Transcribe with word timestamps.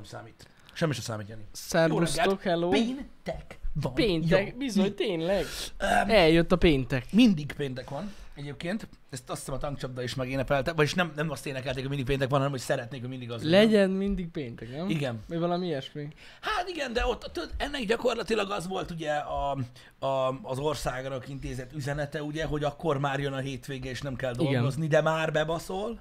Nem 0.00 0.08
számít. 0.08 0.46
Semmi 0.72 0.92
sem 0.92 1.02
számít, 1.02 1.28
Jani. 1.28 1.42
Szervusztok, 1.52 2.42
hello. 2.42 2.68
Péntek 2.68 3.58
van. 3.72 3.94
Péntek, 3.94 4.48
Jó. 4.50 4.56
bizony, 4.56 4.94
tényleg. 4.94 5.44
Um, 5.80 6.10
Eljött 6.10 6.52
a 6.52 6.56
péntek. 6.56 7.12
mindig 7.12 7.52
péntek 7.52 7.90
van 7.90 8.14
egyébként. 8.34 8.88
Ezt 9.10 9.30
azt 9.30 9.38
hiszem 9.38 9.54
a 9.54 9.58
tankcsapda 9.58 10.02
is 10.02 10.14
megénepelte. 10.14 10.72
Vagyis 10.72 10.94
nem, 10.94 11.12
nem 11.16 11.30
azt 11.30 11.46
énekelték, 11.46 11.80
hogy 11.80 11.88
mindig 11.88 12.06
péntek 12.06 12.28
van, 12.28 12.38
hanem 12.38 12.52
hogy 12.52 12.60
szeretnék, 12.60 13.00
hogy 13.00 13.08
mindig 13.08 13.30
az 13.30 13.42
legyen. 13.42 13.60
Legyen 13.60 13.90
mindig 13.90 14.28
péntek, 14.28 14.70
nem? 14.70 14.88
Igen. 14.88 15.20
Vagy 15.28 15.38
valami 15.38 15.66
ilyesmi. 15.66 16.08
Hát 16.40 16.68
igen, 16.68 16.92
de 16.92 17.06
ott, 17.06 17.24
ott 17.24 17.50
ennek 17.56 17.84
gyakorlatilag 17.84 18.50
az 18.50 18.66
volt 18.66 18.90
ugye 18.90 19.12
a, 19.12 19.56
a, 19.98 20.40
az 20.42 20.58
országnak 20.58 21.28
intézett 21.28 21.72
üzenete, 21.72 22.22
ugye, 22.22 22.44
hogy 22.44 22.64
akkor 22.64 22.98
már 22.98 23.20
jön 23.20 23.32
a 23.32 23.38
hétvége, 23.38 23.90
és 23.90 24.00
nem 24.02 24.16
kell 24.16 24.34
Igen. 24.38 24.52
dolgozni, 24.52 24.86
de 24.86 25.00
már 25.00 25.32
bebaszol. 25.32 26.00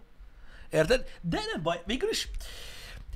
Érted? 0.70 1.06
De 1.22 1.40
nem 1.54 1.62
baj, 1.64 1.82
végül 1.86 2.10
is 2.10 2.30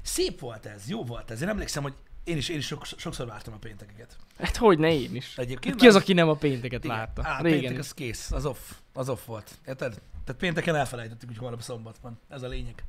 szép 0.04 0.40
volt 0.40 0.66
ez, 0.66 0.90
jó 0.90 1.04
volt 1.04 1.32
ez. 1.32 1.42
Én 1.42 1.48
emlékszem, 1.50 1.84
hogy 1.84 1.94
én 2.24 2.38
is, 2.38 2.50
én 2.50 2.58
is 2.58 2.66
sok, 2.66 2.86
sokszor 2.86 3.28
vártam 3.28 3.54
a 3.54 3.58
péntekeket. 3.58 4.18
Hát 4.38 4.58
hogy 4.58 4.80
ne 4.80 4.94
én 4.94 5.16
is. 5.16 5.38
Egyébként 5.38 5.76
Ki 5.76 5.88
az, 5.88 5.96
aki 5.96 6.14
nem 6.14 6.30
a 6.30 6.34
pénteket 6.34 6.84
Igen. 6.84 6.98
látta? 6.98 7.22
Á, 7.26 7.42
Régen 7.42 7.60
péntek 7.60 7.72
is. 7.72 7.80
az 7.80 7.94
kész, 7.94 8.32
az 8.32 8.46
off, 8.46 8.60
az 8.94 9.10
off 9.10 9.26
volt. 9.26 9.52
Érted? 9.68 10.02
Tehát 10.26 10.42
pénteken 10.42 10.76
elfelejtettük, 10.76 11.30
hogy 11.30 11.38
holnap 11.38 11.62
szombat 11.62 11.98
van. 12.02 12.20
Ez 12.30 12.42
a 12.44 12.48
lényeg. 12.48 12.84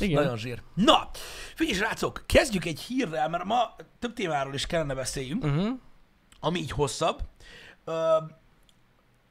Igen. 0.00 0.22
Nagyon 0.22 0.36
zsír. 0.38 0.62
Na, 0.74 1.10
figyelj 1.54 1.76
srácok, 1.78 2.22
kezdjük 2.26 2.64
egy 2.64 2.80
hírrel, 2.80 3.28
mert 3.28 3.44
ma 3.44 3.76
több 3.98 4.12
témáról 4.12 4.54
is 4.54 4.66
kellene 4.66 4.94
beszéljünk, 4.94 5.44
Uh-huh. 5.44 5.78
ami 6.40 6.58
így 6.58 6.70
hosszabb. 6.70 7.20
Ö, 7.84 8.16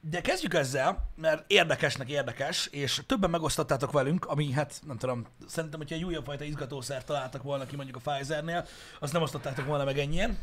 De 0.10 0.22
kezdjük 0.22 0.54
ezzel, 0.54 1.10
mert 1.16 1.44
érdekesnek 1.52 2.10
érdekes, 2.10 2.68
és 2.68 3.02
többen 3.06 3.30
megosztottátok 3.30 3.92
velünk, 3.92 4.26
ami 4.26 4.52
hát 4.52 4.82
nem 4.88 4.98
tudom, 4.98 5.26
szerintem, 5.48 5.80
hogyha 5.80 5.96
egy 5.96 6.04
újabb 6.04 6.26
fajta 6.26 6.44
izgatószert 6.44 7.06
találtak 7.06 7.44
volna 7.44 7.66
ki 7.66 7.76
mondjuk 7.76 8.02
a 8.06 8.12
Pfizernél, 8.12 8.66
azt 9.00 9.14
nem 9.14 9.22
osztottátok 9.22 9.66
volna 9.66 9.84
meg 9.84 10.00
ennyien. 10.00 10.38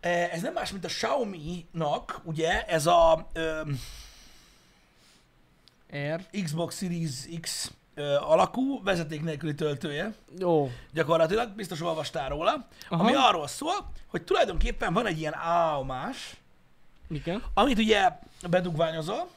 E, 0.00 0.08
Ez 0.08 0.42
nem 0.42 0.52
más, 0.52 0.70
mint 0.72 0.84
a 0.84 0.88
Xiaomi-nak, 0.88 2.20
ugye, 2.24 2.64
ez 2.66 2.86
a 2.86 3.28
ö, 3.32 3.60
R. 6.14 6.26
Xbox 6.44 6.76
Series 6.78 7.40
X 7.40 7.72
ö, 7.94 8.14
alakú 8.14 8.82
vezeték 8.82 9.22
nélküli 9.22 9.54
töltője, 9.54 10.14
Jó. 10.38 10.70
gyakorlatilag, 10.92 11.50
biztos 11.50 11.80
olvastál 11.80 12.28
róla, 12.28 12.68
Aha. 12.88 13.02
ami 13.02 13.12
arról 13.14 13.46
szól, 13.46 13.90
hogy 14.06 14.22
tulajdonképpen 14.22 14.92
van 14.92 15.06
egy 15.06 15.18
ilyen 15.18 15.34
állomás, 15.34 16.34
Igen. 17.10 17.42
amit 17.54 17.78
ugye 17.78 18.08
bedugványozol, 18.48 19.30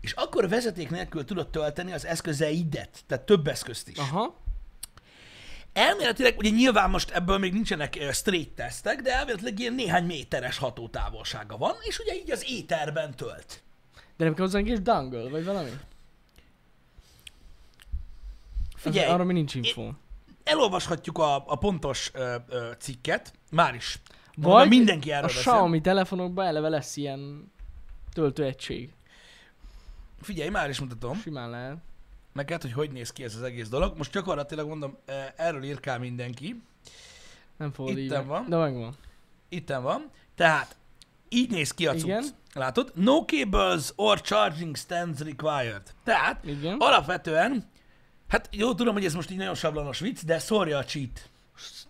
és 0.00 0.12
akkor 0.12 0.48
vezeték 0.48 0.90
nélkül 0.90 1.24
tudod 1.24 1.50
tölteni 1.50 1.92
az 1.92 2.04
eszközeidet, 2.06 2.98
tehát 3.06 3.24
több 3.24 3.46
eszközt 3.46 3.88
is. 3.88 3.98
Aha. 3.98 4.36
Elméletileg, 5.72 6.38
ugye 6.38 6.50
nyilván 6.50 6.90
most 6.90 7.10
ebből 7.10 7.38
még 7.38 7.52
nincsenek 7.52 7.98
straight 8.12 8.54
tesztek, 8.54 9.00
de 9.00 9.12
elméletileg 9.12 9.58
ilyen 9.58 9.72
néhány 9.74 10.04
méteres 10.04 10.58
hatótávolsága 10.58 11.56
van, 11.56 11.74
és 11.80 11.98
ugye 11.98 12.14
így 12.14 12.30
az 12.30 12.44
éterben 12.48 13.16
tölt. 13.16 13.62
De 14.16 14.24
nem 14.24 14.34
kell 14.34 14.44
hozzá 14.44 14.58
egy 14.58 14.64
kis 14.64 14.80
dangle, 14.80 15.28
vagy 15.28 15.44
valami? 15.44 15.70
Figyelj, 18.76 19.08
arra 19.10 19.24
mi 19.24 19.32
nincs 19.32 19.54
info. 19.54 19.92
elolvashatjuk 20.44 21.18
a, 21.18 21.34
a 21.46 21.56
pontos 21.56 22.10
ö, 22.14 22.36
ö, 22.48 22.70
cikket, 22.78 23.32
már 23.50 23.74
is. 23.74 23.98
Vagy 24.42 24.68
mindenki 24.68 25.10
erről 25.10 25.22
a 25.24 25.26
beszél. 25.26 25.40
Xiaomi 25.40 25.80
telefonokban 25.80 26.46
eleve 26.46 26.68
lesz 26.68 26.96
ilyen 26.96 27.52
töltőegység. 28.12 28.92
Figyelj, 30.20 30.48
már 30.50 30.68
is 30.68 30.80
mutatom 30.80 31.16
Simán 31.16 31.50
lehet. 31.50 31.76
neked, 32.32 32.62
hogy 32.62 32.72
hogy 32.72 32.90
néz 32.90 33.12
ki 33.12 33.24
ez 33.24 33.34
az 33.34 33.42
egész 33.42 33.68
dolog. 33.68 33.96
Most 33.96 34.12
gyakorlatilag 34.12 34.68
mondom, 34.68 34.96
ö, 35.06 35.12
erről 35.36 35.62
írkál 35.64 35.98
mindenki. 35.98 36.62
Nem 37.56 37.72
fogod 37.72 37.98
így. 37.98 38.04
Itten 38.04 38.18
meg- 38.18 38.26
van. 38.28 38.44
De 38.48 38.56
megvan. 38.56 38.94
Itten 39.48 39.82
van. 39.82 40.10
Tehát 40.34 40.76
így 41.28 41.50
néz 41.50 41.70
ki 41.74 41.86
a 41.86 41.92
cucc. 41.92 42.02
Igen. 42.04 42.24
Látod? 42.54 42.92
No 42.94 43.24
cables 43.24 43.92
or 43.96 44.20
charging 44.20 44.76
stands 44.76 45.20
required. 45.20 45.82
Tehát 46.04 46.44
Igen. 46.44 46.76
alapvetően, 46.78 47.68
hát 48.28 48.48
jó, 48.52 48.74
tudom, 48.74 48.94
hogy 48.94 49.04
ez 49.04 49.14
most 49.14 49.30
így 49.30 49.36
nagyon 49.38 49.54
sablonos 49.54 49.98
vicc, 49.98 50.24
de 50.24 50.38
szórja 50.38 50.78
a 50.78 50.84
cheat. 50.84 51.28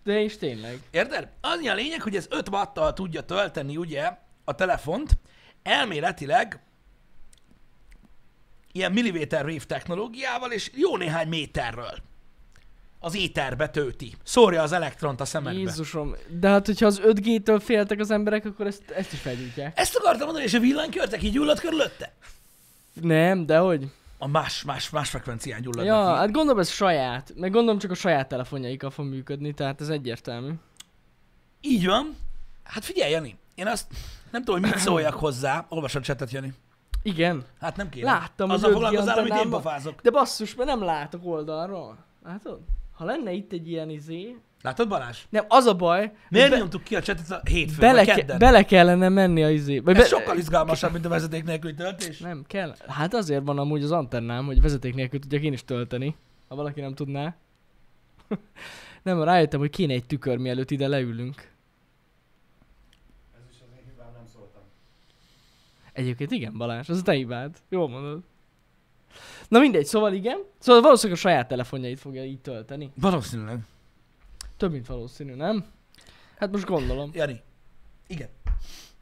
De 0.03 0.22
és 0.22 0.36
tényleg. 0.36 0.81
Érted? 0.91 1.28
Annyi 1.41 1.69
a 1.69 1.75
lényeg, 1.75 2.03
hogy 2.03 2.16
ez 2.16 2.26
5 2.31 2.48
wattal 2.48 2.92
tudja 2.92 3.20
tölteni 3.20 3.76
ugye 3.76 4.10
a 4.44 4.54
telefont, 4.54 5.19
elméletileg 5.62 6.62
ilyen 8.72 8.92
milliméter 8.92 9.44
wave 9.44 9.64
technológiával, 9.66 10.53
és 10.53 10.70
jó 10.75 10.97
néhány 10.97 11.28
méterről 11.28 11.94
az 12.98 13.16
éterbe 13.16 13.69
tölti. 13.69 14.14
Szórja 14.22 14.62
az 14.62 14.72
elektront 14.72 15.20
a 15.20 15.25
szemedbe. 15.25 15.58
Jézusom. 15.58 16.14
De 16.41 16.48
hát, 16.48 16.66
hogyha 16.66 16.87
az 16.87 17.00
5G-től 17.04 17.60
féltek 17.64 18.00
az 18.00 18.10
emberek, 18.10 18.44
akkor 18.44 18.66
ezt, 18.66 18.91
ezt 18.91 19.12
is 19.12 19.20
felgyújtják. 19.20 19.78
Ezt 19.78 19.97
akartam 19.97 20.25
mondani, 20.25 20.44
és 20.44 20.54
a 20.54 20.58
villanykörtek 20.58 21.22
így 21.22 21.32
gyulladt 21.32 21.60
körülötte? 21.60 22.14
Nem, 22.92 23.47
de 23.47 23.58
hogy? 23.58 23.87
A 24.22 24.26
más, 24.26 24.62
más, 24.64 24.91
más 24.91 25.10
frekvencián 25.10 25.60
gyulladnak 25.60 25.86
Ja, 25.97 26.12
ki. 26.12 26.19
hát 26.19 26.31
gondolom 26.32 26.58
ez 26.60 26.69
saját. 26.69 27.32
Meg 27.36 27.50
gondolom 27.50 27.78
csak 27.78 27.91
a 27.91 27.94
saját 27.94 28.28
telefonjaikkal 28.28 28.91
fog 28.91 29.06
működni, 29.06 29.53
tehát 29.54 29.81
ez 29.81 29.88
egyértelmű. 29.88 30.53
Így 31.60 31.86
van. 31.86 32.16
Hát 32.62 32.84
figyelj, 32.84 33.10
Jani, 33.10 33.38
én 33.54 33.66
azt 33.66 33.86
nem 34.31 34.44
tudom, 34.44 34.60
hogy 34.60 34.70
mit 34.70 34.78
szóljak 34.78 35.14
hozzá. 35.14 35.66
Olvasod 35.69 36.03
csetet, 36.03 36.31
Jani. 36.31 36.53
Igen. 37.03 37.44
Hát 37.60 37.76
nem 37.76 37.88
kéne. 37.88 38.06
Láttam, 38.12 38.50
Azzal 38.50 38.72
hogy 38.72 38.82
foglalkozzál, 38.82 39.19
amit 39.19 39.34
én 39.34 39.50
pofázok. 39.50 40.00
De 40.00 40.10
basszus, 40.10 40.54
mert 40.54 40.69
nem 40.69 40.82
látok 40.82 41.25
oldalról. 41.25 42.04
Látod? 42.25 42.60
Ha 42.92 43.04
lenne 43.04 43.32
itt 43.32 43.52
egy 43.52 43.69
ilyen 43.69 43.91
izé... 43.91 44.37
Látod, 44.62 44.88
Balázs? 44.88 45.19
Nem, 45.28 45.44
az 45.48 45.65
a 45.66 45.75
baj, 45.75 46.12
Miért 46.28 46.50
be- 46.50 46.56
nyomtuk 46.59 46.82
ki 46.82 46.97
a 46.97 47.03
csetet 47.03 47.31
a 47.31 47.41
hétfőn, 47.48 47.78
bele, 47.78 48.04
ke- 48.04 48.38
bele 48.38 48.65
kellene 48.65 49.09
menni 49.09 49.43
a 49.44 49.50
izé. 49.50 49.76
Ez 49.76 49.82
be- 49.82 50.04
sokkal 50.04 50.38
izgalmasabb, 50.38 50.93
mint 50.93 51.04
a 51.04 51.09
vezeték 51.09 51.44
nélküli 51.44 51.75
töltés. 51.75 52.19
Nem 52.19 52.44
kell. 52.47 52.75
Hát 52.88 53.15
azért 53.15 53.44
van 53.44 53.59
amúgy 53.59 53.82
az 53.82 53.91
antennám, 53.93 54.44
hogy 54.47 54.60
vezeték 54.60 54.94
nélkül 54.94 55.20
tudjak 55.20 55.43
én 55.43 55.53
is 55.53 55.65
tölteni. 55.65 56.16
Ha 56.49 56.54
valaki 56.54 56.81
nem 56.81 56.94
tudná. 56.94 57.34
nem, 59.03 59.22
rájöttem, 59.22 59.60
hogy 59.60 59.70
kéne 59.70 59.93
egy 59.93 60.06
tükör, 60.06 60.37
mielőtt 60.37 60.70
ide 60.70 60.88
leülünk. 60.88 61.37
Ez 63.34 63.41
is 63.50 63.56
az 63.60 63.69
én 63.78 63.84
hibám, 63.91 64.12
nem 64.15 64.26
szóltam. 64.32 64.62
Egyébként 65.93 66.31
igen, 66.31 66.56
Balázs, 66.56 66.88
az 66.88 66.99
a 66.99 67.03
te 67.03 67.12
hibád. 67.12 67.56
Jól 67.69 67.88
mondod. 67.88 68.22
Na 69.49 69.59
mindegy, 69.59 69.84
szóval 69.87 70.12
igen. 70.12 70.38
Szóval 70.59 70.82
valószínűleg 70.82 71.19
a 71.19 71.22
saját 71.22 71.49
telefonjait 71.49 72.00
fogja 72.00 72.25
így 72.25 72.41
tölteni. 72.41 72.91
Valószínűleg. 72.94 73.59
Több, 74.60 74.72
mint 74.72 74.87
valószínű, 74.87 75.34
nem? 75.34 75.65
Hát 76.38 76.50
most 76.50 76.65
gondolom. 76.65 77.10
Jani. 77.15 77.43
Igen. 78.06 78.28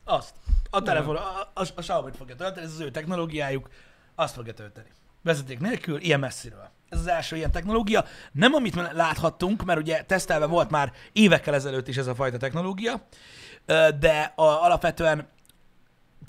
Azt. 0.04 0.34
A 0.70 0.82
telefon, 0.82 1.16
a, 1.16 1.20
a, 1.54 1.62
a 1.74 1.80
Xiaomi-t 1.80 2.16
fogja 2.16 2.34
tölteni, 2.34 2.66
ez 2.66 2.72
az 2.72 2.80
ő 2.80 2.90
technológiájuk, 2.90 3.68
azt 4.14 4.34
fogja 4.34 4.54
tölteni. 4.54 4.88
Vezeték 5.22 5.60
nélkül, 5.60 6.00
ilyen 6.00 6.20
messziről. 6.20 6.70
Ez 6.88 6.98
az 6.98 7.06
első 7.06 7.36
ilyen 7.36 7.50
technológia. 7.50 8.04
Nem 8.32 8.54
amit 8.54 8.92
láthattunk, 8.92 9.64
mert 9.64 9.78
ugye 9.78 10.02
tesztelve 10.02 10.46
volt 10.46 10.70
már 10.70 10.92
évekkel 11.12 11.54
ezelőtt 11.54 11.88
is 11.88 11.96
ez 11.96 12.06
a 12.06 12.14
fajta 12.14 12.36
technológia, 12.36 13.06
de 13.98 14.32
a, 14.36 14.42
alapvetően 14.42 15.28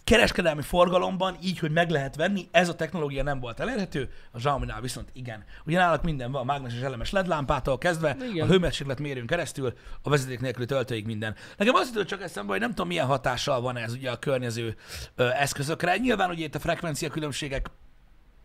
kereskedelmi 0.09 0.61
forgalomban, 0.61 1.37
így, 1.41 1.59
hogy 1.59 1.71
meg 1.71 1.89
lehet 1.89 2.15
venni, 2.15 2.47
ez 2.51 2.69
a 2.69 2.75
technológia 2.75 3.23
nem 3.23 3.39
volt 3.39 3.59
elérhető, 3.59 4.09
a 4.31 4.37
Xiaomi-nál 4.37 4.81
viszont 4.81 5.09
igen. 5.13 5.43
Ugye 5.65 5.77
náluk 5.77 6.03
minden 6.03 6.31
van, 6.31 6.45
mágneses 6.45 6.81
elemes 6.81 7.11
LED 7.11 7.27
lámpától 7.27 7.77
kezdve, 7.77 8.17
Igen. 8.31 8.47
a 8.47 8.49
hőmérséklet 8.51 8.99
mérőn 8.99 9.25
keresztül, 9.25 9.73
a 10.01 10.09
vezeték 10.09 10.39
nélküli 10.39 10.65
töltőig 10.65 11.05
minden. 11.05 11.35
Nekem 11.57 11.75
azt 11.75 11.93
jutott 11.93 12.07
csak 12.07 12.21
eszembe, 12.21 12.51
hogy 12.51 12.59
nem 12.59 12.69
tudom, 12.69 12.87
milyen 12.87 13.05
hatással 13.05 13.61
van 13.61 13.77
ez 13.77 13.93
ugye 13.93 14.11
a 14.11 14.19
környező 14.19 14.75
ö, 15.15 15.29
eszközökre. 15.29 15.97
Nyilván 15.97 16.29
ugye 16.29 16.43
itt 16.43 16.55
a 16.55 16.59
frekvencia 16.59 17.09
különbségek 17.09 17.69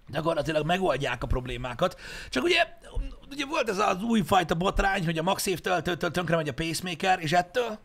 gyakorlatilag 0.09 0.67
megoldják 0.67 1.23
a 1.23 1.27
problémákat. 1.27 2.01
Csak 2.29 2.45
ugye, 2.45 2.67
ugye 3.31 3.47
volt 3.47 3.69
ez 3.69 3.79
az 3.79 4.03
új 4.03 4.23
fajta 4.27 4.55
botrány, 4.55 5.05
hogy 5.05 5.19
a 5.19 5.23
MagSafe 5.23 5.59
töltőtől 5.59 6.11
tönkre 6.11 6.37
megy 6.37 6.49
a 6.49 6.55
pacemaker, 6.55 7.19
és 7.21 7.33
ettől? 7.33 7.79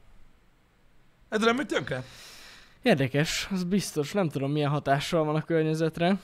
Ettől 1.30 1.45
nem 1.45 1.56
megy 1.56 1.68
tönkre? 1.68 2.03
Érdekes, 2.81 3.47
az 3.51 3.63
biztos. 3.63 4.11
Nem 4.11 4.29
tudom, 4.29 4.51
milyen 4.51 4.69
hatással 4.69 5.23
van 5.23 5.35
a 5.35 5.41
környezetre. 5.41 6.17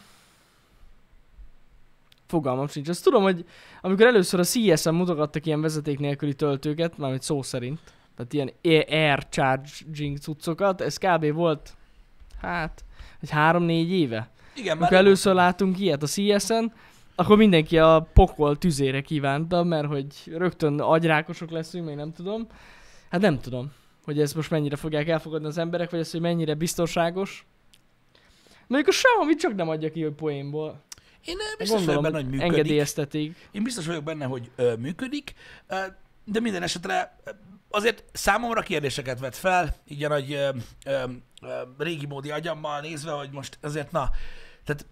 Fogalmam 2.27 2.67
sincs. 2.67 2.89
Azt 2.89 3.03
tudom, 3.03 3.23
hogy 3.23 3.45
amikor 3.81 4.05
először 4.05 4.39
a 4.39 4.43
CES-en 4.43 4.95
mutogattak 4.95 5.45
ilyen 5.45 5.61
vezeték 5.61 5.99
nélküli 5.99 6.33
töltőket, 6.33 6.97
mármint 6.97 7.21
szó 7.21 7.41
szerint, 7.41 7.79
tehát 8.15 8.33
ilyen 8.33 8.51
air 8.87 9.27
charging 9.29 10.17
cuccokat, 10.17 10.81
ez 10.81 10.97
kb. 10.97 11.33
volt, 11.33 11.73
hát, 12.41 12.83
egy 13.21 13.29
három-négy 13.29 13.91
éve. 13.91 14.29
Igen, 14.55 14.77
Amikor 14.77 14.97
először 14.97 15.33
látunk 15.33 15.79
ilyet 15.79 16.03
a 16.03 16.07
CES-en, 16.07 16.73
akkor 17.15 17.37
mindenki 17.37 17.79
a 17.79 18.09
pokol 18.13 18.57
tüzére 18.57 19.01
kívánta, 19.01 19.63
mert 19.63 19.87
hogy 19.87 20.07
rögtön 20.25 20.79
agyrákosok 20.79 21.51
leszünk, 21.51 21.85
még 21.85 21.95
nem 21.95 22.13
tudom. 22.13 22.47
Hát 23.09 23.21
nem 23.21 23.39
tudom, 23.39 23.71
hogy 24.05 24.19
ezt 24.19 24.35
most 24.35 24.49
mennyire 24.49 24.75
fogják 24.75 25.07
elfogadni 25.07 25.47
az 25.47 25.57
emberek, 25.57 25.89
vagy 25.89 25.99
ez, 25.99 26.11
hogy 26.11 26.21
mennyire 26.21 26.53
biztonságos. 26.53 27.45
Mondjuk 28.67 28.93
a 28.93 28.97
Xiaomi 28.97 29.35
csak 29.35 29.55
nem 29.55 29.69
adja 29.69 29.91
ki, 29.91 30.03
hogy 30.03 30.13
poénból. 30.13 30.83
Én 31.25 31.35
ö, 31.39 31.57
biztos 31.57 31.85
vagyok 31.85 31.85
Gondolom, 31.85 32.03
benne, 32.03 32.15
hogy 32.15 32.25
működik. 32.31 32.51
engedélyeztetik. 32.51 33.49
Én 33.51 33.63
biztos 33.63 33.85
vagyok 33.85 34.03
benne, 34.03 34.25
hogy 34.25 34.51
ö, 34.55 34.75
működik. 34.75 35.33
Ö, 35.67 35.75
de 36.25 36.39
minden 36.39 36.63
esetre 36.63 37.17
azért 37.69 38.03
számomra 38.13 38.61
kérdéseket 38.61 39.19
vet 39.19 39.35
fel, 39.35 39.75
így 39.87 40.03
a 40.03 40.07
nagy 40.07 40.33
ö, 40.33 40.49
ö, 40.85 41.03
ö, 41.41 41.61
régi 41.77 42.05
módi 42.05 42.31
agyammal 42.31 42.81
nézve, 42.81 43.11
hogy 43.11 43.29
most 43.31 43.57
azért 43.61 43.91
na, 43.91 44.09
tehát 44.63 44.85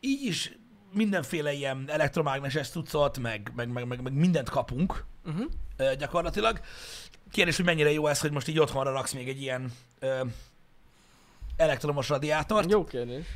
így 0.00 0.22
is 0.24 0.58
mindenféle 0.92 1.52
ilyen 1.52 1.84
elektromágneses 1.88 2.68
cuccot, 2.68 3.18
meg, 3.18 3.52
meg, 3.56 3.68
meg, 3.68 3.86
meg, 3.86 4.02
meg 4.02 4.12
mindent 4.12 4.48
kapunk 4.48 5.04
Uh-huh. 5.26 5.92
gyakorlatilag. 5.98 6.60
Kérdés, 7.30 7.56
hogy 7.56 7.64
mennyire 7.64 7.90
jó 7.92 8.06
ez, 8.06 8.20
hogy 8.20 8.30
most 8.32 8.48
így 8.48 8.58
otthonra 8.58 8.92
raksz 8.92 9.12
még 9.12 9.28
egy 9.28 9.40
ilyen 9.40 9.72
ö, 9.98 10.24
elektromos 11.56 12.08
radiátort. 12.08 12.70
Jó 12.70 12.84
kérdés. 12.84 13.26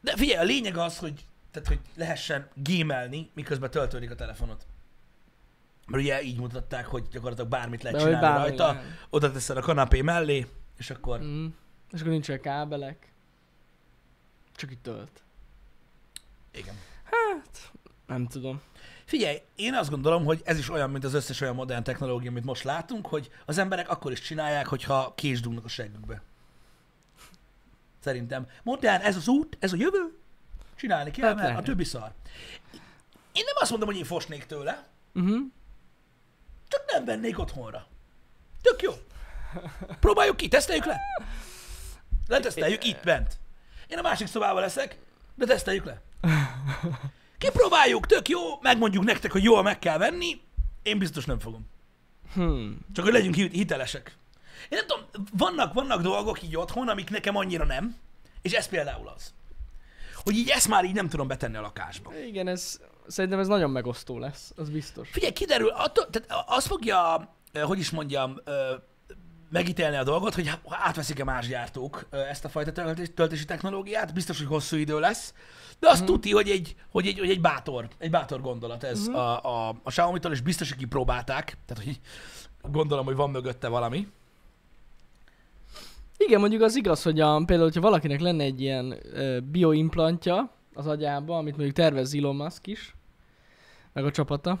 De 0.00 0.16
figyelj, 0.16 0.38
a 0.38 0.42
lényeg 0.46 0.76
az, 0.76 0.98
hogy, 0.98 1.24
tehát, 1.50 1.68
hogy 1.68 1.80
lehessen 1.94 2.48
gémelni, 2.54 3.30
miközben 3.34 3.70
töltődik 3.70 4.10
a 4.10 4.14
telefonot. 4.14 4.66
Mert 5.86 6.02
ugye 6.02 6.22
így 6.22 6.38
mutatták, 6.38 6.86
hogy 6.86 7.08
gyakorlatilag 7.08 7.50
bármit 7.50 7.82
lehet 7.82 7.98
De 7.98 8.04
csinálni 8.04 8.26
bármi 8.26 8.48
rajta, 8.48 8.66
lehet. 8.66 8.84
oda 9.10 9.32
teszed 9.32 9.56
a 9.56 9.60
kanapé 9.60 10.00
mellé, 10.00 10.46
és 10.78 10.90
akkor 10.90 11.20
Mm. 11.20 11.46
És 11.92 12.00
akkor 12.00 12.12
nincsenek 12.12 12.40
kábelek. 12.40 13.12
Csak 14.56 14.70
itt 14.70 14.82
tölt. 14.82 15.22
igen. 16.52 16.74
Nem 18.06 18.26
tudom. 18.26 18.60
Figyelj, 19.06 19.42
én 19.56 19.74
azt 19.74 19.90
gondolom, 19.90 20.24
hogy 20.24 20.40
ez 20.44 20.58
is 20.58 20.70
olyan, 20.70 20.90
mint 20.90 21.04
az 21.04 21.14
összes 21.14 21.40
olyan 21.40 21.54
modern 21.54 21.82
technológia, 21.82 22.30
amit 22.30 22.44
most 22.44 22.64
látunk, 22.64 23.06
hogy 23.06 23.30
az 23.44 23.58
emberek 23.58 23.88
akkor 23.88 24.12
is 24.12 24.20
csinálják, 24.20 24.66
hogyha 24.66 25.12
kés 25.14 25.40
dugnak 25.40 25.64
a 25.64 25.68
seggükbe. 25.68 26.22
Szerintem. 28.00 28.46
Modern, 28.62 29.02
ez 29.02 29.16
az 29.16 29.28
út, 29.28 29.56
ez 29.60 29.72
a 29.72 29.76
jövő, 29.76 30.18
csinálni 30.76 31.10
kell, 31.10 31.26
Hát 31.28 31.36
mert 31.36 31.58
a 31.58 31.62
többi 31.62 31.84
szar. 31.84 32.12
Én 33.32 33.42
nem 33.44 33.54
azt 33.60 33.70
mondom, 33.70 33.88
hogy 33.88 33.98
én 33.98 34.04
fosnék 34.04 34.46
tőle, 34.46 34.86
Uh-huh. 35.14 35.38
csak 36.68 36.84
nem 36.92 37.04
vennék 37.04 37.38
otthonra. 37.38 37.86
Tök 38.62 38.82
jó. 38.82 38.92
Próbáljuk 40.00 40.36
ki, 40.36 40.48
teszteljük 40.48 40.84
le. 40.84 41.00
Leteszteljük 42.28 42.84
itt 42.84 43.02
bent. 43.04 43.38
Én 43.86 43.98
a 43.98 44.02
másik 44.02 44.26
szobában 44.26 44.60
leszek, 44.60 44.98
de 45.34 45.46
teszteljük 45.46 45.84
le. 45.84 46.00
Kipróbáljuk, 47.38 48.06
tök 48.06 48.28
jó, 48.28 48.40
megmondjuk 48.60 49.04
nektek, 49.04 49.32
hogy 49.32 49.42
jól 49.42 49.62
meg 49.62 49.78
kell 49.78 49.98
venni, 49.98 50.40
én 50.82 50.98
biztos 50.98 51.24
nem 51.24 51.38
fogom. 51.38 51.66
Hmm. 52.34 52.78
Csak 52.94 53.04
hogy 53.04 53.12
legyünk 53.12 53.34
hit- 53.34 53.52
hitelesek. 53.52 54.16
Én 54.68 54.78
nem 54.78 54.86
tudom, 54.86 55.26
vannak, 55.32 55.72
vannak 55.72 56.02
dolgok 56.02 56.42
így 56.42 56.56
otthon, 56.56 56.88
amik 56.88 57.10
nekem 57.10 57.36
annyira 57.36 57.64
nem, 57.64 57.96
és 58.42 58.52
ez 58.52 58.68
például 58.68 59.08
az. 59.08 59.34
Hogy 60.14 60.34
így 60.36 60.48
ezt 60.48 60.68
már 60.68 60.84
így 60.84 60.94
nem 60.94 61.08
tudom 61.08 61.26
betenni 61.28 61.56
a 61.56 61.60
lakásba. 61.60 62.18
Igen, 62.26 62.48
ez, 62.48 62.80
szerintem 63.06 63.38
ez 63.38 63.46
nagyon 63.46 63.70
megosztó 63.70 64.18
lesz, 64.18 64.52
az 64.56 64.70
biztos. 64.70 65.08
Figyelj, 65.12 65.32
kiderül, 65.32 65.68
attól, 65.68 66.10
tehát 66.10 66.44
az 66.48 66.66
fogja, 66.66 67.28
ö, 67.52 67.60
hogy 67.60 67.78
is 67.78 67.90
mondjam, 67.90 68.40
ö, 68.44 68.74
megítélni 69.50 69.96
a 69.96 70.04
dolgot, 70.04 70.34
hogy 70.34 70.48
ha 70.48 70.58
átveszik-e 70.68 71.24
más 71.24 71.48
gyártók 71.48 72.06
ezt 72.10 72.44
a 72.44 72.48
fajta 72.48 72.72
töltés- 72.72 73.14
töltési 73.14 73.44
technológiát, 73.44 74.14
biztos, 74.14 74.38
hogy 74.38 74.46
hosszú 74.46 74.76
idő 74.76 74.98
lesz, 74.98 75.34
de 75.78 75.88
azt 75.88 76.04
tuti, 76.04 76.32
hogy 76.32 76.48
egy, 76.48 76.76
hogy, 76.90 77.06
egy, 77.06 77.18
hogy 77.18 77.30
egy 77.30 77.40
bátor, 77.40 77.88
egy 77.98 78.10
bátor 78.10 78.40
gondolat 78.40 78.84
ez 78.84 79.08
a, 79.08 79.44
a, 79.44 79.68
a 79.68 79.88
Xiaomi-tól, 79.88 80.32
és 80.32 80.40
biztos, 80.40 80.68
hogy 80.68 80.78
kipróbálták, 80.78 81.56
tehát 81.66 81.84
hogy 81.84 82.00
gondolom, 82.70 83.04
hogy 83.04 83.16
van 83.16 83.30
mögötte 83.30 83.68
valami. 83.68 84.08
Igen, 86.18 86.40
mondjuk 86.40 86.62
az 86.62 86.76
igaz, 86.76 87.02
hogy 87.02 87.20
a, 87.20 87.36
például, 87.36 87.62
hogyha 87.62 87.80
valakinek 87.80 88.20
lenne 88.20 88.44
egy 88.44 88.60
ilyen 88.60 88.98
ö, 89.12 89.40
bioimplantja 89.40 90.50
az 90.74 90.86
agyába, 90.86 91.36
amit 91.36 91.56
mondjuk 91.56 91.76
tervez 91.76 92.14
Elon 92.14 92.36
Musk 92.36 92.66
is, 92.66 92.94
meg 93.92 94.04
a 94.04 94.10
csapata, 94.10 94.60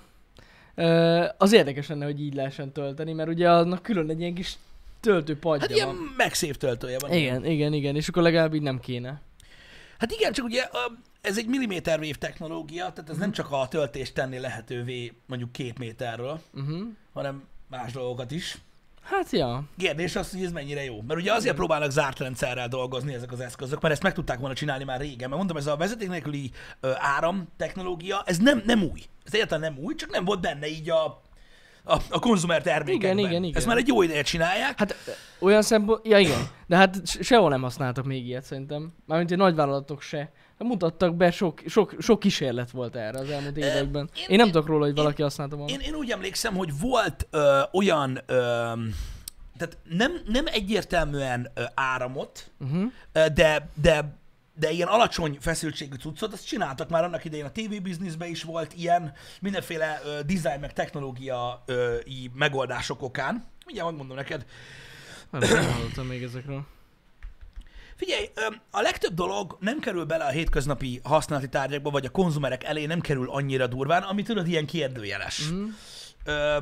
ö, 0.74 1.24
az 1.38 1.52
érdekes 1.52 1.88
lenne, 1.88 2.04
hogy 2.04 2.20
így 2.20 2.34
lehessen 2.34 2.72
tölteni, 2.72 3.12
mert 3.12 3.28
ugye 3.28 3.50
annak 3.50 3.82
külön 3.82 4.10
egy 4.10 4.20
ilyen 4.20 4.34
kis 4.34 4.56
töltőpadja 5.00 5.60
Hát 5.66 5.76
ilyen 5.76 5.86
van. 5.86 6.14
megszép 6.16 6.56
töltője 6.56 6.98
van. 6.98 7.12
Igen, 7.12 7.44
igen, 7.44 7.72
igen, 7.72 7.96
és 7.96 8.08
akkor 8.08 8.22
legalább 8.22 8.54
így 8.54 8.62
nem 8.62 8.80
kéne. 8.80 9.20
Hát 9.98 10.12
igen, 10.12 10.32
csak 10.32 10.44
ugye 10.44 10.68
ez 11.20 11.38
egy 11.38 11.46
millimétervév 11.46 12.16
technológia, 12.16 12.92
tehát 12.92 13.10
ez 13.10 13.16
nem 13.16 13.32
csak 13.32 13.50
a 13.50 13.68
töltést 13.68 14.14
tenni 14.14 14.38
lehetővé 14.38 15.12
mondjuk 15.26 15.52
két 15.52 15.78
méterről, 15.78 16.40
Uh-huh. 16.54 16.80
hanem 17.12 17.44
más 17.70 17.92
dolgokat 17.92 18.30
is. 18.30 18.58
Hát 19.02 19.30
ja, 19.30 19.64
Kérdés 19.78 20.16
az, 20.16 20.30
hogy 20.30 20.44
ez 20.44 20.52
mennyire 20.52 20.84
jó. 20.84 21.02
Mert 21.06 21.20
ugye 21.20 21.32
azért 21.32 21.54
próbálnak 21.56 21.90
zárt 21.90 22.18
rendszerrel 22.18 22.68
dolgozni 22.68 23.14
ezek 23.14 23.32
az 23.32 23.40
eszközök, 23.40 23.80
mert 23.80 23.94
ezt 23.94 24.02
meg 24.02 24.12
tudták 24.14 24.38
volna 24.38 24.54
csinálni 24.54 24.84
már 24.84 25.00
régen. 25.00 25.28
Mert 25.28 25.36
mondom, 25.40 25.56
ez 25.56 25.66
a 25.66 25.76
vezeték 25.76 26.08
nélküli 26.08 26.50
áram 26.94 27.48
technológia, 27.56 28.22
ez 28.26 28.38
nem, 28.38 28.62
nem 28.66 28.82
új. 28.82 29.00
Ez 29.24 29.34
egyáltalán 29.34 29.72
nem 29.74 29.84
új, 29.84 29.94
csak 29.94 30.10
nem 30.10 30.24
volt 30.24 30.40
benne 30.40 30.66
így 30.68 30.90
a, 30.90 31.22
a, 31.88 31.96
a 32.10 32.18
konzumer 32.18 32.62
termékekben. 32.62 33.18
Igen, 33.18 33.30
igen, 33.30 33.42
igen. 33.42 33.56
Ezt 33.56 33.66
már 33.66 33.76
egy 33.76 33.86
jó 33.88 34.02
ideje 34.02 34.22
csinálják. 34.22 34.78
hát 34.78 34.94
olyan 35.38 35.62
szempont, 35.62 36.06
ja 36.06 36.18
igen, 36.18 36.38
de 36.66 36.76
hát 36.76 37.06
se- 37.06 37.22
sehol 37.22 37.48
nem 37.48 37.62
használtak 37.62 38.04
még 38.04 38.26
ilyet 38.26 38.44
szerintem. 38.44 38.92
Mármint 39.06 39.30
egy 39.30 39.38
nagyvállalatok 39.38 40.00
se. 40.02 40.30
Mutattak 40.58 41.16
be, 41.16 41.30
sok, 41.30 41.62
sok, 41.66 41.94
sok 41.98 42.18
kísérlet 42.18 42.70
volt 42.70 42.96
erre 42.96 43.18
az 43.18 43.30
elmúlt 43.30 43.56
években. 43.56 44.10
én- 44.16 44.24
Én 44.28 44.36
nem 44.36 44.46
én- 44.46 44.52
tudok 44.52 44.66
róla, 44.68 44.80
hogy 44.80 44.88
én- 44.88 44.94
valaki 45.02 45.22
használta 45.22 45.56
volna. 45.56 45.72
Én, 45.72 45.80
én 45.80 45.94
úgy 45.94 46.10
emlékszem, 46.10 46.54
hogy 46.54 46.78
volt 46.80 47.26
ö, 47.30 47.60
olyan, 47.72 48.20
ö, 48.26 48.34
tehát 49.58 49.76
nem, 49.90 50.12
nem 50.26 50.44
egyértelműen 50.46 51.50
áramot, 51.74 52.50
Uh-huh. 52.60 52.82
De, 53.34 53.68
de, 53.82 54.14
de 54.58 54.70
ilyen 54.70 54.88
alacsony 54.88 55.36
feszültségű 55.40 55.96
cuccot, 55.96 56.32
azt 56.32 56.46
csináltak 56.46 56.88
már 56.88 57.04
annak 57.04 57.24
idején 57.24 57.44
a 57.44 57.52
TV 57.52 57.82
bizniszben 57.82 58.28
is 58.28 58.42
volt 58.42 58.74
ilyen, 58.74 59.12
mindenféle 59.40 60.00
ö, 60.04 60.20
design 60.22 60.60
meg 60.60 60.72
technológia 60.72 61.62
ö, 61.66 61.96
í 62.04 62.30
megoldások 62.34 63.02
okán. 63.02 63.46
Mindjárt 63.64 63.88
megmondom 63.88 64.16
neked. 64.16 64.46
Nem, 65.30 65.40
nem 65.40 65.72
hallottam 65.72 66.06
még 66.06 66.22
ezekről. 66.22 66.66
Figyelj, 67.96 68.30
a 68.70 68.80
legtöbb 68.80 69.14
dolog 69.14 69.56
nem 69.60 69.78
kerül 69.78 70.04
bele 70.04 70.24
a 70.24 70.30
hétköznapi 70.30 71.00
használati 71.04 71.48
tárgyakba, 71.48 71.90
vagy 71.90 72.04
a 72.04 72.10
konzumerek 72.10 72.64
elé 72.64 72.86
nem 72.86 73.00
kerül 73.00 73.30
annyira 73.30 73.66
durván, 73.66 74.02
ami 74.02 74.22
tudod, 74.22 74.48
ilyen 74.48 74.66
kérdőjeles. 74.66 75.42
Ö, 76.24 76.56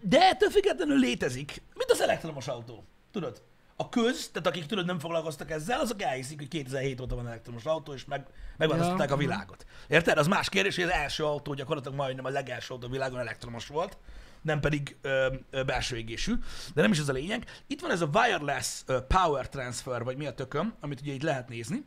de 0.00 0.20
ettől 0.20 0.50
függetlenül 0.50 0.98
létezik, 0.98 1.62
mint 1.74 1.90
az 1.90 2.00
elektromos 2.00 2.48
autó. 2.48 2.84
Tudod? 3.12 3.42
A 3.76 3.88
köz, 3.88 4.28
tehát 4.28 4.46
akik 4.48 4.66
tudod 4.66 4.86
nem 4.86 4.98
foglalkoztak 4.98 5.50
ezzel, 5.50 5.80
azok 5.80 6.02
elhiszik, 6.02 6.38
hogy 6.38 6.48
2007 6.48 7.00
óta 7.00 7.14
van 7.14 7.26
elektromos 7.26 7.64
autó, 7.64 7.92
és 7.94 8.04
meg, 8.04 8.26
megváltoztatták 8.56 9.08
Ja. 9.08 9.14
a 9.14 9.18
világot. 9.18 9.66
Érted? 9.88 10.18
Az 10.18 10.26
más 10.26 10.48
kérdés, 10.48 10.74
hogy 10.74 10.84
az 10.84 10.90
első 10.90 11.24
autó 11.24 11.54
gyakorlatilag 11.54 11.96
majdnem 11.96 12.24
a 12.24 12.28
legelső 12.28 12.74
autó 12.74 12.86
a 12.86 12.90
világon 12.90 13.18
elektromos 13.18 13.66
volt, 13.66 13.96
nem 14.42 14.60
pedig 14.60 14.96
ö, 15.02 15.34
ö, 15.50 15.62
belső 15.62 15.96
égésű, 15.96 16.34
de 16.74 16.82
nem 16.82 16.92
is 16.92 16.98
ez 16.98 17.08
a 17.08 17.12
lényeg. 17.12 17.44
Itt 17.66 17.80
van 17.80 17.90
ez 17.90 18.00
a 18.00 18.08
wireless 18.12 18.82
ö, 18.86 19.00
power 19.00 19.48
transfer, 19.48 20.02
vagy 20.04 20.16
mi 20.16 20.26
a 20.26 20.34
tököm, 20.34 20.74
amit 20.80 21.00
ugye 21.00 21.12
itt 21.12 21.22
lehet 21.22 21.48
nézni. 21.48 21.84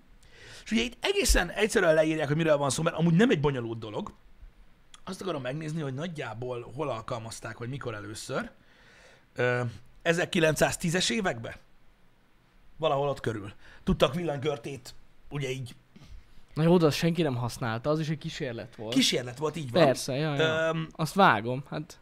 És 0.63 0.71
ugye 0.71 0.81
itt 0.81 0.97
egészen 1.05 1.49
egyszerűen 1.49 1.93
leírják, 1.93 2.27
hogy 2.27 2.35
miről 2.35 2.57
van 2.57 2.69
szó, 2.69 2.83
mert 2.83 2.95
amúgy 2.95 3.13
nem 3.13 3.29
egy 3.29 3.39
bonyolult 3.39 3.79
dolog. 3.79 4.13
Azt 5.03 5.21
akarom 5.21 5.41
megnézni, 5.41 5.81
hogy 5.81 5.93
nagyjából 5.93 6.71
hol 6.75 6.89
alkalmazták, 6.89 7.57
vagy 7.57 7.69
mikor 7.69 7.93
először. 7.93 8.51
Ö, 9.35 9.61
1910-es 10.03 11.09
években? 11.11 11.53
Valahol 12.77 13.09
ott 13.09 13.19
körül. 13.19 13.51
Tudtak 13.83 14.13
villanykörtét, 14.13 14.93
ugye 15.29 15.49
így 15.49 15.75
Na 16.53 16.63
jó, 16.63 16.77
de 16.77 16.85
azt 16.85 16.97
senki 16.97 17.21
nem 17.21 17.35
használta, 17.35 17.89
az 17.89 17.99
is 17.99 18.09
egy 18.09 18.17
kísérlet 18.17 18.75
volt. 18.75 18.93
kísérlet 18.93 19.37
volt, 19.37 19.55
így 19.55 19.71
van. 19.71 19.85
Persze, 19.85 20.13
ja, 20.15 20.35
ja. 20.35 20.69
Öm, 20.69 20.87
Azt 20.91 21.13
vágom, 21.13 21.63
hát 21.69 21.99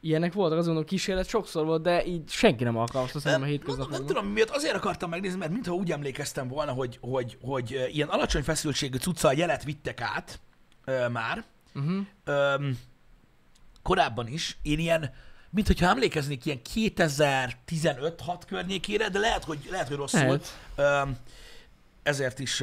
ilyenek 0.00 0.32
voltak, 0.32 0.58
azon 0.58 0.76
a 0.76 0.84
kísérlet 0.84 1.28
sokszor 1.28 1.64
volt, 1.66 1.82
de 1.82 2.04
így 2.06 2.28
senki 2.28 2.64
nem 2.64 2.76
alkalmazta 2.76 3.18
szerintem 3.18 3.42
a 3.42 3.44
nem, 3.50 3.54
hétköznapokban. 3.54 3.98
nem 3.98 4.06
tudom, 4.08 4.26
miért 4.26 4.50
azért 4.50 4.74
akartam 4.74 5.10
megnézni, 5.10 5.38
mert 5.38 5.50
mintha 5.52 5.74
úgy 5.74 5.92
emlékeztem 5.92 6.48
volna, 6.48 6.72
hogy, 6.72 6.98
hogy, 7.00 7.38
hogy 7.42 7.74
ö, 7.74 7.86
ilyen 7.86 8.08
alacsony 8.08 8.42
feszültségű 8.42 8.96
cuccal 8.98 9.32
jelet 9.32 9.64
vittek 9.64 10.00
át 10.00 10.40
ö, 10.84 11.08
már, 11.08 11.44
Uh-huh. 11.74 12.06
öm, 12.24 12.78
korábban 13.82 14.26
is, 14.26 14.58
én 14.62 14.78
ilyen, 14.78 15.12
mint 15.50 15.66
hogyha 15.66 15.86
emlékeznék 15.86 16.44
ilyen 16.44 16.60
2015-6 16.74 18.40
környékére, 18.46 19.08
de 19.08 19.18
lehet, 19.18 19.44
hogy, 19.44 19.68
lehet, 19.70 19.88
hogy 19.88 19.96
rosszul. 19.96 20.40
Lehet. 20.76 21.18
Ezért 22.02 22.38
is 22.38 22.62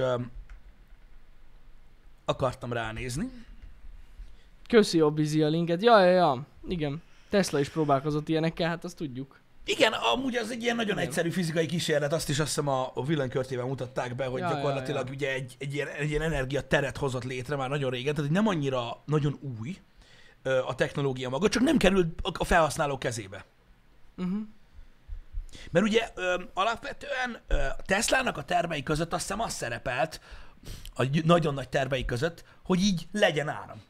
akartam 2.26 2.74
ránézni. 2.74 3.32
Köszi 4.68 5.02
Obizi 5.02 5.42
a 5.42 5.48
linket. 5.48 5.82
Ja, 5.82 6.04
ja, 6.04 6.12
ja. 6.12 6.46
Igen. 6.68 7.02
Tesla 7.30 7.60
is 7.60 7.70
próbálkozott 7.70 8.30
ilyenekkel, 8.30 8.70
hát 8.70 8.84
azt 8.84 8.98
tudjuk. 8.98 9.42
Igen, 9.66 9.94
amúgy 9.94 10.36
az 10.36 10.52
egy 10.52 10.64
ilyen 10.64 10.76
nagyon 10.76 10.96
Igen. 10.96 11.08
egyszerű 11.08 11.30
fizikai 11.30 11.66
kísérlet, 11.66 12.14
azt 12.14 12.30
is 12.30 12.40
azt 12.40 12.48
hiszem 12.48 12.68
a, 12.68 12.92
a 12.94 13.06
villanykörtében 13.06 13.68
mutatták 13.68 14.16
be, 14.16 14.26
hogy 14.26 14.40
Ja, 14.40 14.50
ja, 14.50 14.56
gyakorlatilag 14.56 15.08
ja. 15.08 15.14
ugye 15.14 15.34
egy, 15.34 15.56
egy, 15.60 15.74
ilyen, 15.74 15.88
egy 15.88 16.10
ilyen 16.10 16.22
energiateret 16.22 16.98
hozott 16.98 17.24
létre 17.24 17.56
már 17.56 17.70
nagyon 17.70 17.92
régen, 17.92 18.16
tehát 18.16 18.32
nem 18.32 18.48
annyira 18.48 19.02
nagyon 19.06 19.40
új 19.60 19.78
a 20.44 20.76
technológia 20.76 21.30
maga, 21.30 21.50
csak 21.50 21.64
nem 21.64 21.78
került 21.78 22.20
a- 22.22 22.46
felhasználó 22.46 22.98
kezébe. 22.98 23.46
Uh-huh. 24.18 24.42
Mert 25.72 25.86
ugye 25.86 26.10
ö, 26.16 26.42
alapvetően 26.54 27.40
ö, 27.48 27.66
Teslának 27.86 28.38
a 28.38 28.44
tervei 28.44 28.84
között 28.84 29.14
azt 29.14 29.22
hiszem 29.22 29.40
az 29.42 29.54
szerepelt, 29.54 30.22
a 30.94 31.04
gy- 31.04 31.26
nagyon 31.26 31.54
nagy 31.54 31.70
tervei 31.70 32.06
között, 32.06 32.44
hogy 32.64 32.80
így 32.82 33.08
legyen 33.12 33.50
áram. 33.50 33.82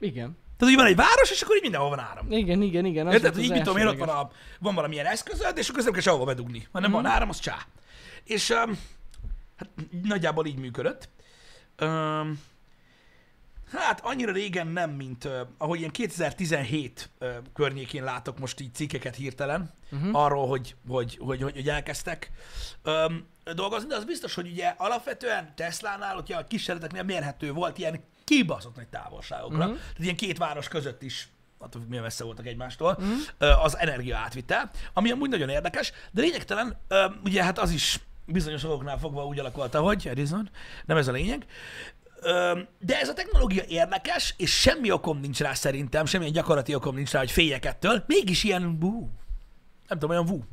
Igen. 0.00 0.36
Tehát, 0.56 0.74
hogy 0.74 0.82
van 0.84 0.86
egy 0.86 0.96
város, 0.96 1.30
és 1.30 1.40
akkor 1.42 1.56
így 1.56 1.62
mindenhol 1.62 1.88
van 1.90 1.98
áram. 1.98 2.32
Igen, 2.32 2.62
igen, 2.62 2.84
igen. 2.84 3.06
az 3.06 3.20
volt 3.20 3.34
Hogy 3.34 3.42
így 3.44 3.50
mit 3.50 3.62
tudom 3.62 3.76
én, 3.78 3.86
ott 3.86 3.98
van, 3.98 4.08
a, 4.08 4.30
van 4.58 4.74
valamilyen 4.74 5.06
eszközöd, 5.06 5.58
és 5.58 5.68
akkor 5.68 5.82
nem 5.82 5.92
kell 5.92 6.02
sehova 6.02 6.24
bedugni. 6.24 6.68
Ha 6.72 6.80
nem 6.80 6.90
Mhm. 6.90 7.02
van 7.02 7.10
áram, 7.12 7.28
az 7.28 7.38
csá. 7.38 7.66
És 8.24 8.50
um, 8.50 8.78
hát 9.56 9.68
nagyjából 10.02 10.46
így 10.46 10.56
működött. 10.58 11.08
Um, 11.80 12.40
hát 13.80 14.00
annyira 14.04 14.32
régen 14.32 14.66
nem, 14.66 14.90
mint 14.90 15.24
uh, 15.24 15.32
ahogy 15.58 15.78
ilyen 15.78 15.90
2017 15.90 17.10
uh, 17.20 17.28
környékén 17.54 18.04
látok 18.04 18.38
most 18.38 18.60
így 18.60 18.74
cikkeket 18.74 19.14
hirtelen 19.16 19.70
Mhm. 19.90 20.14
arról, 20.14 20.46
hogy, 20.48 20.74
hogy, 20.88 21.18
hogy, 21.20 21.42
hogy, 21.42 21.52
hogy 21.54 21.68
elkezdtek 21.68 22.30
um, 22.84 23.26
dolgozni, 23.54 23.88
de 23.88 23.94
az 23.96 24.04
biztos, 24.04 24.34
hogy 24.34 24.50
ugye 24.50 24.74
alapvetően 24.76 25.52
Teslánál, 25.56 26.14
hogyha 26.14 26.38
a 26.38 26.46
kísérleteknél 26.46 27.02
mérhető 27.02 27.52
volt 27.52 27.78
ilyen 27.78 28.00
kibaszott 28.24 28.76
nagy 28.76 28.86
távolságokra, 28.88 29.66
Mhm. 29.66 29.74
tehát 29.74 29.98
ilyen 29.98 30.16
két 30.16 30.38
város 30.38 30.68
között 30.68 31.02
is 31.02 31.28
attól 31.58 31.82
milyen 31.88 32.02
messze 32.02 32.24
voltak 32.24 32.46
egymástól, 32.46 32.98
ö, 33.38 33.46
az 33.50 33.76
energia 33.78 34.16
átvitel, 34.16 34.70
ami 34.92 35.10
amúgy 35.10 35.30
nagyon 35.30 35.48
érdekes, 35.48 35.92
de 36.10 36.20
lényegtelen, 36.20 36.76
ö, 36.88 37.04
ugye 37.24 37.44
hát 37.44 37.58
az 37.58 37.70
is 37.70 38.00
bizonyos 38.26 38.64
okoknál 38.64 38.98
fogva 38.98 39.26
úgy 39.26 39.38
alakult, 39.38 39.74
ahogy 39.74 40.08
Edison, 40.08 40.50
nem 40.84 40.96
ez 40.96 41.08
a 41.08 41.12
lényeg, 41.12 41.44
de 42.78 43.00
ez 43.00 43.08
a 43.08 43.12
technológia 43.12 43.62
érdekes, 43.68 44.34
és 44.36 44.60
semmi 44.60 44.90
okom 44.90 45.20
nincs 45.20 45.38
rá 45.40 45.54
szerintem, 45.54 46.04
semmilyen 46.06 46.32
gyakorlati 46.32 46.74
okom 46.74 46.94
nincs 46.94 47.10
rá, 47.10 47.18
hogy 47.18 47.30
féljek 47.30 47.64
ettől, 47.64 48.04
mégis 48.06 48.44
ilyen 48.44 48.78
vú, 48.78 48.98
nem 49.88 49.98
tudom, 49.98 50.10
olyan 50.10 50.24
vú. 50.26 50.44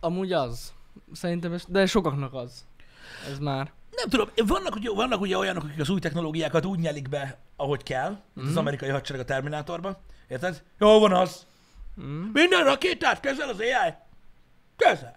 Amúgy 0.00 0.32
az. 0.32 0.72
Szerintem, 1.12 1.52
ez, 1.52 1.64
de 1.68 1.86
sokaknak 1.86 2.34
az. 2.34 2.64
Ez 3.30 3.38
már. 3.38 3.72
Nem 3.96 4.08
tudom, 4.08 4.28
vannak 4.46 4.74
ugye, 4.74 4.90
vannak 4.90 5.20
ugye 5.20 5.36
olyanok, 5.36 5.64
akik 5.64 5.80
az 5.80 5.88
új 5.88 6.00
technológiákat 6.00 6.64
úgy 6.64 6.78
nyelik 6.78 7.08
be, 7.08 7.38
ahogy 7.56 7.82
kell, 7.82 8.08
mint 8.08 8.46
az 8.46 8.52
Mhm. 8.52 8.56
amerikai 8.58 8.88
hadsereg 8.88 9.20
a 9.22 9.24
Terminátorban. 9.24 9.96
Érted? 10.28 10.62
Jó 10.78 10.98
van 10.98 11.12
az. 11.12 11.46
Mm. 12.00 12.30
Minden 12.32 12.64
rakétát 12.64 13.20
kezel 13.20 13.48
az 13.48 13.58
AI. 13.60 13.92
Kezel. 14.76 15.16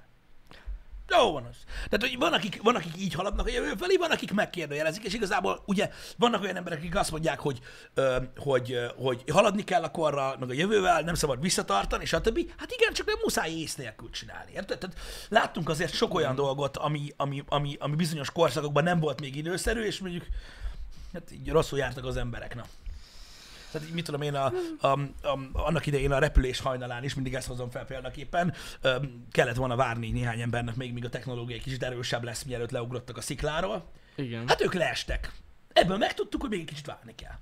Jó 1.17 1.31
van 1.31 1.45
az. 1.45 1.55
Tehát, 1.89 2.07
hogy 2.09 2.17
van 2.17 2.33
akik, 2.33 2.61
van, 2.61 2.75
akik 2.75 2.97
így 2.97 3.13
haladnak 3.13 3.45
a 3.47 3.49
jövő 3.49 3.73
felé, 3.77 3.95
van, 3.95 4.11
akik 4.11 4.33
megkérdőjelezik, 4.33 5.03
és 5.03 5.13
igazából 5.13 5.63
ugye 5.65 5.89
vannak 6.17 6.41
olyan 6.41 6.55
emberek, 6.55 6.79
akik 6.79 6.95
azt 6.95 7.11
mondják, 7.11 7.39
hogy, 7.39 7.59
ö, 7.93 8.17
hogy, 8.37 8.71
ö, 8.71 8.87
hogy 8.97 9.23
haladni 9.31 9.63
kell 9.63 9.83
a 9.83 9.91
korra, 9.91 10.35
meg 10.39 10.49
a 10.49 10.53
jövővel, 10.53 11.01
nem 11.01 11.13
szabad 11.13 11.41
visszatartani, 11.41 12.05
stb. 12.05 12.39
Hát 12.57 12.71
igen, 12.71 12.93
csak 12.93 13.05
nem 13.05 13.19
muszáj 13.21 13.51
ész 13.51 13.75
nélkül 13.75 14.09
csinálni. 14.09 14.51
Érted? 14.53 14.77
Tehát 14.77 14.97
láttunk 15.29 15.69
azért 15.69 15.93
sok 15.93 16.13
olyan 16.13 16.35
dolgot, 16.35 16.77
ami, 16.77 17.13
ami, 17.17 17.43
ami, 17.47 17.75
ami 17.79 17.95
bizonyos 17.95 18.31
korszakokban 18.31 18.83
nem 18.83 18.99
volt 18.99 19.19
még 19.19 19.35
időszerű, 19.35 19.81
és 19.81 19.99
mondjuk 19.99 20.25
hát 21.13 21.31
így 21.31 21.49
rosszul 21.49 21.79
jártak 21.79 22.05
az 22.05 22.17
emberek. 22.17 22.55
Tehát 23.71 23.93
mit 23.93 24.05
tudom 24.05 24.21
én, 24.21 24.35
a, 24.35 24.53
a, 24.79 24.87
a, 24.87 25.39
annak 25.53 25.85
idején 25.85 26.11
a 26.11 26.19
repülés 26.19 26.59
hajnalán 26.59 27.03
is 27.03 27.13
mindig 27.13 27.33
ezt 27.33 27.47
hozom 27.47 27.69
fel 27.69 27.85
példaképpen, 27.85 28.53
öm, 28.81 29.25
kellett 29.31 29.55
volna 29.55 29.75
várni 29.75 30.11
néhány 30.11 30.41
embernek 30.41 30.75
még, 30.75 30.93
míg 30.93 31.05
a 31.05 31.09
technológia 31.09 31.55
egy 31.55 31.63
kicsit 31.63 31.83
erősebb 31.83 32.23
lesz, 32.23 32.43
mielőtt 32.43 32.71
leugrottak 32.71 33.17
a 33.17 33.21
szikláról. 33.21 33.91
Igen. 34.15 34.47
Hát 34.47 34.61
ők 34.61 34.73
leestek. 34.73 35.31
Ebből 35.73 35.97
megtudtuk, 35.97 36.41
hogy 36.41 36.49
még 36.49 36.59
egy 36.59 36.65
kicsit 36.65 36.85
várni 36.85 37.15
kell. 37.15 37.37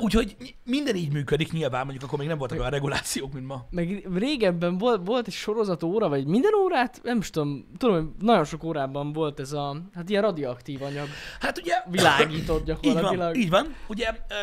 Úgyhogy 0.00 0.36
minden 0.64 0.96
így 0.96 1.12
működik, 1.12 1.52
nyilván 1.52 1.82
mondjuk 1.82 2.04
akkor 2.04 2.18
még 2.18 2.28
nem 2.28 2.38
voltak 2.38 2.58
olyan 2.58 2.70
regulációk, 2.70 3.32
mint 3.32 3.46
ma. 3.46 3.66
Meg 3.70 4.08
régebben 4.14 4.78
volt, 4.78 5.06
volt 5.06 5.26
egy 5.26 5.32
sorozat 5.32 5.82
óra, 5.82 6.08
vagy 6.08 6.26
minden 6.26 6.54
órát, 6.54 7.00
nem 7.02 7.18
is 7.18 7.30
tudom, 7.30 7.66
tudom, 7.78 7.94
hogy 7.94 8.06
nagyon 8.18 8.44
sok 8.44 8.64
órában 8.64 9.12
volt 9.12 9.40
ez 9.40 9.52
a, 9.52 9.76
hát 9.94 10.08
ilyen 10.08 10.22
radioaktív 10.22 10.82
anyag 10.82 11.08
Hát 11.40 11.58
ugye... 11.58 11.74
világított 11.90 12.60
Így 12.60 12.66
van, 12.66 12.82
gyakorlatilag. 12.82 13.36
így 13.36 13.50
van. 13.50 13.74
Ugye 13.88 14.10
ö, 14.28 14.34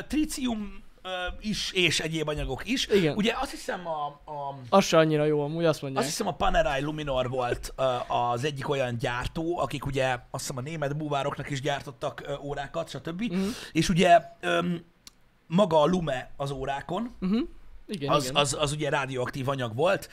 is, 1.39 1.71
és 1.71 1.99
egyéb 1.99 2.27
anyagok 2.27 2.67
is. 2.67 2.87
Igen. 2.87 3.15
Ugye 3.15 3.33
azt 3.39 3.51
hiszem 3.51 3.87
a, 3.87 4.05
a 4.05 4.59
Az 4.69 4.85
se 4.85 4.97
annyira 4.97 5.25
jó, 5.25 5.43
amúgy 5.43 5.65
azt 5.65 5.81
mondják. 5.81 6.03
Azt 6.03 6.11
hiszem 6.11 6.27
a 6.27 6.35
Panerai 6.35 6.81
Luminor 6.81 7.29
volt 7.29 7.73
az 8.07 8.43
egyik 8.43 8.69
olyan 8.69 8.97
gyártó, 8.97 9.59
akik 9.59 9.85
ugye 9.85 10.09
azt 10.11 10.23
hiszem 10.47 10.57
a 10.57 10.61
német 10.61 10.97
búvároknak 10.97 11.49
is 11.49 11.61
gyártottak 11.61 12.39
órákat, 12.41 12.89
stb. 12.89 13.21
Mhm. 13.21 13.47
És 13.71 13.89
ugye 13.89 14.21
maga 15.47 15.81
a 15.81 15.85
Lume 15.85 16.31
az 16.37 16.51
órákon, 16.51 17.15
Uh-huh. 17.21 17.47
Igen, 17.87 18.09
az, 18.09 18.23
igen. 18.23 18.35
az, 18.35 18.57
az 18.59 18.71
ugye 18.71 18.89
radioaktív 18.89 19.49
anyag 19.49 19.75
volt. 19.75 20.09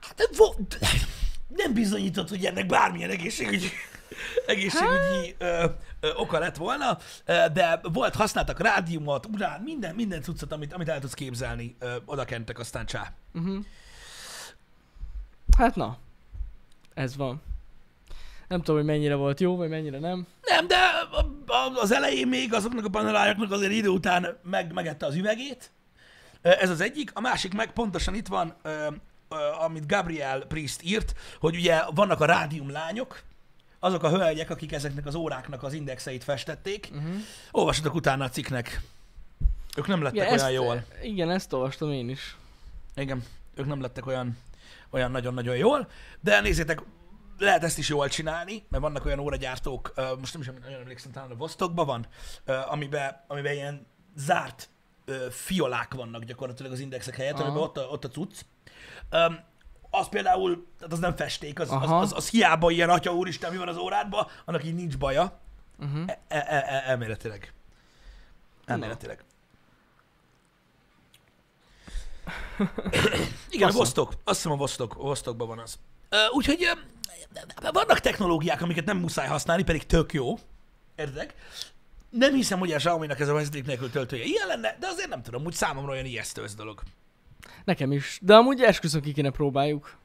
Hát, 0.00 0.30
nem 1.48 1.74
bizonyított, 1.74 2.28
hogy 2.28 2.44
ennek 2.44 2.66
bármilyen 2.66 3.10
egészségügyi, 3.10 3.68
egészségügyi 4.46 5.34
ö, 5.38 5.44
ö, 5.46 5.66
oka 6.16 6.38
lett 6.38 6.56
volna, 6.56 6.98
de 7.26 7.80
volt, 7.82 8.14
használtak 8.14 8.60
rádiumot, 8.60 9.26
urán, 9.26 9.60
minden, 9.60 9.94
minden 9.94 10.22
cuccot, 10.22 10.52
amit, 10.52 10.72
amit 10.72 10.88
el 10.88 11.00
tudsz 11.00 11.14
képzelni, 11.14 11.76
oda 12.04 12.24
kentek, 12.24 12.58
aztán 12.58 12.86
csá. 12.86 13.12
Uh-huh. 13.34 13.64
Hát 15.56 15.74
na, 15.74 15.96
ez 16.94 17.16
van. 17.16 17.42
Nem 18.48 18.58
tudom, 18.58 18.76
hogy 18.76 18.84
mennyire 18.84 19.14
volt 19.14 19.40
jó, 19.40 19.56
vagy 19.56 19.68
mennyire 19.68 19.98
nem. 19.98 20.26
Nem, 20.42 20.66
de 20.66 20.76
az 21.74 21.92
elején 21.92 22.28
még 22.28 22.54
azoknak 22.54 22.84
a 22.84 22.90
panelájaknak 22.90 23.50
azért 23.50 23.72
idő 23.72 23.88
után 23.88 24.38
meg, 24.42 24.72
megette 24.72 25.06
az 25.06 25.14
üvegét. 25.14 25.70
Ez 26.42 26.70
az 26.70 26.80
egyik. 26.80 27.10
A 27.14 27.20
másik 27.20 27.54
meg 27.54 27.72
pontosan 27.72 28.14
itt 28.14 28.26
van, 28.26 28.54
amit 29.64 29.86
Gabriel 29.86 30.40
Priest 30.40 30.82
írt, 30.82 31.14
hogy 31.40 31.56
ugye 31.56 31.82
vannak 31.94 32.20
a 32.20 32.24
rádium 32.24 32.70
lányok, 32.70 33.22
azok 33.84 34.02
a 34.02 34.08
hölgyek, 34.08 34.50
akik 34.50 34.72
ezeknek 34.72 35.06
az 35.06 35.14
óráknak 35.14 35.62
az 35.62 35.72
indexeit 35.72 36.24
festették. 36.24 36.88
Uh-huh. 36.92 37.14
Olvassatok 37.50 37.94
utána 37.94 38.24
a 38.24 38.28
cikknek. 38.28 38.80
Ők 39.76 39.86
nem 39.86 40.02
lettek 40.02 40.16
Igen, 40.16 40.26
olyan 40.26 40.44
ezt, 40.44 40.52
jól. 40.52 40.84
Igen, 41.02 41.30
ezt 41.30 41.52
olvastam 41.52 41.92
én 41.92 42.08
is. 42.08 42.36
Igen, 42.94 43.24
ők 43.54 43.66
nem 43.66 43.80
lettek 43.80 44.06
olyan, 44.06 44.38
olyan 44.90 45.10
nagyon-nagyon 45.10 45.56
jól, 45.56 45.88
de 46.20 46.40
nézzétek, 46.40 46.82
lehet 47.38 47.64
ezt 47.64 47.78
is 47.78 47.88
jól 47.88 48.08
csinálni, 48.08 48.64
mert 48.68 48.82
vannak 48.82 49.04
olyan 49.04 49.18
óragyártók, 49.18 49.92
most 50.18 50.32
nem 50.32 50.42
is 50.42 50.50
nagyon 50.62 50.80
emlékszem, 50.80 51.12
talán 51.12 51.30
a 51.30 51.34
Vostokban 51.34 51.86
van, 51.86 52.06
amiben, 52.68 53.24
amiben 53.26 53.52
ilyen 53.52 53.86
zárt 54.16 54.68
fiolák 55.30 55.94
vannak 55.94 56.24
gyakorlatilag 56.24 56.72
az 56.72 56.80
indexek 56.80 57.16
helyett, 57.16 57.34
Aha. 57.34 57.42
amiben 57.42 57.62
ott 57.62 57.76
a, 57.76 57.80
ott 57.80 58.04
a 58.04 58.08
cucc. 58.08 58.40
Az 59.94 60.08
például, 60.08 60.66
tehát 60.78 60.92
az 60.92 60.98
nem 60.98 61.16
festék, 61.16 61.60
az, 61.60 61.70
az, 61.70 61.90
az, 61.90 62.12
az 62.12 62.28
hiába 62.28 62.70
ilyen 62.70 62.90
atya 62.90 63.14
úristen, 63.14 63.52
mi 63.52 63.58
van 63.58 63.68
az 63.68 63.76
órádban, 63.76 64.26
annak 64.44 64.64
így 64.64 64.74
nincs 64.74 64.98
baja, 64.98 65.42
Uh-huh. 65.78 66.08
e, 66.08 66.18
e, 66.28 66.44
e, 66.48 66.82
elméletileg. 66.86 67.52
Elméletileg. 68.64 69.24
Igen, 73.50 73.68
a. 73.68 73.72
Vostok. 73.72 74.12
Azt 74.24 74.36
hiszem 74.36 74.52
a 74.52 74.56
Vostok, 74.56 74.94
Vostokban 74.94 75.48
van 75.48 75.58
az. 75.58 75.78
Úgyhogy 76.32 76.68
vannak 77.72 78.00
technológiák, 78.00 78.62
amiket 78.62 78.84
nem 78.84 78.98
muszáj 78.98 79.26
használni, 79.26 79.62
pedig 79.62 79.86
tök 79.86 80.12
jó. 80.12 80.38
Értek? 80.96 81.34
Nem 82.10 82.34
hiszem, 82.34 82.58
hogy 82.58 82.72
a 82.72 82.76
Xiaomi-nak 82.76 83.20
ez 83.20 83.28
a 83.28 83.32
vezeték 83.32 83.66
nélkül 83.66 83.90
töltője 83.90 84.24
ilyen 84.24 84.46
lenne, 84.46 84.76
de 84.80 84.86
azért 84.86 85.08
nem 85.08 85.22
tudom, 85.22 85.44
úgy 85.44 85.54
számomra 85.54 85.92
olyan 85.92 86.04
ijesztő 86.04 86.42
ez 86.42 86.54
dolog. 86.54 86.82
Nekem 87.64 87.92
is. 87.92 88.18
De 88.22 88.34
amúgy 88.34 88.60
esküszöm 88.60 89.00
ki 89.00 89.12
kéne 89.12 89.30
próbáljuk. 89.30 89.96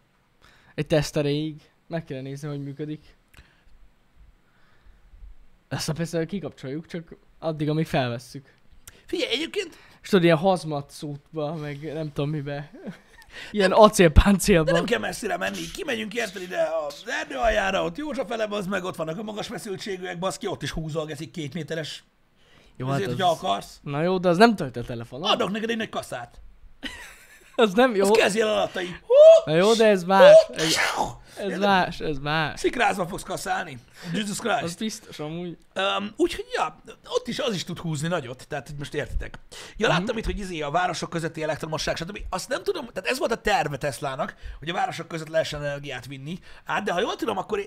Egy 0.75 0.87
teszteréig. 0.87 1.61
Meg 1.87 2.03
kéne 2.03 2.21
nézni, 2.21 2.47
hogy 2.47 2.63
működik. 2.63 3.17
Ezt 5.67 5.91
persze 5.91 6.25
kikapcsoljuk, 6.25 6.87
csak 6.87 7.15
addig, 7.39 7.69
amíg 7.69 7.85
felvesszük. 7.85 8.53
Figyelj, 9.05 9.31
egyébként 9.31 9.77
És 10.01 10.09
tudod, 10.09 10.23
ilyen 10.23 10.37
hazmat 10.37 10.89
szútba, 10.89 11.55
meg 11.55 11.93
nem 11.93 12.13
tudom 12.13 12.29
mibe. 12.29 12.71
Ilyen 13.51 13.71
acélpáncélba. 13.71 14.63
de 14.63 14.71
nem 14.71 14.85
kell 14.85 14.99
messzire 14.99 15.37
menni. 15.37 15.71
Kimegyünk 15.73 16.13
érted 16.13 16.41
ide 16.41 16.67
az 16.87 17.03
erdő 17.21 17.35
aljára, 17.35 17.83
ott 17.83 17.97
József 17.97 18.31
elem, 18.31 18.51
az 18.51 18.67
meg 18.67 18.83
ott 18.83 18.95
vannak 18.95 19.17
a 19.17 19.23
magas 19.23 19.47
feszültségűek, 19.47 20.19
baszki, 20.19 20.47
ott 20.47 20.63
is 20.63 20.71
húzolgeszik 20.71 21.31
két 21.31 21.53
méteres. 21.53 22.03
Jó, 22.75 22.87
Ezért, 22.87 23.01
hát 23.01 23.15
hogyha 23.15 23.31
az... 23.31 23.37
akarsz. 23.37 23.79
Na 23.83 24.01
jó, 24.01 24.17
de 24.17 24.29
az 24.29 24.37
nem 24.37 24.55
tölt 24.55 24.75
a 24.75 24.83
telefon. 24.83 25.23
Adok 25.23 25.51
neked 25.51 25.69
egy 25.69 25.77
nagy 25.77 25.89
kaszát. 25.89 26.41
Az 27.59 27.73
nem 27.73 27.95
jó. 27.95 28.03
Az 28.03 28.17
kezdjél 28.17 28.47
alatta 28.47 28.81
így. 28.81 28.95
Na 29.45 29.55
jó, 29.55 29.73
de 29.73 29.85
ez 29.87 30.03
más. 30.03 30.35
Ez, 30.55 31.49
ez 31.51 31.57
más, 31.59 31.99
ez 31.99 32.17
más. 32.17 32.59
Szikrázva 32.59 33.07
fogsz 33.07 33.23
kaszálni. 33.23 33.77
Jesus 34.13 34.39
Az 34.39 34.57
Christ. 34.57 34.77
biztos 34.79 35.19
amúgy. 35.19 35.57
Um, 35.75 36.13
úgyhogy, 36.17 36.45
ja, 36.55 36.81
ott 37.09 37.27
is 37.27 37.39
az 37.39 37.53
is 37.53 37.63
tud 37.63 37.77
húzni 37.79 38.07
nagyot, 38.07 38.47
tehát 38.47 38.67
hogy 38.67 38.77
most 38.77 38.93
értitek. 38.93 39.39
Ja, 39.77 39.87
Mhm. 39.87 39.97
láttam 39.97 40.17
itt, 40.17 40.25
hogy 40.25 40.39
izé 40.39 40.61
a 40.61 40.71
városok 40.71 41.09
közötti 41.09 41.43
elektromosság, 41.43 41.95
stb. 41.95 42.19
Azt 42.29 42.49
nem 42.49 42.63
tudom, 42.63 42.87
tehát 42.93 43.09
ez 43.09 43.17
volt 43.19 43.31
a 43.31 43.41
terve 43.41 43.77
Teslának, 43.77 44.35
hogy 44.59 44.69
a 44.69 44.73
városok 44.73 45.07
között 45.07 45.27
lehessen 45.29 45.63
energiát 45.63 46.05
vinni. 46.05 46.39
Hát, 46.65 46.83
de 46.83 46.91
ha 46.91 46.99
jól 46.99 47.15
tudom, 47.15 47.37
akkor 47.37 47.59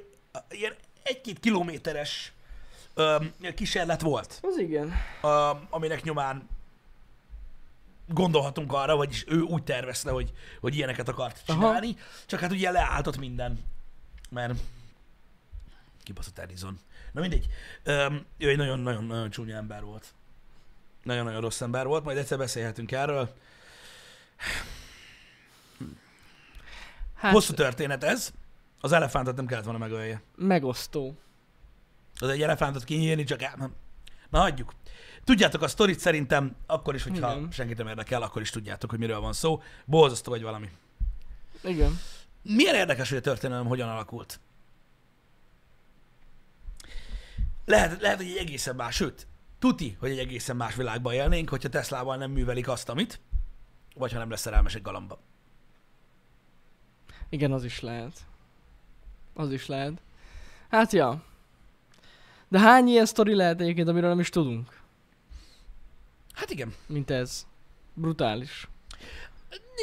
ilyen 0.50 0.74
egy-két 1.02 1.40
kilométeres 1.40 2.32
um, 2.96 3.32
kísérlet 3.54 4.00
volt, 4.00 4.38
Az 4.42 4.58
igen. 4.58 4.92
um, 5.22 5.66
aminek 5.70 6.02
nyomán 6.02 6.48
gondolhatunk 8.08 8.72
arra, 8.72 8.96
vagyis 8.96 9.24
ő 9.28 9.40
úgy 9.40 9.62
tervezte, 9.62 10.10
hogy, 10.10 10.32
hogy 10.60 10.74
ilyeneket 10.74 11.08
akart 11.08 11.42
Aha. 11.46 11.58
csinálni, 11.58 11.96
csak 12.26 12.40
hát 12.40 12.52
ugye 12.52 12.70
leálltott 12.70 13.18
minden, 13.18 13.64
mert 14.30 14.54
kibaszott 16.02 16.38
Edison. 16.38 16.78
Na 17.12 17.20
mindegy, 17.20 17.46
um, 17.86 18.24
ő 18.38 18.48
egy 18.48 18.56
nagyon-nagyon-nagyon 18.56 19.30
csúnya 19.30 19.56
ember 19.56 19.82
volt. 19.84 20.14
Nagyon-nagyon 21.02 21.40
rossz 21.40 21.60
ember 21.60 21.86
volt, 21.86 22.04
majd 22.04 22.16
egyszer 22.16 22.38
beszélhetünk 22.38 22.92
erről. 22.92 23.34
Hát, 27.14 27.32
Hosszú 27.32 27.54
történet 27.54 28.04
ez. 28.04 28.32
Az 28.80 28.92
elefántot 28.92 29.36
nem 29.36 29.46
kellett 29.46 29.64
volna 29.64 29.78
megölje. 29.78 30.22
megosztó. 30.36 31.16
Az 32.18 32.28
egy 32.28 32.42
elefántot 32.42 32.84
kinyírni, 32.84 33.24
csak 33.24 33.42
el... 33.42 33.70
Na, 34.30 34.38
hagyjuk. 34.38 34.72
Tudjátok 35.24 35.62
a 35.62 35.68
sztorit 35.68 35.98
szerintem, 35.98 36.56
akkor 36.66 36.94
is, 36.94 37.02
hogyha 37.02 37.36
Igen. 37.36 37.50
senkit 37.50 37.76
nem 37.76 37.86
érdekel, 37.86 38.22
akkor 38.22 38.42
is 38.42 38.50
tudjátok, 38.50 38.90
hogy 38.90 38.98
miről 38.98 39.20
van 39.20 39.32
szó. 39.32 39.62
Borzasztó 39.84 40.30
vagy 40.30 40.42
valami. 40.42 40.68
Igen. 41.62 41.98
Milyen 42.42 42.74
érdekes, 42.74 43.08
hogy 43.08 43.18
a 43.18 43.20
történelem 43.20 43.66
hogyan 43.66 43.88
alakult. 43.88 44.40
Lehet, 47.64 48.00
lehet, 48.00 48.16
hogy 48.16 48.26
egy 48.26 48.36
egészen 48.36 48.76
más, 48.76 48.94
sőt, 48.94 49.26
tuti, 49.58 49.96
hogy 50.00 50.10
egy 50.10 50.18
egészen 50.18 50.56
más 50.56 50.74
világban 50.74 51.12
élnénk, 51.12 51.48
hogyha 51.48 51.68
Teslával 51.68 52.16
nem 52.16 52.30
művelik 52.30 52.68
azt, 52.68 52.88
amit, 52.88 53.20
vagy 53.94 54.12
ha 54.12 54.18
nem 54.18 54.30
lesz 54.30 54.40
szerelmes 54.40 54.74
egy 54.74 54.82
galamba. 54.82 55.18
Igen, 57.28 57.52
az 57.52 57.64
is 57.64 57.80
lehet. 57.80 58.20
Az 59.34 59.52
is 59.52 59.66
lehet. 59.66 60.02
Hát 60.68 60.92
ja. 60.92 61.22
De 62.48 62.58
hány 62.58 62.88
ilyen 62.88 63.06
sztori 63.06 63.34
lehet 63.34 63.60
egyébként, 63.60 63.88
amiről 63.88 64.08
nem 64.08 64.20
is 64.20 64.28
tudunk? 64.28 64.81
Hát 66.42 66.50
igen. 66.50 66.74
Mint 66.86 67.10
ez. 67.10 67.46
Brutális. 67.94 68.68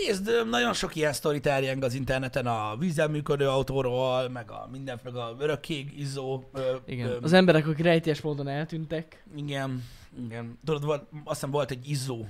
Nézd, 0.06 0.48
nagyon 0.50 0.74
sok 0.74 0.96
ilyen 0.96 1.14
sztori 1.14 1.40
terjeng 1.40 1.84
az 1.84 1.94
interneten 1.94 2.48
a 2.48 2.76
vízzel 2.78 3.08
működő 3.08 3.48
autóról, 3.50 4.30
meg 4.30 4.52
a 4.52 4.68
minden, 4.72 5.00
meg 5.04 5.16
a 5.16 5.36
örökké 5.40 5.86
izzó. 5.96 6.44
Ö, 6.54 6.76
Igen. 6.86 7.08
Ö, 7.08 7.18
Az 7.22 7.34
emberek, 7.34 7.68
akik 7.68 7.86
rejtélyes 7.86 8.22
módon 8.22 8.48
eltűntek. 8.48 9.24
igen, 9.36 9.84
igen. 10.26 10.60
Tudod, 10.66 10.84
volt, 10.86 11.02
azt 11.12 11.34
hiszem 11.34 11.52
volt 11.52 11.72
egy 11.72 11.90
izzó, 11.90 12.26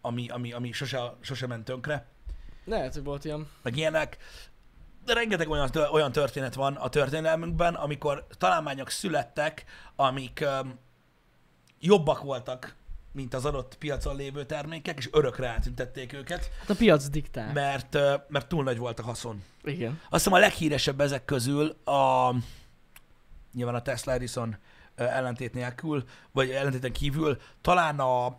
ami, 0.00 0.28
ami, 0.28 0.52
ami 0.52 0.72
sose, 0.72 1.14
sose 1.20 1.46
ment 1.46 1.64
tönkre. 1.64 2.06
Lehet, 2.64 2.94
hogy 2.94 3.04
volt 3.04 3.24
ilyen. 3.24 3.48
meg 3.62 3.76
ilyenek. 3.76 4.16
De 5.04 5.12
rengeteg 5.14 5.48
olyan, 5.48 5.70
olyan 5.92 6.12
történet 6.12 6.54
van 6.54 6.74
a 6.74 6.88
történelmünkben, 6.88 7.74
amikor 7.74 8.26
találmányok 8.38 8.90
születtek, 8.90 9.64
amik 9.96 10.44
um, 10.62 10.78
jobbak 11.80 12.22
voltak, 12.22 12.76
mint 13.18 13.34
az 13.34 13.44
adott 13.44 13.76
piacon 13.78 14.16
lévő 14.16 14.44
termékek, 14.44 14.98
és 14.98 15.08
örökre 15.12 15.46
eltüntették 15.46 16.12
őket, 16.12 16.50
Hát 16.58 16.70
a 16.70 16.74
piac 16.74 17.08
diktál. 17.08 17.52
mert, 17.52 17.98
mert 18.28 18.48
túl 18.48 18.64
nagy 18.64 18.78
volt 18.78 18.98
a 18.98 19.02
haszon. 19.02 19.42
Igen. 19.62 19.90
Azt 19.90 20.24
hiszem 20.24 20.32
a 20.32 20.38
leghíresebb 20.38 21.00
ezek 21.00 21.24
közül 21.24 21.68
a 21.84 22.34
nyilván 23.52 23.74
a 23.74 23.82
Tesla 23.82 24.12
Edison 24.12 24.56
ellentét 24.94 25.54
nélkül, 25.54 26.04
vagy 26.32 26.50
ellentéten 26.50 26.92
kívül, 26.92 27.38
talán 27.60 28.00
a, 28.00 28.38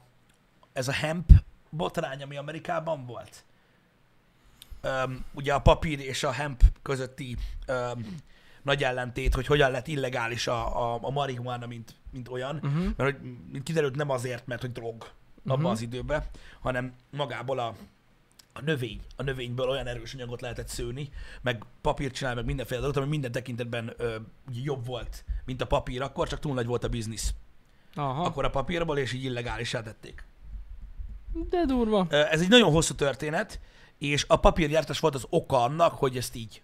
ez 0.73 0.87
a 0.87 0.91
hemp 0.91 1.29
botrány, 1.69 2.23
ami 2.23 2.37
Amerikában 2.37 3.05
volt. 3.05 3.43
Öm, 4.81 5.25
ugye 5.33 5.53
a 5.53 5.59
papír 5.61 5.99
és 5.99 6.23
a 6.23 6.31
hemp 6.31 6.63
közötti 6.81 7.37
öm, 7.65 8.15
nagy 8.61 8.83
ellentét, 8.83 9.33
hogy 9.33 9.45
hogyan 9.45 9.71
lett 9.71 9.87
illegális 9.87 10.47
a, 10.47 10.93
a, 10.93 10.99
a 11.01 11.09
marihuana, 11.09 11.67
mint, 11.67 11.95
mint 12.11 12.27
olyan. 12.27 12.55
Uh-huh. 12.55 12.83
Mert 12.97 13.11
hogy 13.11 13.17
mint 13.51 13.63
kiderült 13.63 13.95
nem 13.95 14.09
azért, 14.09 14.47
mert 14.47 14.61
hogy 14.61 14.71
drog 14.71 15.11
abban 15.45 15.59
Mhm. 15.59 15.69
az 15.69 15.81
időben, 15.81 16.23
hanem 16.59 16.93
magából 17.11 17.59
a, 17.59 17.75
a 18.53 18.61
növény, 18.61 19.01
a 19.15 19.23
növényből 19.23 19.69
olyan 19.69 19.87
erős 19.87 20.13
anyagot 20.13 20.41
lehetett 20.41 20.67
szőni, 20.67 21.09
meg 21.41 21.63
papírt 21.81 22.13
csinálni, 22.13 22.37
meg 22.37 22.45
mindenféle 22.47 22.79
dolgot, 22.81 23.01
ami 23.01 23.09
minden 23.09 23.31
tekintetben 23.31 23.93
ö, 23.97 24.15
jobb 24.63 24.85
volt, 24.85 25.23
mint 25.45 25.61
a 25.61 25.67
papír 25.67 26.01
akkor, 26.01 26.27
csak 26.27 26.39
túl 26.39 26.53
nagy 26.53 26.65
volt 26.65 26.83
a 26.83 26.87
biznisz. 26.89 27.33
Aha. 27.95 28.23
Akkor 28.23 28.45
a 28.45 28.49
papírból, 28.49 28.97
és 28.97 29.13
így 29.13 29.23
illegálisá 29.23 29.81
tették. 29.81 30.23
De 31.49 31.65
durva. 31.65 32.07
Ez 32.09 32.41
egy 32.41 32.49
nagyon 32.49 32.71
hosszú 32.71 32.93
történet, 32.93 33.59
és 33.97 34.25
a 34.27 34.35
papírgyártás 34.35 34.99
volt 34.99 35.15
az 35.15 35.25
oka 35.29 35.63
annak, 35.63 35.93
hogy 35.93 36.17
ezt 36.17 36.35
így, 36.35 36.61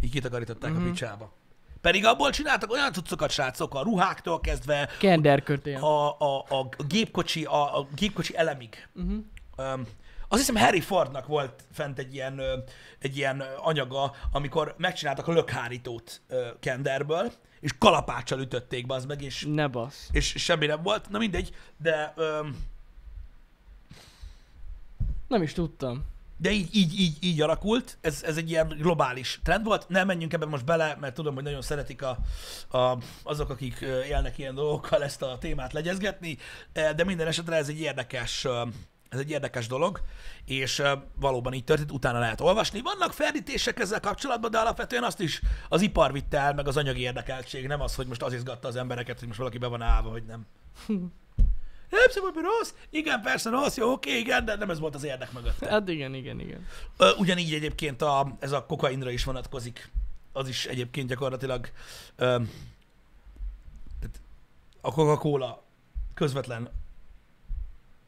így 0.00 0.10
kitakarították 0.10 0.72
Mhm. 0.72 0.80
a 0.82 0.84
picsába. 0.90 1.32
Pedig 1.80 2.04
abból 2.04 2.30
csináltak 2.30 2.70
olyan 2.70 2.92
cuccokat, 2.92 3.30
srácok, 3.30 3.74
a 3.74 3.82
ruháktól 3.82 4.40
kezdve, 4.40 4.88
Kenderkötél. 4.98 5.84
a, 5.84 6.18
a, 6.20 6.36
a 6.48 6.68
gépkocsi, 6.88 7.44
a, 7.44 7.78
a 7.78 7.88
gépkocsi 7.94 8.36
elemig. 8.36 8.88
Uh-huh. 8.94 9.12
Um, 9.58 9.86
azt 10.28 10.40
hiszem 10.40 10.56
Harry 10.56 10.80
Fordnak 10.80 11.26
volt 11.26 11.64
fent 11.72 11.98
egy 11.98 12.14
ilyen, 12.14 12.40
egy 12.98 13.16
ilyen 13.16 13.40
anyaga, 13.62 14.12
amikor 14.32 14.74
megcsináltak 14.78 15.28
a 15.28 15.32
lökhárítót 15.32 16.20
kenderből, 16.60 17.32
és 17.60 17.70
kalapáccsal 17.78 18.40
ütötték 18.40 18.86
be 18.86 18.94
az 18.94 19.04
meg, 19.04 19.22
és, 19.22 19.46
Ne 19.48 19.66
basz. 19.66 20.08
és 20.12 20.34
semmi 20.36 20.66
nem 20.66 20.82
volt. 20.82 21.08
Na 21.10 21.18
mindegy, 21.18 21.54
de, 21.76 22.12
öm, 22.16 22.56
Nem 25.28 25.42
is 25.42 25.52
tudtam. 25.52 26.04
De 26.36 26.50
így, 26.50 26.76
így, 26.76 27.00
így, 27.00 27.16
így 27.20 27.40
alakult. 27.40 27.98
Ez, 28.00 28.22
ez 28.22 28.36
egy 28.36 28.50
ilyen 28.50 28.68
globális 28.68 29.40
trend 29.42 29.64
volt. 29.64 29.88
Nem 29.88 30.06
menjünk 30.06 30.32
ebben 30.32 30.48
most 30.48 30.64
bele, 30.64 30.96
mert 31.00 31.14
tudom, 31.14 31.34
hogy 31.34 31.42
nagyon 31.42 31.62
szeretik 31.62 32.02
a, 32.02 32.18
a, 32.78 32.98
azok, 33.22 33.50
akik 33.50 33.80
élnek 34.08 34.38
ilyen 34.38 34.54
dolgokkal 34.54 35.04
ezt 35.04 35.22
a 35.22 35.38
témát 35.38 35.72
legyezgetni, 35.72 36.38
de 36.72 37.04
minden 37.04 37.26
esetre 37.26 37.56
ez 37.56 37.68
egy 37.68 37.80
érdekes, 37.80 38.46
ez 39.08 39.18
egy 39.18 39.30
érdekes 39.30 39.66
dolog, 39.66 40.00
és 40.44 40.82
valóban 41.20 41.52
így 41.52 41.64
történt, 41.64 41.92
utána 41.92 42.18
lehet 42.18 42.40
olvasni. 42.40 42.80
Vannak 42.80 43.12
ferdítések 43.12 43.78
ezzel 43.78 44.00
kapcsolatban, 44.00 44.50
de 44.50 44.58
alapvetően 44.58 45.04
azt 45.04 45.20
is 45.20 45.40
az 45.68 45.80
ipar 45.80 46.12
vitte 46.12 46.38
el, 46.38 46.54
meg 46.54 46.68
az 46.68 46.76
anyagi 46.76 47.00
érdekeltség, 47.00 47.66
nem 47.66 47.80
az, 47.80 47.94
hogy 47.94 48.06
most 48.06 48.22
az 48.22 48.32
izgatta 48.32 48.68
az 48.68 48.76
embereket, 48.76 49.18
hogy 49.18 49.26
most 49.26 49.38
valaki 49.38 49.58
be 49.58 49.66
van 49.66 49.82
állva, 49.82 50.10
hogy 50.10 50.24
nem. 50.24 50.46
Nem 51.96 52.10
szabad, 52.10 52.34
hogy 52.34 52.42
rossz? 52.42 52.72
Igen, 52.90 53.20
persze 53.20 53.50
rossz, 53.50 53.76
jó, 53.76 53.92
oké, 53.92 54.18
igen, 54.18 54.44
de 54.44 54.56
nem 54.56 54.70
ez 54.70 54.78
volt 54.78 54.94
az 54.94 55.04
érdek 55.04 55.32
mögött. 55.32 55.64
Hát 55.64 55.88
igen, 55.88 56.14
igen, 56.14 56.40
igen. 56.40 56.66
Ö, 56.96 57.10
Ugyanígy 57.18 57.54
egyébként 57.54 58.02
a, 58.02 58.36
ez 58.38 58.52
a 58.52 58.66
kokainra 58.66 59.10
is 59.10 59.24
vonatkozik. 59.24 59.90
Az 60.32 60.48
is 60.48 60.66
egyébként 60.66 61.08
gyakorlatilag 61.08 61.70
ö, 62.16 62.24
tehát 64.00 64.20
a 64.80 64.92
Coca-Cola 64.92 65.62
közvetlen 66.14 66.70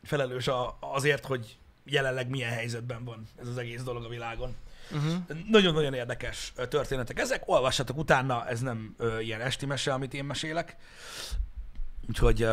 felelős 0.03 0.49
a, 0.49 0.77
azért, 0.81 1.27
hogy 1.27 1.57
jelenleg 1.85 2.29
milyen 2.29 2.51
helyzetben 2.53 3.05
van 3.05 3.29
ez 3.41 3.49
az 3.49 3.57
egész 3.57 3.83
dolog 3.83 4.05
a 4.05 4.09
világon. 4.09 4.55
Uh-huh. 4.91 5.15
Nagyon-nagyon 5.51 5.95
érdekes 5.95 6.53
történetek 6.69 7.19
ezek, 7.19 7.43
olvassatok 7.47 7.97
utána, 7.97 8.47
ez 8.49 8.61
nem 8.61 8.95
ö, 8.99 9.21
ilyen 9.21 9.41
esti 9.41 9.67
mese, 9.67 9.93
amit 9.93 10.15
én 10.15 10.25
mesélek. 10.25 10.77
Úgyhogy 12.09 12.43
ö, 12.43 12.53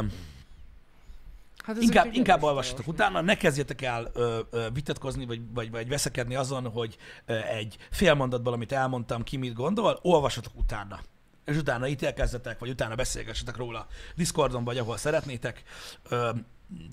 Hát 1.66 1.82
inkább, 1.82 2.14
inkább 2.14 2.44
olvassatok 2.44 2.88
utána, 2.88 3.22
ne 3.22 3.36
kezdjetek 3.38 3.82
el 3.82 4.12
ö, 4.14 4.40
ö, 4.50 4.68
vitatkozni, 4.74 5.26
vagy, 5.26 5.42
vagy, 5.54 5.72
vagy 5.72 5.88
veszekedni 5.88 6.36
azon, 6.36 6.70
hogy 6.70 6.98
ö, 7.26 7.34
egy 7.34 7.78
fél 7.92 8.14
mondatból, 8.14 8.54
amit 8.54 8.72
elmondtam, 8.72 9.24
ki 9.24 9.38
mit 9.38 9.54
gondol, 9.54 10.00
olvassatok 10.02 10.54
utána. 10.56 11.00
És 11.46 11.58
utána 11.58 11.88
ítélkezzetek, 11.88 12.60
vagy 12.60 12.70
utána 12.70 12.96
beszélgessetek 12.96 13.58
róla 13.58 13.88
Discordon, 14.16 14.64
vagy 14.64 14.78
ahol 14.78 14.98
szeretnétek. 14.98 15.64
Ö, 16.10 16.30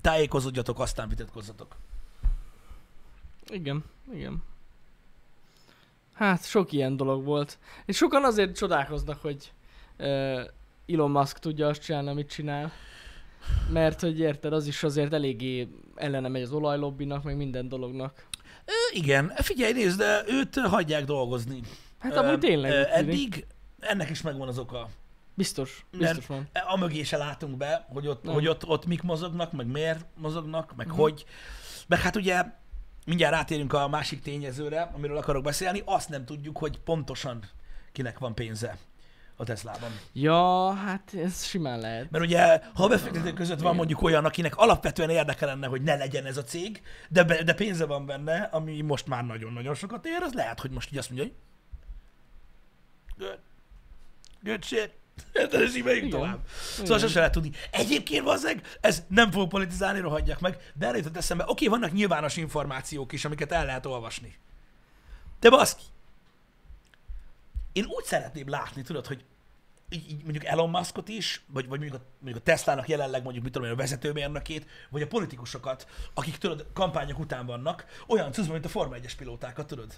tájékozódjatok, 0.01 0.79
aztán 0.79 1.09
vitatkozzatok. 1.09 1.75
Igen, 3.49 3.83
igen. 4.13 4.43
Hát 6.13 6.45
sok 6.45 6.71
ilyen 6.71 6.97
dolog 6.97 7.23
volt. 7.23 7.57
És 7.85 7.97
sokan 7.97 8.23
azért 8.23 8.55
csodálkoznak, 8.55 9.21
hogy 9.21 9.51
uh, 9.97 10.41
Elon 10.87 11.11
Musk 11.11 11.39
tudja 11.39 11.67
azt 11.67 11.81
csinálni, 11.81 12.09
amit 12.09 12.29
csinál. 12.29 12.71
Mert 13.69 14.01
hogy 14.01 14.19
érted, 14.19 14.53
az 14.53 14.67
is 14.67 14.83
azért 14.83 15.13
eléggé 15.13 15.67
ellene 15.95 16.27
megy 16.27 16.41
az 16.41 16.51
olajlobbinak, 16.51 17.23
meg 17.23 17.37
minden 17.37 17.67
dolognak. 17.69 18.27
Ö, 18.65 18.71
igen, 18.97 19.31
figyelj, 19.35 19.73
nézd, 19.73 19.97
de 19.97 20.21
őt 20.27 20.55
hagyják 20.59 21.05
dolgozni. 21.05 21.59
Hát 21.99 22.15
amúgy 22.15 22.39
tényleg 22.39 22.71
ö. 22.71 22.81
Eddig 22.91 23.45
ennek 23.79 24.09
is 24.09 24.21
megvan 24.21 24.47
az 24.47 24.57
oka. 24.57 24.89
Biztos, 25.35 25.85
biztos 25.97 26.25
van. 26.27 26.49
A 26.67 26.77
mögé 26.77 27.03
se 27.03 27.17
látunk 27.17 27.57
be, 27.57 27.85
hogy 27.89 28.07
ott, 28.07 28.23
Nem. 28.23 28.33
hogy 28.33 28.47
ott, 28.47 28.67
ott 28.67 28.85
mik 28.85 29.01
mozognak, 29.01 29.51
meg 29.51 29.67
miért 29.67 30.05
mozognak, 30.17 30.75
meg 30.75 30.87
Mhm. 30.87 30.95
hogy. 30.95 31.25
Meg 31.87 31.99
hát 31.99 32.15
ugye 32.15 32.43
mindjárt 33.05 33.33
rátérünk 33.33 33.73
a 33.73 33.87
másik 33.87 34.21
tényezőre, 34.21 34.91
amiről 34.95 35.17
akarok 35.17 35.43
beszélni, 35.43 35.81
azt 35.85 36.09
nem 36.09 36.25
tudjuk, 36.25 36.57
hogy 36.57 36.79
pontosan 36.79 37.43
kinek 37.91 38.19
van 38.19 38.35
pénze 38.35 38.77
a 39.35 39.43
Teslában. 39.43 39.91
Ja, 40.13 40.73
hát 40.73 41.13
ez 41.13 41.45
simán 41.45 41.79
lehet. 41.79 42.11
Mert 42.11 42.23
ugye, 42.23 42.61
ha 42.73 42.83
a 42.83 42.87
befektetők 42.87 43.33
között 43.33 43.59
van 43.59 43.75
mondjuk 43.75 44.01
olyan, 44.01 44.25
akinek 44.25 44.55
alapvetően 44.55 45.09
érdeke 45.09 45.45
lenne, 45.45 45.67
hogy 45.67 45.81
ne 45.81 45.95
legyen 45.95 46.25
ez 46.25 46.37
a 46.37 46.43
cég, 46.43 46.81
de, 47.09 47.23
be, 47.23 47.43
de 47.43 47.53
pénze 47.53 47.85
van 47.85 48.05
benne, 48.05 48.49
ami 48.51 48.81
most 48.81 49.07
már 49.07 49.25
nagyon-nagyon 49.25 49.75
sokat 49.75 50.05
ér, 50.05 50.21
az 50.21 50.33
lehet, 50.33 50.59
hogy 50.59 50.71
most 50.71 50.91
így 50.91 50.97
azt 50.97 51.09
mondja, 51.09 51.27
hogy 51.27 51.35
good, 53.17 53.39
good 54.43 54.63
shit. 54.63 54.91
Érted, 55.33 55.61
és 55.61 55.75
így 55.75 55.83
megyünk 55.83 56.11
tovább. 56.11 56.39
Szóval 56.77 56.99
sose 56.99 57.17
lehet 57.17 57.33
tudni. 57.33 57.51
Egyébként 57.71 58.23
vazzeg, 58.23 58.61
ez 58.81 59.03
nem 59.07 59.31
fog 59.31 59.47
politizálni, 59.47 59.99
rohadjak 59.99 60.39
meg, 60.39 60.71
de 60.73 60.87
erre 60.87 60.97
jutott 60.97 61.17
eszembe, 61.17 61.43
oké, 61.47 61.67
vannak 61.67 61.91
nyilvános 61.91 62.37
információk 62.37 63.11
is, 63.11 63.25
amiket 63.25 63.51
el 63.51 63.65
lehet 63.65 63.85
olvasni. 63.85 64.35
De 65.39 65.49
baszki, 65.49 65.83
én 67.73 67.85
úgy 67.85 68.03
szeretném 68.03 68.49
látni, 68.49 68.81
tudod, 68.81 69.07
hogy 69.07 69.25
így, 69.89 70.09
így 70.09 70.23
mondjuk 70.23 70.45
Elon 70.45 70.69
Muskot 70.69 71.09
is, 71.09 71.43
vagy, 71.47 71.67
vagy 71.67 71.79
mondjuk, 71.79 72.01
a, 72.01 72.05
mondjuk 72.19 72.43
a 72.43 72.45
Teslának 72.45 72.87
jelenleg 72.87 73.23
mondjuk, 73.23 73.43
mit 73.43 73.53
tudom 73.53 73.67
én, 73.67 73.73
a 73.73 73.77
vezetőmérnökét, 73.77 74.65
vagy 74.89 75.01
a 75.01 75.07
politikusokat, 75.07 75.87
akik 76.13 76.37
tudod, 76.37 76.65
kampányok 76.73 77.19
után 77.19 77.45
vannak, 77.45 77.85
olyan 78.07 78.31
cuccban, 78.31 78.53
mint 78.53 78.65
a 78.65 78.69
Forma 78.69 78.95
1-es 78.95 79.13
pilótákat, 79.17 79.67
tudod? 79.67 79.93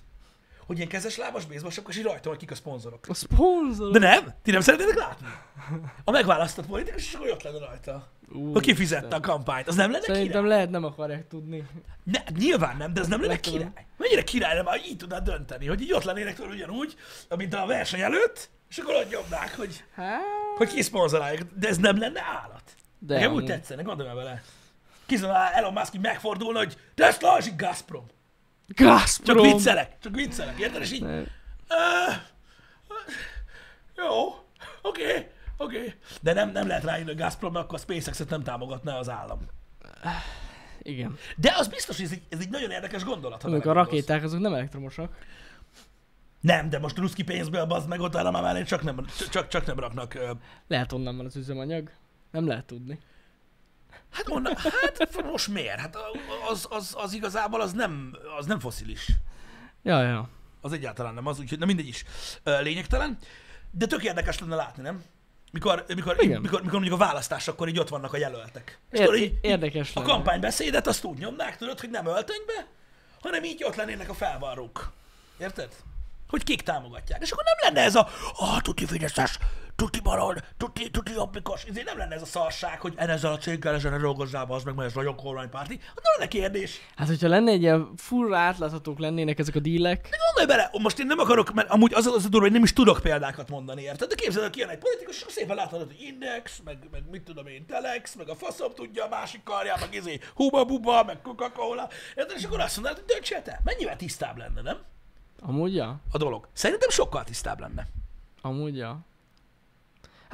Hogy 0.65 0.77
ilyen 0.77 0.89
kezes 0.89 1.17
lábas 1.17 1.45
bézbasok, 1.45 1.87
és 1.89 1.97
így 1.97 2.03
rajta, 2.03 2.29
hogy 2.29 2.37
kik 2.37 2.51
a 2.51 2.55
szponzorok. 2.55 3.05
A 3.07 3.13
szponzor. 3.13 3.91
De 3.91 3.99
nem? 3.99 4.33
Ti 4.41 4.51
nem 4.51 4.61
szeretnétek 4.61 4.97
látni? 4.97 5.27
A 6.03 6.11
megválasztott 6.11 6.65
politikus, 6.65 7.03
és 7.03 7.13
akkor 7.13 7.29
ott 7.29 7.43
lenne 7.43 7.59
rajta. 7.59 8.11
Hogy 8.53 8.61
kifizette 8.61 9.15
a 9.15 9.19
kampányt. 9.19 9.67
Az 9.67 9.75
nem 9.75 9.91
lenne 9.91 10.03
Szerintem 10.03 10.31
király? 10.43 10.47
lehet, 10.47 10.69
nem 10.69 10.83
akarják 10.83 11.27
tudni. 11.27 11.67
Ne, 12.03 12.19
nyilván 12.37 12.77
nem, 12.77 12.93
de 12.93 13.01
ez 13.01 13.07
nem 13.07 13.21
lenne 13.21 13.39
király. 13.39 13.85
Mennyire 13.97 14.23
király 14.23 14.63
hogy 14.63 14.85
így 14.87 14.97
tudnád 14.97 15.23
dönteni, 15.23 15.67
hogy 15.67 15.81
így 15.81 15.93
ott 15.93 16.03
lennének 16.03 16.35
tudod 16.35 16.51
ugyanúgy, 16.51 16.95
mint 17.35 17.53
a 17.53 17.65
verseny 17.65 17.99
előtt, 18.01 18.49
és 18.69 18.77
akkor 18.77 18.93
ott 18.95 19.09
nyomnák, 19.11 19.55
hogy, 19.57 19.83
Hát, 19.95 20.21
hogy 20.57 20.67
ki 20.73 20.81
szponzorálják. 20.81 21.43
De 21.59 21.67
ez 21.67 21.77
nem 21.77 21.99
lenne 21.99 22.21
állat. 22.21 22.63
de 22.99 23.13
Nekem 23.13 23.33
úgy 23.33 23.45
tetszene, 23.45 23.81
gondolj 23.81 24.07
már 24.07 24.17
bele. 24.17 24.41
Kizolál 25.05 25.51
Elon 25.53 25.73
Musk 25.73 25.93
így 25.93 26.01
megfordulna, 26.01 26.57
hogy 26.57 26.77
Tesla, 26.95 27.37
és 27.37 27.47
így 27.47 27.55
Gazprom. 27.55 28.05
Csak 28.75 28.87
Gazprom. 28.87 29.41
viccelek, 29.51 29.91
csak 29.99 30.15
viccelek, 30.15 30.59
érted? 30.59 30.81
És 30.81 30.91
így. 30.91 31.03
"Ö, 31.03 32.11
jó, 33.97 34.35
oké, 34.81 35.29
oké. 35.57 35.93
De 36.21 36.33
nem, 36.33 36.51
nem 36.51 36.67
lehet 36.67 36.83
ráírni 36.83 37.11
a 37.11 37.15
Gazprom, 37.15 37.51
mert 37.53 37.65
akkor 37.65 37.77
a 37.77 37.81
SpaceX-et 37.81 38.29
nem 38.29 38.43
támogatná 38.43 38.97
az 38.97 39.09
állam. 39.09 39.39
Igen. 40.81 41.17
De 41.37 41.53
az 41.57 41.67
biztos, 41.67 41.95
hogy 41.95 42.05
ez 42.05 42.11
egy, 42.11 42.21
ez 42.29 42.39
egy 42.39 42.49
nagyon 42.49 42.71
érdekes 42.71 43.03
gondolat. 43.03 43.41
ha 43.41 43.49
Mondjuk 43.49 43.69
a 43.71 43.73
rakéták 43.73 44.23
azok 44.23 44.39
nem 44.39 44.53
elektromosak. 44.53 45.17
Nem, 46.39 46.69
de 46.69 46.79
most 46.79 46.97
ruszki 46.97 47.23
pénzből 47.23 47.65
bazd 47.65 47.87
meg 47.87 47.99
ott 47.99 48.13
már 48.13 48.31
mellé 48.41 48.63
csak 48.63 48.83
nem, 48.83 49.05
csak, 49.31 49.47
csak 49.47 49.65
nem 49.65 49.79
raknak. 49.79 50.13
ö, 50.13 50.31
Lehet 50.67 50.91
onnan 50.91 51.17
van 51.17 51.25
az 51.25 51.35
üzemanyag. 51.35 51.91
Nem 52.31 52.47
lehet 52.47 52.65
tudni. 52.65 52.99
Hát 54.11 54.29
onnan, 54.29 54.53
hát 54.55 55.23
most 55.23 55.47
miért? 55.47 55.79
Hát 55.79 55.97
az, 56.49 56.67
az, 56.69 56.95
az 56.97 57.13
igazából 57.13 57.61
az 57.61 57.73
nem, 57.73 58.15
az 58.37 58.45
nem 58.45 58.59
foszilis. 58.59 59.11
Ja, 59.83 60.01
ja. 60.01 60.29
Az 60.61 60.71
egyáltalán 60.73 61.13
nem 61.13 61.27
az, 61.27 61.39
úgyhogy 61.39 61.59
na 61.59 61.65
mindegy 61.65 61.87
is 61.87 62.03
lényegtelen. 62.43 63.17
De 63.71 63.85
tök 63.85 64.03
érdekes 64.03 64.39
lenne 64.39 64.55
látni, 64.55 64.81
nem? 64.81 65.03
Mikor, 65.55 65.85
mikor, 65.87 66.15
mikor, 66.17 66.41
mikor 66.41 66.71
mondjuk 66.71 66.93
a 66.93 66.97
választáskor 66.97 67.67
így 67.67 67.79
ott 67.79 67.89
vannak 67.89 68.13
a 68.13 68.17
jelöltek. 68.17 68.79
És 68.91 68.99
Ér- 68.99 69.05
tudod, 69.05 69.21
így, 69.21 69.33
érdekes 69.41 69.95
a 69.95 69.99
lenne. 69.99 70.11
kampánybeszédet 70.11 70.87
azt 70.87 71.03
úgy 71.03 71.17
nyomnák, 71.17 71.57
tudod, 71.57 71.79
hogy 71.79 71.89
nem 71.89 72.05
öltönybe, 72.05 72.67
hanem 73.21 73.43
így 73.43 73.63
ott 73.63 73.75
lennének 73.75 74.09
a 74.09 74.13
felvarrók. 74.13 74.91
Érted? 75.37 75.69
Hogy 76.29 76.43
kik 76.43 76.61
támogatják. 76.61 77.21
És 77.21 77.31
akkor 77.31 77.43
nem 77.43 77.73
lenne 77.73 77.87
ez 77.87 77.95
a, 77.95 78.07
ah, 78.37 78.61
tuti 78.61 78.85
fideszes, 78.85 79.39
tuti 79.75 79.99
balold, 79.99 80.43
tuti, 80.57 80.91
tuti 80.91 81.11
jobbikos. 81.11 81.63
Ezért 81.63 81.85
nem 81.85 81.97
lenne 81.97 82.15
ez 82.15 82.21
a 82.21 82.25
szarság, 82.25 82.81
hogy 82.81 82.93
ezzel 82.95 83.31
a 83.31 83.37
céggel 83.37 83.73
ezen 83.73 83.91
ne 83.91 83.97
dolgozzál, 83.97 84.45
az 84.49 84.63
meg, 84.63 84.75
mert 84.75 84.87
ez 84.89 84.95
nagyon 84.95 85.15
kormánypárti. 85.15 85.77
Hát 85.77 85.95
nem 85.95 86.13
lenne 86.17 86.29
kérdés. 86.29 86.81
Hát, 86.95 87.07
hogyha 87.07 87.27
lenne 87.27 87.51
egy 87.51 87.61
ilyen 87.61 87.93
full 87.97 88.33
átláthatók 88.33 88.99
lennének 88.99 89.39
ezek 89.39 89.55
a 89.55 89.59
dílek, 89.59 90.09
Gondolj 90.25 90.57
bele, 90.57 90.79
most 90.81 90.99
én 90.99 91.05
nem 91.05 91.19
akarok, 91.19 91.53
mert 91.53 91.69
amúgy 91.69 91.93
az 91.93 92.05
az 92.05 92.25
a 92.25 92.29
durva, 92.29 92.45
hogy 92.45 92.51
nem 92.51 92.63
is 92.63 92.73
tudok 92.73 92.99
példákat 93.01 93.49
mondani, 93.49 93.81
érted? 93.81 94.09
De 94.09 94.15
képzeld, 94.15 94.43
hogy 94.43 94.53
kijön 94.53 94.69
egy 94.69 94.77
politikus, 94.77 95.23
és 95.27 95.33
szépen 95.33 95.55
látod, 95.55 95.79
hogy 95.79 95.95
Index, 95.99 96.61
meg, 96.63 96.77
meg 96.91 97.03
mit 97.11 97.23
tudom 97.23 97.47
én, 97.47 97.65
Telex, 97.65 98.15
meg 98.15 98.29
a 98.29 98.35
faszom 98.35 98.71
tudja, 98.73 99.05
a 99.05 99.09
másik 99.09 99.43
karjá, 99.43 99.75
meg 99.79 99.93
izé, 99.93 100.19
Huba 100.35 100.65
Buba, 100.65 101.03
meg 101.03 101.21
Coca-Cola, 101.21 101.89
érted? 102.15 102.37
És 102.37 102.43
akkor 102.43 102.59
azt 102.59 102.75
mondanád, 102.75 102.99
hogy 102.99 103.13
döntsél 103.13 103.41
te. 103.41 103.61
Mennyivel 103.63 103.95
tisztább 103.95 104.37
lenne, 104.37 104.61
nem? 104.61 104.77
amúgy 105.41 105.75
ja. 105.75 105.99
A 106.11 106.17
dolog. 106.17 106.47
Szerintem 106.53 106.89
sokkal 106.89 107.23
tisztább 107.23 107.59
lenne. 107.59 107.87
Amúgy 108.41 108.77
ja. 108.77 108.99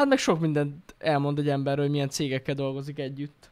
Hát 0.02 0.10
meg 0.10 0.20
sok 0.20 0.40
mindent 0.40 0.96
elmond 0.98 1.40
egy 1.40 1.50
emberről, 1.50 1.84
hogy 1.84 1.94
milyen 1.94 2.10
cégekkel 2.10 2.56
dolgozik 2.56 3.00
együtt. 3.00 3.50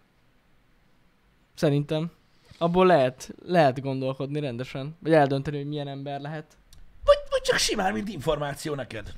Szerintem. 1.56 2.12
Abból 2.58 2.86
lehet, 2.86 3.30
lehet 3.46 3.82
gondolkodni 3.82 4.40
rendesen. 4.40 4.98
Vagy 5.00 5.14
eldönteni, 5.14 5.58
hogy 5.58 5.68
milyen 5.68 5.88
ember 5.88 6.22
lehet. 6.22 6.58
Vagy, 7.04 7.18
vagy 7.30 7.42
csak 7.42 7.58
simán, 7.58 7.94
mint 7.94 8.10
információ 8.10 8.76
neked. 8.76 9.12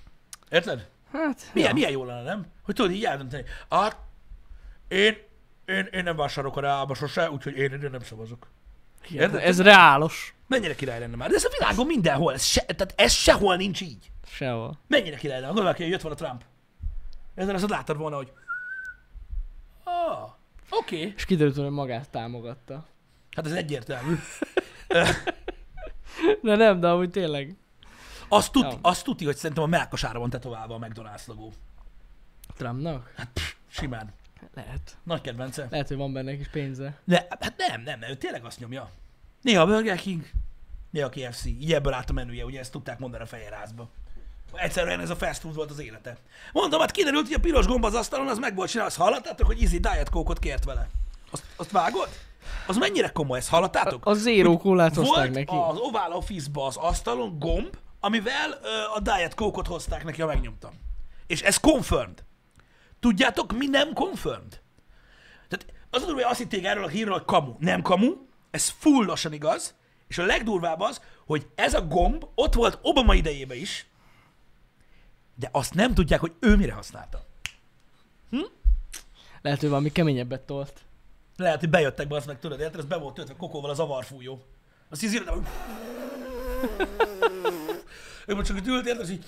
Érted? 0.50 0.88
Hát, 1.12 1.50
Milyen, 1.54 1.68
ja. 1.68 1.74
milyen 1.74 1.92
jó 1.92 2.06
lenne, 2.06 2.24
nem? 2.24 2.46
Hogy 2.64 2.76
tudod 2.76 2.92
így 2.92 3.04
eldönteni. 3.06 3.44
Hát, 3.70 3.98
én, 4.88 5.18
én, 5.66 5.88
én 5.92 6.04
nem 6.04 6.16
vásárolok 6.16 6.58
a 6.58 6.62
reálba 6.62 6.94
sose, 6.94 7.32
úgyhogy 7.32 7.58
én, 7.58 7.72
én 7.72 7.90
nem 7.92 8.02
szavazok. 8.02 8.48
Érted? 9.12 9.42
ez 9.44 9.62
reálos. 9.62 10.36
Mennyire 10.48 10.76
király 10.76 11.00
lenne 11.00 11.16
már? 11.16 11.30
De 11.30 11.36
ez 11.36 11.44
a 11.44 11.50
világon 11.58 11.86
mindenhol, 11.86 12.34
ez, 12.34 12.44
se, 12.44 12.62
tehát 12.62 12.94
ez 12.98 13.12
sehol 13.12 13.56
nincs 13.56 13.82
így. 13.82 14.12
Sehol. 14.28 14.80
Mennyire 14.88 15.16
király 15.16 15.40
lenne? 15.40 15.54
Gondolj, 15.54 15.76
hogy 15.78 15.88
jött 15.88 16.02
volna 16.02 16.18
Trump. 16.18 16.44
Ezzel 17.36 17.56
azt 17.56 17.70
láttad 17.70 17.98
volna, 17.98 18.16
hogy... 18.16 18.32
Ah, 19.84 20.24
oké. 20.70 20.98
Okay. 20.98 21.14
És 21.16 21.26
kiderült, 21.26 21.56
hogy 21.56 21.70
magát 21.70 22.10
támogatta. 22.10 22.86
Hát 23.36 23.46
ez 23.46 23.52
egyértelmű. 23.52 24.16
De 26.42 26.56
nem, 26.56 26.80
de 26.80 26.90
amúgy 26.90 27.10
tényleg. 27.10 27.56
Azt, 28.28 28.52
tud, 28.52 28.64
Ja. 28.64 28.78
azt 28.82 29.04
tudti, 29.04 29.26
hogy 29.26 29.36
szerintem 29.36 29.64
a 29.64 29.68
melkasára 29.68 30.20
van 30.20 30.30
tetoválva 30.30 30.76
a 30.76 30.80
McDonald's 30.80 31.26
logó. 31.28 31.54
Trumpnak? 32.58 33.14
Hát 33.18 33.30
pff, 33.34 33.54
simán. 33.68 34.14
Lehet. 34.54 34.98
Nagy 35.04 35.22
kedvence. 35.22 35.68
Lehet, 35.70 35.88
hogy 35.88 35.98
van 35.98 36.14
benne 36.14 36.38
kis 36.38 36.48
pénze. 36.48 37.00
De, 37.04 37.28
hát 37.30 37.54
nem, 37.58 37.82
nem, 37.82 38.00
nem, 38.00 38.10
ő 38.10 38.16
tényleg 38.16 38.46
azt 38.46 38.60
nyomja. 38.60 38.90
Néha 39.42 39.62
a 39.62 39.66
Burger 39.66 39.98
King, 39.98 40.30
néha 40.90 41.08
a 41.08 41.10
KFC. 41.10 41.46
Így 41.46 41.74
ebből 41.74 41.94
állt 41.94 42.10
a 42.10 42.14
menüje, 42.14 42.46
ugye 42.46 42.60
ezt 42.60 42.72
tudták 42.72 43.00
mondani 43.00 43.24
a 43.24 43.26
fehérházba. 43.26 43.90
Egyszerűen 44.54 45.00
ez 45.00 45.10
a 45.10 45.16
fast 45.16 45.40
food 45.42 45.56
volt 45.56 45.72
az 45.72 45.80
élete. 45.80 46.18
Mondom, 46.54 46.80
hát 46.80 46.92
kiderült, 46.92 47.26
hogy 47.26 47.36
a 47.36 47.40
piros 47.40 47.66
gomb 47.66 47.84
az 47.86 47.94
asztalon, 47.94 48.28
az 48.28 48.38
meg 48.38 48.56
volt 48.56 48.70
csinálva. 48.70 48.92
Azt 48.92 49.02
hallottátok, 49.02 49.46
hogy 49.48 49.62
Easy 49.62 49.80
Diet 49.80 50.10
Coke-ot 50.10 50.40
kért 50.40 50.64
vele? 50.64 50.88
Azt, 51.32 51.44
azt 51.56 51.72
vágod? 51.72 52.10
Az 52.68 52.78
mennyire 52.78 53.10
komoly, 53.10 53.38
ezt 53.38 53.50
hallottátok? 53.50 54.06
A 54.06 54.14
zero 54.14 54.58
kólát 54.58 54.96
hozták 54.96 55.16
Volt 55.16 55.32
neki. 55.34 55.56
az 55.56 55.78
Oval 55.78 56.12
Office-ba 56.12 56.66
az 56.66 56.78
asztalon 56.78 57.40
gomb, 57.40 57.78
amivel 58.00 58.60
ö, 58.64 58.68
a 58.96 59.00
Diet 59.00 59.36
Coke-ot 59.36 59.68
hozták 59.68 60.04
neki, 60.04 60.22
ha 60.22 60.28
megnyomtam. 60.28 60.72
És 61.28 61.42
ez 61.42 61.58
confirmed. 61.58 62.24
Tudjátok, 63.00 63.52
mi 63.58 63.68
nem 63.68 63.94
confirmed? 63.94 64.62
Tehát 65.50 65.66
az 65.90 66.02
a 66.02 66.06
durva, 66.06 66.22
hogy 66.22 66.32
azt 66.32 66.40
hitték 66.40 66.66
erről 66.66 66.84
a 66.84 66.88
hírről, 66.88 67.14
hogy 67.14 67.26
kamu. 67.26 67.56
Nem 67.60 67.82
kamu, 67.82 68.12
ez 68.52 68.74
fullosan 68.80 69.34
igaz, 69.34 69.76
és 70.08 70.18
a 70.18 70.26
legdurvább 70.26 70.80
az, 70.80 71.02
hogy 71.26 71.48
ez 71.56 71.74
a 71.74 71.82
gomb 71.88 72.26
ott 72.36 72.54
volt 72.54 72.80
Obama 72.82 73.14
idejében 73.16 73.58
is, 73.58 73.86
de 75.42 75.50
azt 75.52 75.74
nem 75.74 75.94
tudják, 75.94 76.20
hogy 76.20 76.34
ő 76.40 76.56
mire 76.56 76.74
használta. 76.74 77.26
Lehet, 79.42 79.60
hogy 79.60 79.70
valami 79.70 79.92
keményebbet 79.92 80.42
tolt. 80.42 80.74
Lehet, 81.38 81.60
hogy 81.60 81.70
bejöttek 81.70 82.08
be, 82.08 82.16
azt 82.16 82.28
meg 82.28 82.40
tudod, 82.40 82.60
érted? 82.60 82.80
Ez 82.80 82.86
be 82.86 82.98
volt 82.98 83.14
töltve 83.14 83.36
kokóval 83.36 83.70
az 83.70 83.80
avarfújó. 83.80 84.44
Azt 84.90 85.04
így 85.04 85.24
hogy... 85.26 85.42
Ő 88.26 88.36
most 88.36 88.48
csak 88.48 88.58
itt 88.58 88.68
ült, 88.68 88.86
érted, 88.86 89.06
és 89.06 89.12
így... 89.12 89.26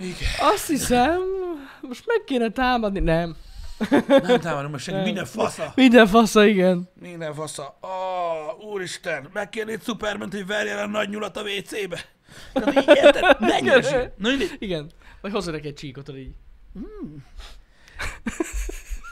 Igen. 0.00 0.28
Azt 0.40 0.66
hiszem, 0.66 1.20
most 1.80 2.06
meg 2.06 2.24
kéne 2.24 2.50
támadni. 2.50 3.00
Nem. 3.00 3.36
Nem 4.06 4.40
támadom 4.40 4.70
meg 4.70 4.80
senki, 4.80 5.02
minden 5.04 5.24
fasza. 5.24 5.72
Minden 5.74 6.06
fasza, 6.06 6.46
igen. 6.46 6.88
Minden 7.00 7.34
fasza. 7.34 7.78
Oh, 7.80 8.64
úristen, 8.64 9.28
megkérnéd 9.32 9.82
Superman, 9.82 10.30
hogy 10.30 10.46
verje 10.46 10.72
el 10.72 10.84
a 10.84 10.86
nagy 10.86 11.08
nyulat 11.08 11.36
a 11.36 11.42
WC-be. 11.42 12.04
Tehát 12.52 12.74
így 12.80 12.96
érted? 12.96 13.40
Mennyire. 13.40 14.14
Na 14.16 14.28
mindegy. 14.28 14.56
Igen. 14.58 14.90
Vagy 15.20 15.32
hozzá 15.32 15.52
neki 15.52 15.66
egy 15.66 15.74
csíkot, 15.74 16.06
hogy 16.06 16.18
így. 16.18 16.34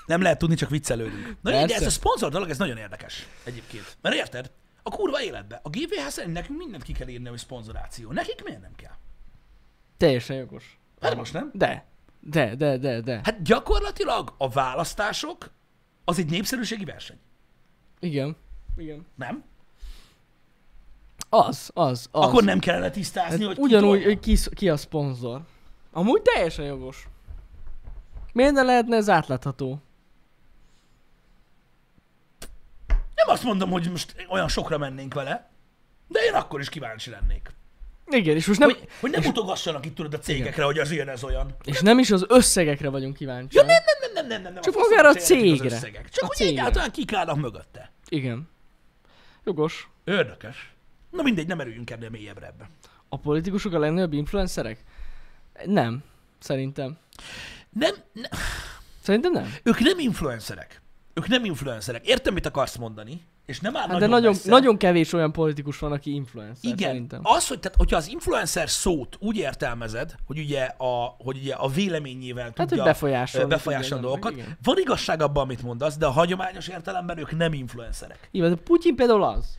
Nem 0.06 0.22
lehet 0.22 0.38
tudni, 0.38 0.54
csak 0.54 0.70
viccelődünk. 0.70 1.24
Na 1.40 1.50
mindegy, 1.50 1.68
de 1.68 1.74
ez 1.74 1.86
a 1.86 1.90
szponzor 1.90 2.30
dolog, 2.30 2.50
ez 2.50 2.58
nagyon 2.58 2.76
érdekes 2.76 3.26
egyébként. 3.44 3.96
Mert 4.00 4.14
érted? 4.14 4.50
A 4.82 4.90
kurva 4.90 5.22
életbe. 5.22 5.60
A 5.62 5.68
GVH 5.68 6.08
szerint 6.08 6.32
nekünk 6.32 6.58
mindent 6.58 6.82
ki 6.82 6.92
kell 6.92 7.08
írni, 7.08 7.28
hogy 7.28 7.38
szponzoráció. 7.38 8.12
Nekik 8.12 8.44
miért 8.44 8.60
nem 8.60 8.74
kell? 8.76 8.94
Teljesen 9.96 10.36
jogos. 10.36 10.78
Hát 11.00 11.16
most 11.16 11.32
nem? 11.32 11.50
De. 11.54 11.86
De, 12.20 12.54
de, 12.54 12.78
de, 12.78 13.00
de. 13.00 13.20
Hát 13.24 13.42
gyakorlatilag 13.42 14.34
a 14.38 14.48
választások 14.48 15.50
az 16.04 16.18
egy 16.18 16.30
népszerűségi 16.30 16.84
verseny. 16.84 17.18
Igen. 18.00 18.36
Igen. 18.76 19.06
Nem? 19.14 19.44
Az, 21.28 21.70
az, 21.74 22.08
az. 22.10 22.24
Akkor 22.28 22.42
nem 22.44 22.58
kellene 22.58 22.90
tisztázni, 22.90 23.40
Ez 23.40 23.46
hogy 23.46 23.54
ki 23.56 23.60
ugyanúgy, 23.62 23.88
tolja? 23.88 24.04
hogy 24.06 24.20
ki, 24.20 24.36
ki 24.54 24.68
a 24.68 24.76
szponzor. 24.76 25.40
Amúgy 25.92 26.22
teljesen 26.22 26.64
jogos. 26.64 27.08
Miért 28.32 28.52
ne 28.52 28.62
lehetne 28.62 28.96
ez 28.96 29.08
átlátható? 29.08 29.80
Nem 33.14 33.28
azt 33.28 33.42
mondom, 33.42 33.70
hogy 33.70 33.90
most 33.90 34.26
olyan 34.28 34.48
sokra 34.48 34.78
mennénk 34.78 35.14
vele, 35.14 35.50
de 36.08 36.20
én 36.20 36.32
akkor 36.34 36.60
is 36.60 36.68
kíváncsi 36.68 37.10
lennék. 37.10 37.54
Igen, 38.08 38.36
és 38.36 38.46
most 38.46 38.58
nem, 38.58 38.68
Hogy, 38.68 38.88
hogy 39.00 39.10
nem 39.10 39.22
mutogassanak 39.22 39.86
itt 39.86 39.94
tudod 39.94 40.14
a 40.14 40.18
cégekre, 40.18 40.64
hogy 40.64 40.78
az 40.78 40.90
ilyen, 40.90 41.08
ez 41.08 41.24
olyan. 41.24 41.56
és 41.64 41.80
nem 41.80 41.98
is 41.98 42.10
az 42.10 42.24
összegekre 42.28 42.88
vagyunk 42.88 43.12
Ja, 43.12 43.18
kíváncsiak. 43.18 43.66
nem, 43.66 43.76
nem, 43.84 43.98
nem, 44.00 44.12
nem, 44.14 44.26
nem, 44.26 44.42
nem, 44.42 44.52
nem. 44.52 44.62
Csak 44.62 44.72
faszom, 44.72 44.88
magára 44.90 45.08
a 45.08 45.12
az 45.12 45.24
cégre. 45.24 45.64
összegek. 45.64 46.08
Csak 46.08 46.24
A 46.24 46.26
hogy 46.26 46.36
cégre. 46.36 46.52
egyáltalán 46.52 46.90
kik 46.90 47.12
állnak 47.12 47.36
mögötte. 47.36 47.92
Igen. 48.08 48.48
Jogos. 49.44 49.88
Érdekes. 50.04 50.74
Na 51.16 51.22
mindegy, 51.22 51.46
nem 51.46 51.60
erüljünk 51.60 51.90
ennél 51.90 52.10
mélyebbre 52.10 52.46
ebbe. 52.46 52.68
A 53.08 53.18
politikusok 53.18 53.72
a 53.72 53.78
legnagyobb 53.78 54.12
influencerek? 54.12 54.84
Nem. 55.64 56.02
Szerintem. 56.38 56.96
Nem, 57.70 57.94
ne, 58.12 58.28
Szerintem 59.02 59.32
nem. 59.32 59.54
ők 59.62 59.78
nem 59.78 59.98
influencerek. 59.98 60.80
Ők 61.14 61.28
nem 61.28 61.44
influencerek. 61.44 62.06
Értem, 62.06 62.34
mit 62.34 62.46
akarsz 62.46 62.76
mondani, 62.76 63.20
és 63.46 63.60
nem 63.60 63.76
áll 63.76 63.80
Hát 63.82 63.90
nagyon 63.90 64.08
de 64.08 64.14
nagyon, 64.14 64.32
messze. 64.32 64.50
nagyon 64.50 64.76
kevés 64.76 65.12
olyan 65.12 65.32
politikus 65.32 65.78
van, 65.78 65.92
aki 65.92 66.14
influencer, 66.14 66.70
Igen, 66.72 66.88
szerintem. 66.88 67.20
az, 67.22 67.48
hogy, 67.48 67.60
tehát, 67.60 67.76
hogyha 67.78 67.96
az 67.96 68.08
influencer 68.08 68.70
szót 68.70 69.16
úgy 69.20 69.36
értelmezed, 69.36 70.14
hogy 70.26 70.38
ugye 70.38 70.62
a, 70.64 71.14
hogy 71.18 71.36
ugye 71.36 71.54
a 71.54 71.68
véleményével 71.68 72.44
Hát, 72.44 72.56
hogy 72.56 72.66
tudja 72.66 72.84
befolyásolni 72.84 73.48
befolyásolni 73.48 74.02
dolgokat. 74.04 74.30
emberek, 74.32 74.56
Van 74.62 74.78
igazság 74.78 75.22
abban, 75.22 75.42
amit 75.42 75.62
mondasz, 75.62 75.96
de 75.96 76.06
a 76.06 76.10
hagyományos 76.10 76.68
értelemben 76.68 77.18
ők 77.18 77.36
nem 77.36 77.52
influencerek. 77.52 78.28
Igen, 78.30 78.50
de 78.50 78.56
Putyin 78.56 78.94
például 78.96 79.22
az. 79.22 79.58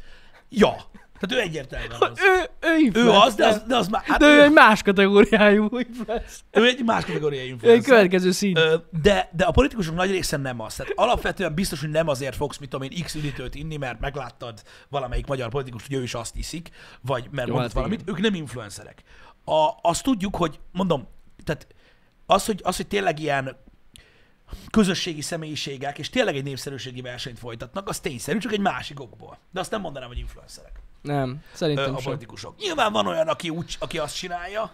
Ja, 0.50 0.76
tehát 1.20 1.32
ő 1.46 1.48
egyértelműen 1.48 1.92
az. 2.00 2.20
Ő, 2.20 2.50
ő 2.68 2.74
Ő 2.74 2.80
influencer. 2.80 3.28
az, 3.28 3.36
de 3.36 3.48
az, 3.48 3.64
de 3.68 3.76
az 3.76 3.88
már... 3.88 4.02
Hát 4.06 4.20
de 4.20 4.26
ő 4.26 4.30
ő, 4.38 4.42
egy 4.42 4.52
más 4.52 4.82
kategóriájú 4.82 5.64
influencer. 5.78 6.26
ő 6.52 6.66
egy 6.66 6.84
más 6.84 7.06
kategóriai 7.06 7.42
Ő 7.42 7.46
egy 7.46 7.52
influencer. 7.52 7.84
következő 7.90 8.32
szín. 8.32 8.58
De, 9.02 9.30
de 9.32 9.46
a 9.46 9.52
politikusok 9.52 9.96
nagy 9.96 10.12
része 10.12 10.38
nem 10.38 10.62
az. 10.62 10.76
Tehát 10.76 10.92
alapvetően 10.96 11.54
biztos, 11.54 11.80
hogy 11.80 11.90
nem 11.90 12.08
azért 12.08 12.36
fogsz, 12.36 12.58
mit 12.58 12.70
tudom 12.70 12.90
én, 12.92 13.04
X 13.04 13.16
üdítőt 13.16 13.56
inni, 13.56 13.78
mert 13.78 14.00
megláttad 14.00 14.62
valamelyik 14.90 15.28
magyar 15.28 15.50
politikus, 15.50 15.88
hogy 15.88 15.96
ő 15.96 16.04
is 16.04 16.14
azt 16.14 16.36
iszik, 16.36 16.70
vagy 17.02 17.28
mert 17.32 17.48
Jó, 17.48 17.54
mondott 17.54 17.74
hát 17.74 17.82
valamit. 17.84 18.02
Ők 18.06 18.20
nem 18.20 18.34
influencerek. 18.34 19.04
A, 19.46 19.70
azt 19.82 20.04
tudjuk, 20.04 20.36
hogy 20.36 20.60
mondom, 20.72 21.08
tehát 21.44 21.68
az, 22.26 22.46
hogy, 22.46 22.62
az, 22.64 22.76
hogy 22.76 22.88
tényleg 22.88 23.20
ilyen 23.20 23.58
közösségi 24.70 25.22
személyiségek, 25.22 25.98
és 26.00 26.10
tényleg 26.10 26.36
egy 26.36 26.44
népszerűségi 26.44 27.02
versenyt 27.02 27.40
folytatnak, 27.40 27.90
az 27.90 28.00
tényszerű, 28.00 28.38
csak 28.38 28.52
egy 28.54 28.60
másik 28.60 29.00
okból. 29.00 29.38
De 29.52 29.60
azt 29.60 29.72
nem 29.72 29.82
mondanám, 29.82 30.08
hogy 30.08 30.18
influencerek 30.18 30.77
Nem, 31.08 31.44
szerintem 31.54 31.96
a 31.96 31.98
sem. 31.98 32.04
politikusok. 32.06 32.58
Nyilván 32.58 32.92
van 32.92 33.08
olyan, 33.08 33.28
aki, 33.28 33.50
úgy, 33.50 33.76
aki 33.80 33.98
azt 33.98 34.16
csinálja, 34.18 34.72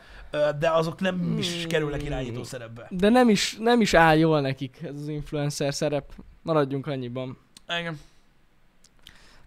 de 0.60 0.70
azok 0.72 1.00
nem 1.00 1.18
Hmm. 1.20 1.38
is 1.38 1.66
kerülnek 1.68 2.04
irányító 2.04 2.44
szerepbe. 2.44 2.88
De 2.90 3.10
nem 3.10 3.30
is, 3.30 3.56
nem 3.60 3.82
is 3.82 3.94
áll 3.94 4.18
jól 4.18 4.42
nekik 4.42 4.80
ez 4.84 4.96
az 4.96 5.08
influencer 5.08 5.74
szerep. 5.74 6.14
Maradjunk 6.42 6.88
annyiban. 6.88 7.38
Igen. 7.80 8.00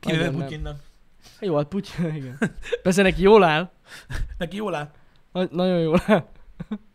Kivéve. 0.00 0.30
Putyinnak. 0.30 0.80
Jó, 1.40 1.56
hát 1.56 1.66
Putyin, 1.66 2.14
igen. 2.14 2.38
Persze 2.82 3.02
neki 3.02 3.22
jól 3.22 3.42
áll. 3.44 3.70
Neki 4.38 4.56
jól 4.56 4.74
áll. 4.74 4.90
Na- 5.32 5.48
nagyon 5.50 5.80
jól 5.80 6.00
áll. 6.06 6.28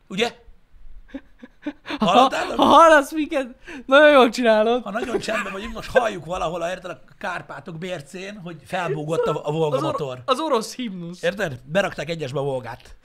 Ugye? 0.08 0.36
Ha, 2.00 2.06
Hallottál? 2.06 2.56
ha 2.56 2.64
hallasz 2.64 3.14
minket, 3.14 3.48
nagyon 3.86 4.12
jól 4.12 4.30
csinálod. 4.30 4.84
Ha 4.84 4.92
nagyon 4.92 5.20
csendben 5.20 5.52
vagyunk, 5.52 5.74
most 5.74 5.90
halljuk 5.98 6.26
valahol, 6.26 6.62
érted, 6.62 6.92
a 6.92 7.00
Kárpátok 7.18 7.78
bércén, 7.78 8.40
hogy 8.40 8.56
felbúgott 8.66 9.26
a, 9.26 9.48
a 9.48 9.52
Volga 9.52 9.76
Az, 9.78 9.84
or- 9.84 9.92
motor. 9.92 10.22
az 10.26 10.40
orosz 10.40 10.76
himnusz. 10.76 11.24
Érted? 11.24 11.60
Berakták 11.66 12.10
egyesbe 12.10 12.40
a 12.40 12.44
Volgát. 12.44 12.96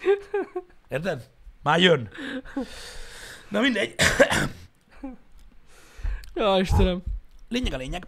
Érted? 0.88 1.29
Már 1.62 1.81
jön. 1.81 2.09
Na 3.49 3.61
mindegy. 3.61 3.95
Ja, 6.35 6.59
Istenem. 6.61 7.03
Lényeg 7.49 7.73
a 7.73 7.77
lényeg. 7.77 8.07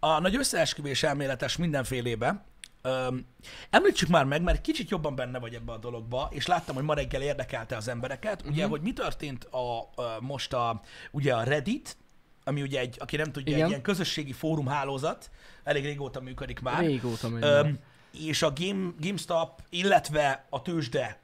A 0.00 0.20
nagy 0.20 0.36
összeesküvés 0.36 1.02
elméletes 1.02 1.56
mindenfélébe, 1.56 2.44
Öm, 2.82 3.26
említsük 3.70 4.08
már 4.08 4.24
meg, 4.24 4.42
mert 4.42 4.60
kicsit 4.60 4.90
jobban 4.90 5.14
benne 5.14 5.38
vagy 5.38 5.54
ebbe 5.54 5.72
a 5.72 5.76
dologba, 5.78 6.28
és 6.32 6.46
láttam, 6.46 6.74
hogy 6.74 6.84
ma 6.84 6.94
reggel 6.94 7.22
érdekelte 7.22 7.76
az 7.76 7.88
embereket, 7.88 8.42
ugye, 8.46 8.62
Mhm. 8.62 8.70
hogy 8.70 8.80
mi 8.80 8.92
történt 8.92 9.44
a, 9.44 9.78
a, 9.78 9.86
most 10.20 10.52
a, 10.52 10.80
ugye 11.10 11.34
a 11.34 11.42
Reddit, 11.42 11.96
ami 12.44 12.62
ugye 12.62 12.80
egy, 12.80 12.96
aki 12.98 13.16
nem 13.16 13.32
tudja, 13.32 13.52
Igen. 13.52 13.62
egy 13.64 13.68
ilyen 13.70 13.82
közösségi 13.82 14.32
fórumhálózat, 14.32 15.30
elég 15.64 15.84
régóta 15.84 16.20
működik 16.20 16.60
már. 16.60 16.78
Régóta 16.84 17.28
megy. 17.28 17.42
Öm, 17.44 17.78
és 18.22 18.42
a 18.42 18.52
Game, 18.54 18.90
GameStop, 19.00 19.62
illetve 19.70 20.46
a 20.50 20.62
tőzsde 20.62 21.20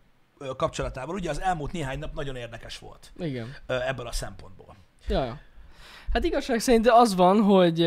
kapcsolatával, 0.57 1.15
ugye 1.15 1.31
az 1.31 1.41
elmúlt 1.41 1.73
néhány 1.73 1.99
nap 1.99 2.15
nagyon 2.15 2.37
érdekes 2.37 2.79
volt 2.79 3.13
Igen. 3.19 3.55
ebből 3.67 4.07
a 4.07 4.13
szempontból. 4.13 4.77
Ja. 5.09 5.41
Hát 6.13 6.25
igazság 6.25 6.61
szerint 6.61 6.89
az 6.89 7.15
van, 7.15 7.43
hogy 7.43 7.81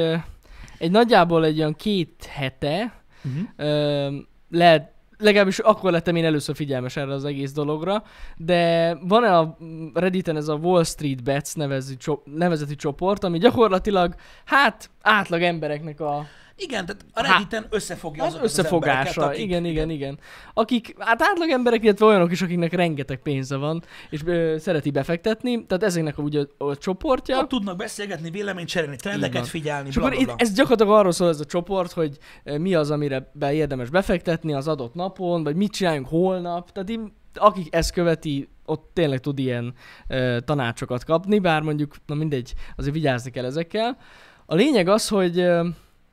egy 0.77 0.91
nagyjából 0.91 1.45
egy 1.45 1.57
olyan 1.59 1.75
két 1.75 2.25
hete 2.29 3.01
Uh-huh. 3.23 4.15
lehet, 4.49 4.91
legalábbis 5.17 5.59
akkor 5.59 5.91
lettem 5.91 6.15
én 6.15 6.25
először 6.25 6.55
figyelmes 6.55 6.95
erre 6.97 7.13
az 7.13 7.25
egész 7.25 7.51
dologra, 7.51 8.03
de 8.37 8.93
van 9.01 9.23
a 9.23 9.57
Redditen 9.93 10.35
ez 10.35 10.47
a 10.47 10.55
Wall 10.55 10.83
Street 10.83 11.23
Bets 11.23 11.55
nevező, 11.55 11.95
nevezeti 12.23 12.75
csoport, 12.75 13.23
ami 13.23 13.37
gyakorlatilag, 13.37 14.15
hát 14.45 14.89
átlag 15.01 15.41
embereknek 15.41 15.99
a 15.99 16.25
Igen, 16.59 16.85
tehát 16.85 17.05
a 17.13 17.23
Há- 17.23 17.37
Redditen 17.37 17.65
összefogja 17.69 18.23
az 18.23 18.33
az 18.33 18.41
összefogása. 18.41 18.97
embereket, 18.97 19.23
akik, 19.23 19.39
igen, 19.45 19.65
igen, 19.65 19.89
igen. 19.89 20.19
Akik, 20.53 20.95
hát 20.97 21.21
átlag 21.21 21.49
emberek, 21.49 21.83
illetve 21.83 22.05
olyanok 22.05 22.31
is, 22.31 22.41
akiknek 22.41 22.73
rengeteg 22.73 23.17
pénze 23.17 23.55
van, 23.55 23.83
és 24.09 24.21
ö, 24.25 24.55
szereti 24.59 24.91
befektetni, 24.91 25.65
tehát 25.65 25.83
ezeknek 25.83 26.17
a, 26.17 26.21
ugye, 26.21 26.43
a 26.57 26.77
csoportja. 26.77 27.37
Ott 27.39 27.49
tudnak 27.49 27.77
beszélgetni, 27.77 28.29
véleményt 28.29 28.67
cserélni, 28.67 28.95
trendeket 28.95 29.47
figyelni, 29.47 29.87
És 29.87 29.95
bla, 29.95 30.05
akkor 30.05 30.23
bla, 30.23 30.33
ez 30.37 30.53
gyakorlatilag 30.53 30.99
arról 30.99 31.11
szól 31.11 31.29
ez 31.29 31.39
a 31.39 31.45
csoport, 31.45 31.91
hogy 31.91 32.17
mi 32.43 32.73
az, 32.75 32.91
amire 32.91 33.31
be 33.33 33.53
érdemes 33.53 33.89
befektetni 33.89 34.53
az 34.53 34.67
adott 34.67 34.93
napon, 34.93 35.43
vagy 35.43 35.55
mit 35.55 35.71
csináljunk 35.71 36.07
holnap. 36.07 36.71
Tehát 36.71 36.89
így, 36.89 36.99
akik 37.33 37.75
ezt 37.75 37.91
követi, 37.91 38.49
ott 38.65 38.89
tényleg 38.93 39.19
tud 39.19 39.39
ilyen 39.39 39.73
e, 40.07 40.39
tanácsokat 40.39 41.03
kapni, 41.03 41.39
bár 41.39 41.61
mondjuk, 41.61 41.95
na 42.05 42.15
mindegy, 42.15 42.53
azért 42.75 42.93
vigyázni 42.93 43.31
kell 43.31 43.45
ezekkel. 43.45 43.97
A 44.45 44.55
lényeg 44.55 44.87
az, 44.87 45.07
hogy 45.07 45.39
e, 45.39 45.63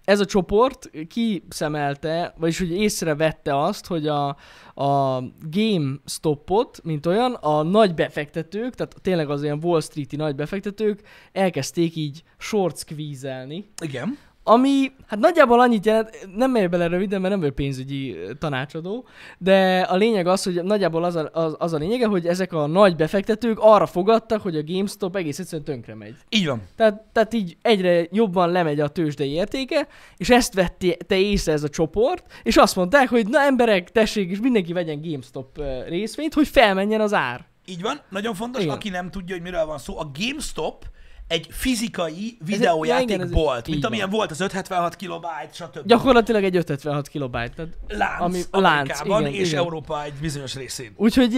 ez 0.04 0.20
a 0.20 0.24
csoport 0.24 0.90
kiszemelte, 1.08 2.34
vagyis 2.38 2.58
hogy 2.58 2.70
észrevette 2.70 3.58
azt, 3.58 3.86
hogy 3.86 4.06
a, 4.06 4.36
a 4.74 5.22
GameStopot, 5.50 6.80
mint 6.82 7.06
olyan, 7.06 7.34
a 7.34 7.62
nagy 7.62 7.94
befektetők, 7.94 8.74
tehát 8.74 8.94
tényleg 9.02 9.30
az 9.30 9.42
ilyen 9.42 9.60
Wall 9.62 9.80
Street-i 9.80 10.16
nagy 10.16 10.34
befektetők 10.34 11.00
elkezdték 11.32 11.96
így 11.96 12.22
short 12.38 12.78
squeeze-elni, 12.78 13.68
Igen. 13.82 14.18
Ami 14.46 14.92
hát 15.06 15.18
nagyjából 15.18 15.60
annyit 15.60 15.86
jelent, 15.86 16.28
nem 16.36 16.50
megy 16.50 16.68
bele 16.68 16.86
röviden, 16.86 17.20
mert 17.20 17.32
nem 17.32 17.40
vagyok 17.40 17.54
pénzügyi 17.54 18.16
tanácsadó, 18.38 19.06
de 19.38 19.80
a 19.80 19.96
lényeg 19.96 20.26
az, 20.26 20.42
hogy 20.42 20.62
nagyjából 20.62 21.04
az 21.04 21.16
a, 21.16 21.30
az, 21.32 21.54
az 21.58 21.72
a 21.72 21.76
lényege, 21.78 22.06
hogy 22.06 22.26
ezek 22.26 22.52
a 22.52 22.66
nagy 22.66 22.96
befektetők 22.96 23.58
arra 23.60 23.86
fogadtak, 23.86 24.42
hogy 24.42 24.56
a 24.56 24.62
GameStop 24.64 25.16
egész 25.16 25.38
egyszerűen 25.38 25.64
tönkre 25.64 25.94
megy. 25.94 26.14
Így 26.28 26.46
van. 26.46 26.62
Tehát, 26.76 27.02
tehát 27.12 27.34
így 27.34 27.56
egyre 27.62 28.06
jobban 28.10 28.50
lemegy 28.50 28.80
a 28.80 28.88
tőzsdei 28.88 29.30
értéke, 29.30 29.86
és 30.16 30.30
ezt 30.30 30.54
vette 30.54 30.94
te 31.06 31.16
észre 31.16 31.52
ez 31.52 31.62
a 31.62 31.68
csoport, 31.68 32.32
és 32.42 32.56
azt 32.56 32.76
mondták, 32.76 33.08
hogy 33.08 33.26
na 33.26 33.40
emberek, 33.40 33.90
tessék, 33.90 34.30
és 34.30 34.40
mindenki 34.40 34.72
vegyen 34.72 35.00
GameStop 35.00 35.60
részvényt, 35.88 36.34
hogy 36.34 36.48
felmenjen 36.48 37.00
az 37.00 37.12
ár. 37.12 37.44
Így 37.66 37.82
van. 37.82 38.00
Nagyon 38.08 38.34
fontos, 38.34 38.62
Igen. 38.62 38.74
aki 38.74 38.88
nem 38.88 39.10
tudja, 39.10 39.34
hogy 39.34 39.44
miről 39.44 39.66
van 39.66 39.78
szó, 39.78 39.98
a 39.98 40.10
GameStop 40.18 40.84
egy 41.28 41.46
fizikai 41.50 42.36
videójátékbolt, 42.46 43.60
ez- 43.60 43.68
mint 43.68 43.84
amilyen 43.84 44.08
van. 44.10 44.18
volt 44.18 44.30
az 44.30 44.40
576 44.40 44.96
kilobájt, 44.96 45.54
stb. 45.54 45.86
Gyakorlatilag 45.86 46.44
egy 46.44 46.56
576 46.56 47.08
kilobájt. 47.08 47.54
Tehát 47.54 47.72
lánc, 47.88 48.20
ami- 48.22 48.42
ami, 48.50 48.62
lánc, 48.62 48.78
Amerikában 48.78 49.20
igen, 49.20 49.40
és 49.40 49.48
igen. 49.48 49.62
Európa 49.62 50.04
egy 50.04 50.12
bizonyos 50.20 50.54
részén. 50.54 50.92
Úgyhogy, 50.96 51.34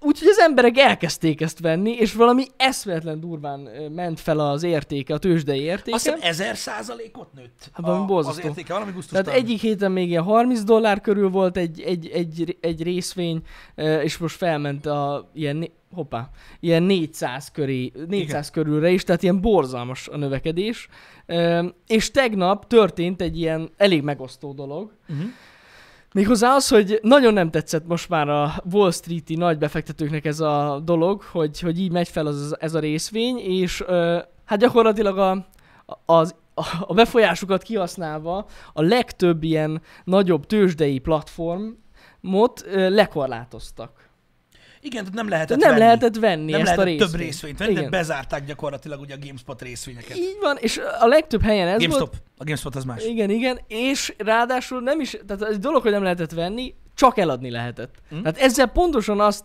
úgyhogy 0.00 0.28
az 0.28 0.38
emberek 0.38 0.78
elkezdték 0.78 1.40
ezt 1.40 1.58
venni, 1.60 1.90
és 1.90 2.12
valami 2.14 2.44
eszméletlen 2.56 3.20
durván 3.20 3.60
ment 3.94 4.20
fel 4.20 4.38
az 4.38 4.62
értéke, 4.62 5.14
a 5.14 5.18
tőzsdei 5.18 5.60
értéke. 5.60 5.96
Azt 5.96 6.04
hiszem 6.04 6.20
ezer 6.22 6.56
százalékot 6.56 7.32
nőtt 7.32 7.70
Hát 7.72 7.86
valami 7.86 8.12
a, 8.12 8.16
az 8.16 8.40
értéke, 8.44 8.72
valami 8.72 8.92
gusztustalan. 8.92 9.24
Tehát 9.24 9.40
egyik 9.40 9.60
héten 9.60 9.92
még 9.92 10.08
ilyen 10.08 10.22
30 10.22 10.62
dollár 10.62 11.00
körül 11.00 11.28
volt 11.30 11.56
egy, 11.56 11.80
egy, 11.80 12.06
egy, 12.08 12.56
egy 12.60 12.82
részvény, 12.82 13.40
és 14.02 14.16
most 14.18 14.36
felment 14.36 14.86
a 14.86 15.30
ilyen, 15.34 15.68
hoppá, 15.92 16.30
ilyen 16.60 16.82
400, 16.82 17.50
köré, 17.50 17.92
400 18.08 18.50
körülre 18.50 18.90
is, 18.90 19.04
tehát 19.04 19.22
ilyen 19.22 19.40
borzalmas 19.40 20.08
a 20.08 20.16
növekedés. 20.16 20.88
És 21.86 22.10
tegnap 22.10 22.66
történt 22.66 23.20
egy 23.20 23.38
ilyen 23.38 23.70
elég 23.76 24.02
megosztó 24.02 24.52
dolog, 24.52 24.94
Uh-huh. 25.08 25.26
Méghozzá 26.16 26.54
az, 26.54 26.68
hogy 26.68 26.98
nagyon 27.02 27.32
nem 27.32 27.50
tetszett 27.50 27.86
most 27.86 28.08
már 28.08 28.28
a 28.28 28.54
Wall 28.72 28.90
Street-i 28.90 29.34
nagy 29.34 29.58
befektetőknek 29.58 30.24
ez 30.24 30.40
a 30.40 30.80
dolog, 30.84 31.22
hogy, 31.22 31.60
hogy 31.60 31.80
így 31.80 31.90
megy 31.90 32.08
fel 32.08 32.26
az, 32.26 32.56
ez 32.60 32.74
a 32.74 32.78
részvény, 32.78 33.38
és 33.38 33.82
ö, 33.86 34.18
hát 34.44 34.58
gyakorlatilag 34.58 35.18
a, 35.18 35.46
az, 36.04 36.34
a 36.80 36.94
befolyásukat 36.94 37.62
kihasználva 37.62 38.46
a 38.72 38.82
legtöbb 38.82 39.42
ilyen 39.42 39.82
nagyobb 40.04 40.46
tőzsdei 40.46 40.98
platformot 40.98 42.64
ö, 42.64 42.88
lekorlátoztak. 42.88 44.05
Igen, 44.80 45.00
tehát 45.00 45.14
nem 45.14 45.28
lehetett 45.28 45.58
Tehát 45.58 45.62
nem 45.62 45.88
venni. 45.88 45.98
lehetett 46.00 46.16
venni 46.16 46.50
nem 46.50 46.60
ezt 46.60 46.72
a 46.72 46.74
lehetett 46.76 46.86
részvényt. 46.98 47.10
több 47.10 47.20
részvényt 47.20 47.58
venni, 47.58 47.74
de 47.74 47.88
bezárták 47.88 48.44
gyakorlatilag 48.44 49.00
ugye 49.00 49.14
a 49.14 49.18
GameSpot 49.26 49.62
részvényeket. 49.62 50.16
Így 50.16 50.36
van, 50.40 50.56
és 50.60 50.80
a 51.00 51.06
legtöbb 51.06 51.42
helyen 51.42 51.68
ez 51.68 51.78
volt. 51.78 51.82
GameStop. 51.90 52.14
A 52.36 52.44
GameSpot 52.44 52.76
az 52.76 52.84
más. 52.84 53.04
Igen, 53.04 53.30
igen, 53.30 53.60
és 53.68 54.14
ráadásul 54.18 54.80
nem 54.80 55.00
is, 55.00 55.16
tehát 55.26 55.42
egy 55.42 55.58
dolog, 55.58 55.82
hogy 55.82 55.90
nem 55.92 56.02
lehetett 56.02 56.32
venni, 56.32 56.74
csak 56.94 57.18
eladni 57.18 57.50
lehetett. 57.50 57.94
Mm. 58.14 58.22
Tehát 58.22 58.38
ezzel 58.38 58.66
pontosan 58.66 59.20
azt 59.20 59.44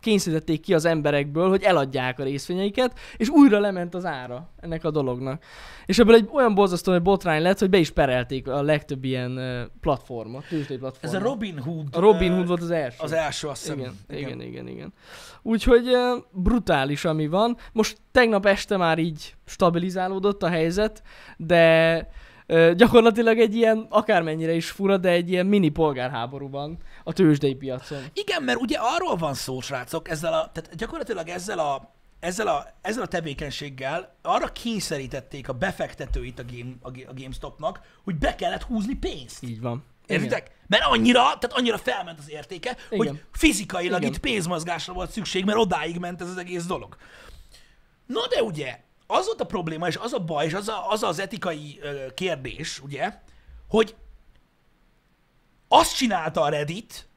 kényszerítették 0.00 0.60
ki 0.60 0.74
az 0.74 0.84
emberekből, 0.84 1.48
hogy 1.48 1.62
eladják 1.62 2.18
a 2.18 2.22
részvényeiket, 2.22 2.98
és 3.16 3.28
újra 3.28 3.58
lement 3.58 3.94
az 3.94 4.04
ára 4.04 4.48
ennek 4.60 4.84
a 4.84 4.90
dolognak. 4.90 5.42
És 5.86 5.98
ebből 5.98 6.14
egy 6.14 6.28
olyan 6.32 6.54
borzasztó 6.54 6.92
egy 6.92 7.02
botrány 7.02 7.42
lett, 7.42 7.58
hogy 7.58 7.70
be 7.70 7.78
is 7.78 7.90
perelték 7.90 8.48
a 8.48 8.62
legtöbb 8.62 9.04
ilyen 9.04 9.40
platformot, 9.80 10.44
tőzsdei 10.48 10.76
Ez 10.76 10.80
platformot. 10.82 11.20
a 11.20 11.24
Robin 11.28 11.58
Hood. 11.58 11.86
a 11.92 12.00
Robin 12.00 12.32
Hood 12.32 12.46
volt 12.46 12.62
az 12.62 12.70
első. 12.70 12.96
Az 13.00 13.12
első, 13.12 13.48
azt 13.48 13.60
hiszem. 13.62 13.78
Igen, 13.78 13.94
igen, 14.08 14.40
igen, 14.40 14.68
igen. 14.68 14.92
Úgyhogy 15.42 15.84
brutális, 16.30 17.04
ami 17.04 17.26
van. 17.26 17.56
Most 17.72 17.96
tegnap 18.12 18.46
este 18.46 18.76
már 18.76 18.98
így 18.98 19.34
stabilizálódott 19.46 20.42
a 20.42 20.48
helyzet, 20.48 21.02
de 21.36 22.08
gyakorlatilag 22.76 23.38
egy 23.38 23.54
ilyen, 23.54 23.86
akármennyire 23.88 24.52
is 24.52 24.70
fura, 24.70 24.96
de 24.96 25.08
egy 25.08 25.30
ilyen 25.30 25.46
mini 25.46 25.68
polgárháború 25.68 26.50
van 26.50 26.78
a 27.04 27.12
tőzsdei 27.12 27.54
piacon. 27.54 28.02
Igen, 28.12 28.42
mert 28.42 28.60
ugye 28.60 28.78
arról 28.80 29.16
van 29.16 29.34
szó, 29.34 29.60
srácok, 29.60 30.08
ezzel 30.08 30.32
a, 30.32 30.50
tehát 30.52 30.74
gyakorlatilag 30.76 31.28
ezzel 31.28 31.58
a, 31.58 31.94
ezzel 32.20 32.46
a, 32.46 32.66
ezzel 32.82 33.02
a 33.02 33.06
tevékenységgel 33.06 34.14
arra 34.22 34.46
kényszerítették 34.46 35.48
a 35.48 35.52
befektetőit 35.52 36.38
a, 36.38 36.44
game, 36.52 36.72
a, 36.82 36.88
a 36.88 37.12
GameStopnak, 37.14 37.80
hogy 38.04 38.16
be 38.16 38.34
kellett 38.34 38.62
húzni 38.62 38.94
pénzt. 38.94 39.42
Így 39.42 39.60
van. 39.60 39.84
Értitek? 40.06 40.50
Mert 40.66 40.84
annyira, 40.84 41.20
tehát 41.20 41.52
annyira 41.52 41.78
felment 41.78 42.18
az 42.18 42.30
értéke, 42.30 42.76
Igen. 42.90 43.06
hogy 43.06 43.22
fizikailag 43.32 44.00
Igen. 44.00 44.12
itt 44.12 44.18
pénzmozgásra 44.18 44.92
volt 44.92 45.10
szükség, 45.10 45.44
mert 45.44 45.58
odáig 45.58 45.98
ment 45.98 46.20
ez 46.20 46.28
az 46.28 46.36
egész 46.36 46.64
dolog. 46.64 46.96
Na 48.06 48.26
de 48.28 48.42
ugye, 48.42 48.80
az 49.10 49.26
volt 49.26 49.40
a 49.40 49.46
probléma, 49.46 49.86
és 49.86 49.96
az 49.96 50.12
a 50.12 50.18
baj, 50.18 50.46
és 50.46 50.54
az 50.54 50.68
a, 50.68 50.90
az, 50.90 51.02
az 51.02 51.18
etikai 51.18 51.78
ö, 51.82 52.14
kérdés, 52.14 52.80
ugye, 52.80 53.12
hogy 53.68 53.94
azt 55.68 55.96
csinálta 55.96 56.40
a 56.40 56.48
Reddit, 56.48 57.08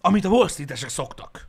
amit 0.00 0.24
a 0.24 0.28
Wall 0.28 0.48
Street-esek 0.48 0.88
szoktak. 0.88 1.48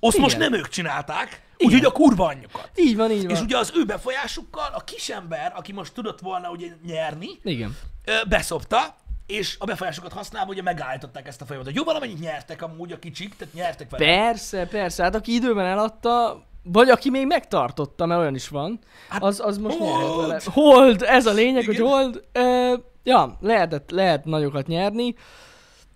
Azt 0.00 0.16
Igen. 0.16 0.20
most 0.20 0.38
nem 0.38 0.52
ők 0.52 0.68
csinálták, 0.68 1.42
úgyhogy 1.58 1.84
a 1.84 1.92
kurva 1.92 2.26
anyjukat. 2.26 2.70
Így 2.74 2.96
van, 2.96 3.10
így 3.10 3.22
van. 3.22 3.34
És 3.34 3.40
ugye 3.40 3.56
az 3.56 3.72
ő 3.74 3.84
befolyásukkal 3.84 4.72
a 4.74 4.80
kisember, 4.84 5.52
aki 5.56 5.72
most 5.72 5.92
tudott 5.92 6.20
volna 6.20 6.50
ugye 6.50 6.68
nyerni, 6.84 7.28
Igen. 7.42 7.76
ö, 8.04 8.12
beszopta, 8.28 8.96
és 9.26 9.56
a 9.58 9.64
befolyásokat 9.64 10.12
használva 10.12 10.50
ugye 10.50 10.62
megállították 10.62 11.26
ezt 11.26 11.40
a 11.40 11.44
folyamatot. 11.44 11.74
Jó, 11.74 11.84
valamennyit 11.84 12.20
nyertek 12.20 12.62
amúgy 12.62 12.92
a 12.92 12.98
kicsik, 12.98 13.36
tehát 13.36 13.54
nyertek 13.54 13.90
vele. 13.90 14.04
Persze, 14.04 14.66
persze. 14.66 15.02
Hát 15.02 15.14
aki 15.14 15.34
időben 15.34 15.66
eladta, 15.66 16.44
vagy 16.72 16.88
aki 16.88 17.10
még 17.10 17.26
megtartotta, 17.26 18.06
mert 18.06 18.20
olyan 18.20 18.34
is 18.34 18.48
van, 18.48 18.78
Hát, 19.08 19.22
az, 19.22 19.40
az 19.44 19.58
most 19.58 19.76
hold! 19.78 20.20
vele. 20.20 20.40
Hold, 20.44 21.02
ez 21.02 21.26
a 21.26 21.32
lényeg, 21.32 21.62
Igen. 21.62 21.74
hogy 21.74 21.90
hold. 21.90 22.24
Ö, 22.32 22.74
ja, 23.02 23.36
lehetett, 23.40 23.90
lehet 23.90 24.24
nagyokat 24.24 24.66
nyerni. 24.66 25.14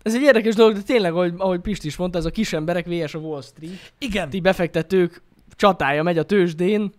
Ez 0.02 0.14
egy 0.14 0.22
érdekes 0.22 0.54
dolog, 0.54 0.74
de 0.74 0.80
tényleg, 0.82 1.12
ahogy, 1.12 1.34
ahogy 1.36 1.60
Pisti 1.60 1.86
is 1.86 1.96
mondta, 1.96 2.18
ez 2.18 2.24
a 2.24 2.30
kis 2.30 2.52
emberek 2.52 2.86
vs. 2.86 3.14
a 3.14 3.18
Wall 3.18 3.42
Street. 3.42 3.92
Igen, 3.98 4.30
Ti 4.30 4.40
befektetők 4.40 5.22
csatája 5.56 6.02
megy 6.02 6.18
a 6.18 6.22
tőzsdén, 6.22 6.92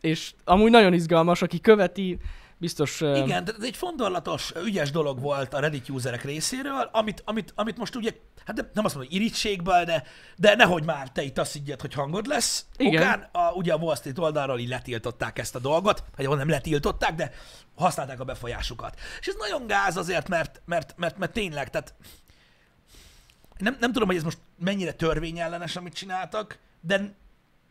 és 0.00 0.32
amúgy 0.44 0.70
nagyon 0.70 0.92
izgalmas, 0.92 1.42
aki 1.42 1.60
követi, 1.60 2.18
biztos... 2.58 3.00
ö, 3.00 3.16
igen, 3.16 3.44
de 3.44 3.52
ez 3.58 3.64
egy 3.64 3.76
fondorlatos, 3.76 4.52
ügyes 4.64 4.90
dolog 4.90 5.20
volt 5.20 5.54
a 5.54 5.58
Reddit 5.58 5.88
userek 5.88 6.24
részéről, 6.24 6.88
amit, 6.92 7.22
amit, 7.24 7.52
amit 7.54 7.76
most 7.76 7.94
ugye, 7.94 8.10
hát 8.44 8.56
nem 8.56 8.84
azt 8.84 8.94
mondom, 8.94 9.12
hogy 9.12 9.12
irítségből, 9.12 9.84
de, 9.84 10.02
de 10.36 10.54
nehogy 10.54 10.84
már 10.84 11.10
te 11.10 11.22
itt 11.22 11.38
azt 11.38 11.52
higgyed, 11.52 11.80
hogy 11.80 11.94
hangod 11.94 12.26
lesz. 12.26 12.66
Igen. 12.76 13.02
Okán, 13.02 13.28
a, 13.32 13.52
ugye 13.52 13.72
a 13.72 13.76
Wall 13.76 13.96
Street 13.96 14.18
oldalról 14.18 14.58
így 14.58 14.68
letiltották 14.68 15.38
ezt 15.38 15.54
a 15.54 15.58
dolgot, 15.58 16.04
vagy 16.16 16.28
nem 16.28 16.48
letiltották, 16.48 17.14
de 17.14 17.32
használták 17.74 18.20
a 18.20 18.24
befolyásukat. 18.24 18.98
És 19.20 19.26
ez 19.26 19.34
nagyon 19.38 19.66
gáz 19.66 19.96
azért, 19.96 20.28
mert, 20.28 20.62
mert, 20.64 20.94
mert, 20.96 21.18
mert 21.18 21.32
tényleg, 21.32 21.70
tehát 21.70 21.94
nem, 23.58 23.76
nem 23.80 23.92
tudom, 23.92 24.08
hogy 24.08 24.16
ez 24.16 24.22
most 24.22 24.38
mennyire 24.58 24.92
törvényellenes, 24.92 25.76
amit 25.76 25.94
csináltak, 25.94 26.58
de 26.80 27.14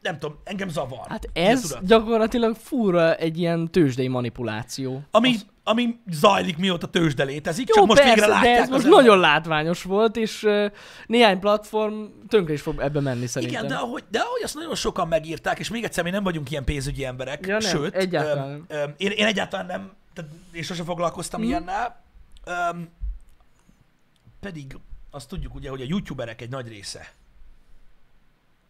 nem 0.06 0.20
tudom, 0.20 0.38
engem 0.44 0.70
zavar. 0.70 1.08
Hát 1.10 1.30
ez 1.34 1.78
gyakorlatilag 1.82 2.56
fura 2.56 3.16
egy 3.16 3.38
ilyen 3.38 3.72
tőzsdei 3.72 4.08
manipuláció. 4.08 5.02
Ami, 5.12 5.30
Az- 5.34 5.46
ami 5.64 6.00
zajlik 6.12 6.58
mióta 6.58 6.88
tőzsde 6.88 7.24
létezik, 7.24 7.68
Jó, 7.68 7.74
csak 7.76 7.86
most 7.86 8.00
persze, 8.02 8.14
végre 8.16 8.30
látják 8.32 8.56
de 8.56 8.62
ez 8.62 8.70
most 8.70 8.86
nagyon 8.88 9.20
látványos 9.20 9.84
volt, 9.84 10.16
és 10.16 10.44
uh, 10.44 10.72
néhány 11.08 11.40
platform 11.40 12.04
tönkre 12.28 12.54
is 12.54 12.62
fog 12.62 12.80
ebbe 12.80 13.00
menni 13.00 13.26
szerintem. 13.28 13.58
Igen, 13.66 13.78
de 13.78 13.84
ahogy, 13.84 14.04
de 14.10 14.20
ahogy 14.20 14.42
azt 14.44 14.56
nagyon 14.56 14.76
sokan 14.76 15.08
megírták, 15.08 15.60
és 15.60 15.70
még 15.70 15.84
egyszer, 15.84 16.04
mi 16.04 16.10
nem 16.10 16.24
vagyunk 16.24 16.52
ilyen 16.52 16.64
pénzügyi 16.64 17.06
emberek, 17.06 17.46
Ja, 17.46 17.58
nem, 17.58 17.70
sőt, 17.72 17.96
egyáltalán 17.96 18.50
öm, 18.52 18.66
öm, 18.68 18.94
én, 18.98 19.12
én 19.12 19.26
egyáltalán 19.26 19.66
nem, 19.66 19.92
tehát 20.14 20.32
én 20.52 20.64
sose 20.64 20.84
foglalkoztam 20.84 21.40
Mhm. 21.40 21.50
mm. 21.50 21.52
ilyennel, 21.52 22.02
öm, 22.46 22.90
pedig 24.40 24.78
azt 25.12 25.28
tudjuk 25.30 25.56
ugye, 25.56 25.70
hogy 25.70 25.82
a 25.82 25.86
youtuberek 25.88 26.42
egy 26.42 26.50
nagy 26.50 26.68
része, 26.68 27.08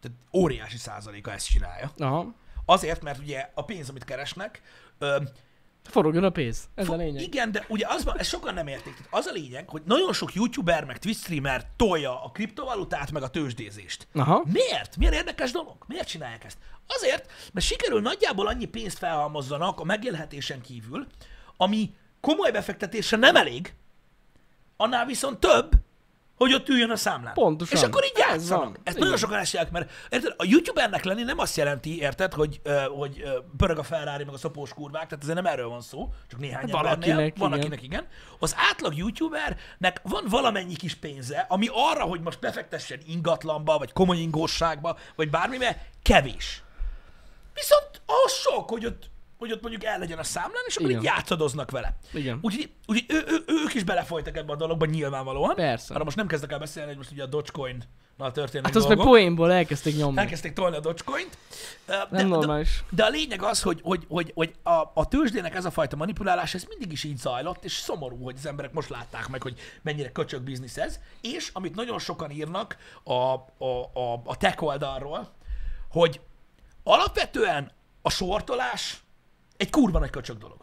tehát 0.06 0.18
óriási 0.34 0.78
százaléka 0.78 1.32
ezt 1.32 1.50
csinálja. 1.50 1.92
Aha. 1.98 2.34
Azért, 2.66 3.02
mert 3.02 3.20
ugye 3.20 3.50
a 3.54 3.62
pénz, 3.62 3.90
amit 3.90 4.04
keresnek, 4.04 4.62
öm, 4.98 5.30
Forogjon 5.90 6.24
a 6.24 6.30
pénz. 6.30 6.70
Ez 6.76 6.90
a 6.90 6.96
lényeg. 6.96 7.22
Igen, 7.22 7.52
de 7.52 7.66
ugye 7.68 7.86
az 7.90 8.08
ezt 8.18 8.30
sokan 8.30 8.54
nem 8.54 8.68
értik. 8.68 8.94
Tehát 8.94 9.14
az 9.14 9.26
a 9.26 9.32
lényeg, 9.32 9.70
hogy 9.70 9.82
nagyon 9.86 10.14
sok 10.14 10.34
youtuber, 10.34 10.84
meg 10.84 10.98
Twitch 10.98 11.22
streamer 11.22 11.66
tolja 11.76 12.24
a 12.24 12.30
kriptovalutát, 12.32 13.12
meg 13.12 13.24
a 13.24 13.30
tőzsdézést. 13.30 14.08
Aha. 14.14 14.44
Miért? 14.46 14.98
Milyen 14.98 15.14
érdekes 15.14 15.52
dolog? 15.52 15.76
Miért 15.88 16.08
csinálják 16.08 16.44
ezt? 16.44 16.58
Azért, 16.88 17.32
mert 17.54 17.66
sikerül 17.66 18.02
nagyjából 18.02 18.48
annyi 18.48 18.66
pénzt 18.66 18.98
felhalmozzanak 18.98 19.80
a 19.80 19.84
megélhetésen 19.84 20.62
kívül, 20.62 21.08
ami 21.58 21.94
komoly 22.22 22.52
befektetésre 22.52 23.18
nem 23.18 23.36
elég, 23.36 23.74
annál 24.78 25.06
viszont 25.06 25.40
több, 25.40 25.72
hogy 26.36 26.54
ott 26.54 26.70
üljön 26.70 26.90
a 26.90 26.96
számlán. 26.96 27.34
Pontosan. 27.34 27.78
És 27.78 27.84
akkor 27.84 28.04
így 28.04 28.12
Ez 28.16 28.20
játszanak. 28.20 28.64
van. 28.64 28.78
Ezt 28.84 28.98
nagyon 28.98 29.18
sokan 29.18 29.44
csinálják, 29.44 29.74
mert 29.74 29.92
érted, 30.10 30.34
a 30.38 30.46
youtubernek 30.46 31.04
lenni 31.04 31.24
nem 31.24 31.40
azt 31.40 31.58
jelenti, 31.58 32.00
érted, 32.00 32.34
hogy, 32.34 32.62
hogy 32.98 33.24
pörög 33.58 33.78
a 33.78 33.84
Ferrari, 33.84 34.24
meg 34.24 34.34
a 34.34 34.38
szopós 34.38 34.74
kurvák, 34.74 35.08
tehát 35.08 35.24
ezért 35.24 35.42
nem 35.42 35.46
erről 35.54 35.68
van 35.70 35.82
szó, 35.82 36.14
csak 36.30 36.40
néhány 36.40 36.70
Van 36.72 36.86
embernél. 36.88 37.16
akinek, 37.16 37.38
van 37.38 37.48
igen. 37.50 37.60
akinek 37.60 37.84
igen. 37.84 38.08
Az 38.40 38.56
átlag 38.72 38.96
youtubernek 38.96 40.02
van 40.04 40.24
valamennyi 40.30 40.76
kis 40.76 40.96
pénze, 40.96 41.46
ami 41.50 41.68
arra, 41.72 42.04
hogy 42.04 42.22
most 42.22 42.40
befektessen 42.40 43.00
ingatlanba, 43.08 43.78
vagy 43.78 43.94
komoly 43.94 44.18
ingósságba, 44.18 44.98
vagy 45.16 45.30
bármibe, 45.30 45.86
kevés. 46.02 46.64
Viszont 47.54 48.02
ahhoz 48.06 48.32
sok, 48.34 48.70
hogy 48.70 48.86
ott, 48.86 49.10
hogy 49.38 49.52
ott 49.52 49.62
mondjuk 49.62 49.84
el 49.84 50.00
legyen 50.00 50.18
a 50.18 50.24
számlán, 50.24 50.64
és 50.68 50.76
akkor 50.76 50.90
Igen. 50.90 51.02
így 51.02 51.08
játszadoznak 51.08 51.72
vele. 51.72 51.98
Igen. 52.14 52.40
Úgyhogy, 52.42 52.70
úgyhogy 52.86 53.16
ő, 53.16 53.24
ő, 53.28 53.44
ők 53.64 53.74
is 53.74 53.84
belefolytak 53.84 54.38
ebbe 54.38 54.52
a 54.52 54.56
dologba 54.56 54.86
nyilvánvalóan. 54.86 55.56
Persze. 55.56 55.94
Arra 55.94 56.04
most 56.04 56.16
nem 56.16 56.28
kezdek 56.28 56.52
el 56.52 56.60
beszélni, 56.60 56.88
hogy 56.88 56.98
most 56.98 57.12
ugye 57.12 57.24
a 57.24 57.26
Dogecoin-nal 57.26 58.32
történnek 58.32 58.66
Hát 58.66 58.76
azt 58.76 58.88
meg 58.88 58.98
poénból 58.98 59.52
elkezdték 59.52 59.98
nyomni. 59.98 60.20
Elkezdték 60.20 60.54
tolni 60.54 60.76
a 60.76 60.80
Dogecoin-t. 60.80 61.38
De, 61.86 62.08
Nem 62.10 62.30
de, 62.30 62.36
normális. 62.36 62.84
de 62.90 63.04
a 63.04 63.10
lényeg 63.10 63.44
az, 63.44 63.62
hogy, 63.62 63.80
hogy, 63.84 64.06
hogy, 64.08 64.32
hogy 64.36 64.54
a, 64.64 64.92
a 64.94 65.08
tőzsdének 65.08 65.56
ez 65.56 65.66
a 65.66 65.72
fajta 65.72 65.96
manipulálás, 65.96 66.54
ez 66.54 66.66
mindig 66.70 66.92
is 66.92 67.04
így 67.04 67.18
zajlott, 67.18 67.64
és 67.64 67.74
szomorú, 67.74 68.24
hogy 68.24 68.36
az 68.38 68.46
emberek 68.46 68.74
most 68.74 68.90
látták 68.90 69.28
meg, 69.28 69.42
hogy 69.42 69.60
mennyire 69.82 70.12
köcsög 70.12 70.42
biznisz 70.42 70.78
ez, 70.78 71.00
és 71.22 71.50
amit 71.54 71.76
nagyon 71.76 72.00
sokan 72.00 72.32
írnak 72.32 72.78
a, 73.04 73.14
a, 73.14 73.92
a, 73.94 74.22
a 74.24 74.38
tech 74.38 74.64
oldalról, 74.64 75.32
hogy 75.90 76.20
alapvetően 76.84 77.72
a 78.02 78.10
sortolás 78.10 79.05
egy 79.58 79.70
kurva 79.70 80.00
nagy 80.00 80.10
köcsög 80.10 80.38
dolog. 80.38 80.58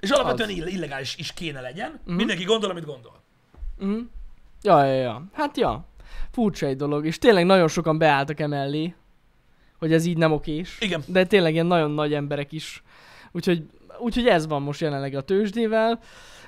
És 0.00 0.10
alapvetően 0.10 0.48
ill- 0.50 0.68
illegális 0.68 1.16
is 1.16 1.32
kéne 1.32 1.60
legyen. 1.60 1.88
Mhm. 1.90 2.00
Mm-hmm. 2.02 2.16
Mindenki 2.16 2.44
gondol, 2.44 2.70
amit 2.70 2.84
gondol. 2.84 3.22
Mhm. 3.78 3.98
Ja, 4.62 4.84
ja, 4.84 4.94
ja. 4.94 5.24
Hát 5.32 5.56
ja. 5.56 5.84
Furcsa 6.30 6.66
egy 6.66 6.76
dolog. 6.76 7.06
És 7.06 7.18
tényleg 7.18 7.44
nagyon 7.46 7.68
sokan 7.68 7.98
beálltak 7.98 8.40
emellé, 8.40 8.94
hogy 9.78 9.92
ez 9.92 10.04
így 10.04 10.16
nem 10.16 10.32
okés. 10.32 10.76
Igen. 10.80 11.02
De 11.06 11.24
tényleg 11.26 11.52
ilyen 11.52 11.66
nagyon 11.66 11.90
nagy 11.90 12.14
emberek 12.14 12.52
is. 12.52 12.82
Úgyhogy, 13.32 13.62
úgyhogy 13.98 14.26
ez 14.26 14.46
van 14.46 14.62
most 14.62 14.80
jelenleg 14.80 15.14
a 15.14 15.20
tőzsdével. 15.20 16.00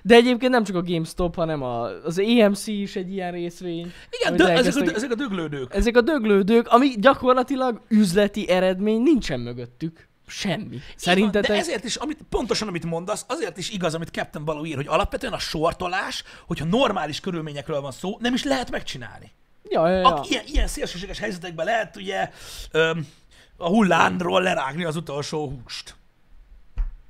De 0.03 0.15
egyébként 0.15 0.53
nem 0.53 0.65
csak 0.65 0.77
a 0.77 0.83
GameStop, 0.83 1.35
hanem 1.35 1.63
a, 1.63 1.83
az 2.05 2.19
EMC 2.19 2.67
is 2.67 2.97
egy 2.97 3.13
ilyen 3.13 3.33
részvény. 3.33 3.93
Igen, 4.21 4.37
de 4.37 4.49
ezek, 4.49 4.89
a, 4.89 4.95
ezek 4.95 5.11
a 5.11 5.15
döglődők. 5.15 5.75
Ezek 5.75 5.97
a 5.97 6.01
döglődők, 6.01 6.69
ami 6.69 6.89
gyakorlatilag 6.89 7.81
üzleti 7.89 8.49
eredmény 8.49 9.03
nincsen 9.03 9.41
mögöttük. 9.41 10.09
Semmi. 10.27 10.81
Szerintetek? 10.97 11.51
De 11.51 11.57
ezért 11.57 11.85
is, 11.85 11.97
amit, 11.97 12.19
pontosan 12.29 12.69
amit 12.69 12.85
mondasz, 12.85 13.25
azért 13.29 13.59
is 13.59 13.71
igaz, 13.71 13.95
amit 13.95 14.09
Captain 14.09 14.45
Baló 14.45 14.65
ír, 14.65 14.77
hogy 14.77 14.87
alapvetően 14.87 15.33
a 15.33 15.39
sortolás, 15.39 16.25
hogyha 16.47 16.65
normális 16.65 17.21
körülményekről 17.21 17.81
van 17.81 17.93
szó, 17.93 18.17
nem 18.21 18.35
is 18.35 18.45
lehet 18.45 18.71
megcsinálni. 18.71 19.33
Ja, 19.69 19.89
ja, 19.89 19.97
ja. 19.97 20.15
A, 20.15 20.25
ilyen, 20.29 20.45
ilyen 20.47 20.67
szélsőséges 20.67 21.19
helyzetekben 21.19 21.67
lehet 21.67 21.97
ugye 21.97 22.31
öm, 22.71 23.09
a 23.57 23.69
hullánról 23.69 24.43
lerágni 24.43 24.85
az 24.85 24.97
utolsó 24.97 25.49
húst. 25.49 25.97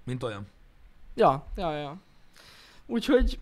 Mint 0.05 0.23
olyan. 0.23 0.47
Ja, 1.15 1.47
ja, 1.57 1.73
ja. 1.73 1.97
Úgyhogy 2.87 3.39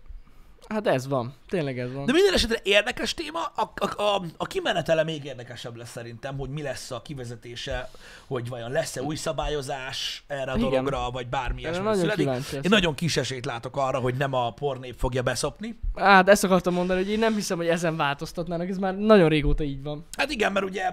Hát 0.67 0.87
ez 0.87 1.07
van. 1.07 1.33
Tényleg 1.47 1.79
ez 1.79 1.93
van. 1.93 2.05
De 2.05 2.11
minden 2.11 2.33
esetre 2.33 2.59
érdekes 2.63 3.13
téma, 3.13 3.39
a, 3.55 3.71
a, 3.75 4.01
a, 4.01 4.21
a 4.37 4.45
kimenetele 4.45 5.03
még 5.03 5.23
érdekesebb 5.25 5.75
lesz 5.75 5.91
szerintem, 5.91 6.37
hogy 6.37 6.49
mi 6.49 6.61
lesz 6.61 6.91
a 6.91 7.01
kivezetése, 7.01 7.89
hogy 8.27 8.49
vajon 8.49 8.71
lesz-e 8.71 9.01
új 9.01 9.15
szabályozás 9.15 10.23
erre 10.27 10.51
a 10.51 10.57
Igen. 10.57 10.69
dologra, 10.69 11.09
vagy 11.11 11.27
bármi 11.27 11.61
ilyesmi 11.61 11.95
születik. 11.95 12.25
Én 12.25 12.31
leszek. 12.31 12.69
nagyon 12.69 12.95
kis 12.95 13.17
esélyt 13.17 13.45
látok 13.45 13.77
arra, 13.77 13.99
hogy 13.99 14.15
nem 14.15 14.33
a 14.33 14.51
pornép 14.51 14.95
fogja 14.97 15.21
beszopni. 15.21 15.79
Hát 15.95 16.29
ezt 16.29 16.43
akartam 16.43 16.73
mondani, 16.73 17.03
hogy 17.03 17.11
én 17.11 17.19
nem 17.19 17.33
hiszem, 17.33 17.57
hogy 17.57 17.67
ezen 17.67 17.97
változtatnának, 17.97 18.69
ez 18.69 18.77
már 18.77 18.97
nagyon 18.97 19.29
régóta 19.29 19.63
így 19.63 19.83
van. 19.83 20.05
Hát 20.17 20.31
igen, 20.31 20.51
mert 20.51 20.65
ugye 20.65 20.91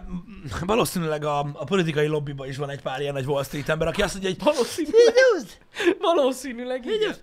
valószínűleg 0.60 1.24
a, 1.24 1.38
a 1.38 1.64
politikai 1.64 2.06
lobbyban 2.06 2.48
is 2.48 2.56
van 2.56 2.70
egy 2.70 2.82
pár 2.82 3.00
ilyen 3.00 3.12
nagy 3.12 3.26
Wall 3.26 3.44
Street 3.44 3.68
ember, 3.68 3.88
aki 3.88 4.02
azt 4.02 4.12
mondja, 4.12 4.30
hogy 4.30 4.54
Valószínűleg. 4.54 5.14
Valószínűleg 5.98 6.86
igen. 6.86 7.14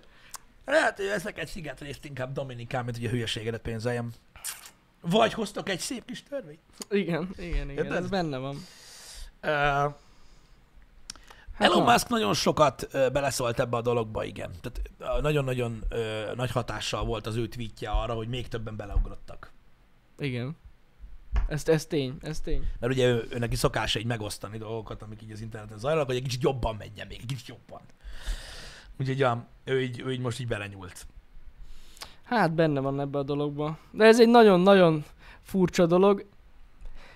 Lehet, 0.64 0.96
hogy 0.96 1.06
veszek 1.06 1.38
egy 1.38 1.48
szigetrészt 1.48 2.04
inkább 2.04 2.32
Dominikán, 2.32 2.84
mint 2.84 2.96
hogy 2.96 3.06
a 3.06 3.10
hülyeségedet 3.10 3.60
pénzeljem. 3.60 4.12
Vagy 5.00 5.32
hoztok 5.32 5.68
egy 5.68 5.80
szép 5.80 6.04
kis 6.04 6.22
törvényt. 6.22 6.60
Igen, 6.90 7.28
igen, 7.36 7.70
igen, 7.70 7.84
Érted? 7.84 8.02
ez 8.02 8.08
benne 8.08 8.36
van. 8.36 8.56
Uh, 9.42 9.94
Hát 11.60 11.70
Elon. 11.70 11.92
Musk 11.92 12.08
nagyon 12.08 12.34
sokat 12.34 12.88
ö, 12.90 13.08
beleszólt 13.08 13.60
ebbe 13.60 13.76
a 13.76 13.80
dologba, 13.80 14.24
igen. 14.24 14.50
Tehát 14.60 14.90
ö, 15.16 15.20
nagyon-nagyon 15.20 15.84
ö, 15.88 16.32
nagy 16.34 16.50
hatással 16.50 17.04
volt 17.04 17.26
az 17.26 17.36
ő 17.36 17.48
tweetje 17.48 17.90
arra, 17.90 18.14
hogy 18.14 18.28
még 18.28 18.48
többen 18.48 18.76
beleugrottak. 18.76 19.52
Igen. 20.18 20.56
Ez, 21.48 21.68
ez 21.68 21.86
tény, 21.86 22.16
ez 22.20 22.40
tény. 22.40 22.68
Mert 22.78 22.92
ugye 22.92 23.06
ő, 23.06 23.28
ő 23.30 23.38
neki 23.38 23.56
szokása 23.56 23.98
így 23.98 24.06
megosztani 24.06 24.58
dolgokat, 24.58 25.02
amik 25.02 25.22
így 25.22 25.30
az 25.30 25.40
interneten 25.40 25.78
zajlanak, 25.78 26.06
hogy 26.06 26.16
egy 26.16 26.22
kicsit 26.22 26.42
jobban 26.42 26.76
menjen 26.76 27.06
még, 27.06 27.18
egy 27.20 27.26
kicsit 27.26 27.46
jobban. 27.46 27.80
Úgyhogy 29.00 29.18
ja, 29.18 29.46
ő, 29.64 29.82
így, 29.82 30.00
ő 30.00 30.12
így 30.12 30.20
most 30.20 30.40
így 30.40 30.46
belenyúlt. 30.46 31.06
Hát 32.24 32.52
benne 32.52 32.80
van 32.80 33.00
ebbe 33.00 33.18
a 33.18 33.22
dologba. 33.22 33.78
De 33.90 34.04
ez 34.04 34.20
egy 34.20 34.28
nagyon-nagyon 34.28 35.04
furcsa 35.42 35.86
dolog. 35.86 36.26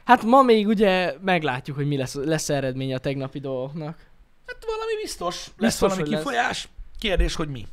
Hát 0.04 0.22
ma 0.22 0.42
még 0.42 0.66
ugye 0.66 1.16
meglátjuk, 1.20 1.76
hogy 1.76 1.86
mi 1.86 1.96
lesz, 1.96 2.14
lesz 2.14 2.48
eredménye 2.48 2.94
a 2.94 2.98
tegnapi 2.98 3.40
dolgoknak. 3.40 3.98
Hát 4.46 4.64
valami 4.64 4.92
biztos, 5.02 5.46
lesz 5.46 5.54
Biztos, 5.56 5.80
valami 5.80 6.00
hogy 6.00 6.10
lesz. 6.10 6.22
kifolyás. 6.22 6.68
Kérdés, 6.98 7.34
hogy 7.34 7.48
mi. 7.48 7.66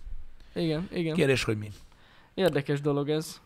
Igen, 0.54 0.88
igen. 0.92 1.16
Kérdés, 1.16 1.44
hogy 1.44 1.58
mi. 1.58 1.72
Érdekes 2.34 2.82
dolog 2.82 3.10
ez. 3.10 3.42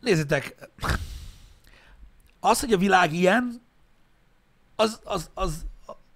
Nézzétek, 0.00 0.70
az, 2.40 2.60
hogy 2.60 2.72
a 2.72 2.78
világ 2.78 3.12
ilyen, 3.12 3.62
az, 4.76 5.00
az, 5.04 5.30
az, 5.34 5.66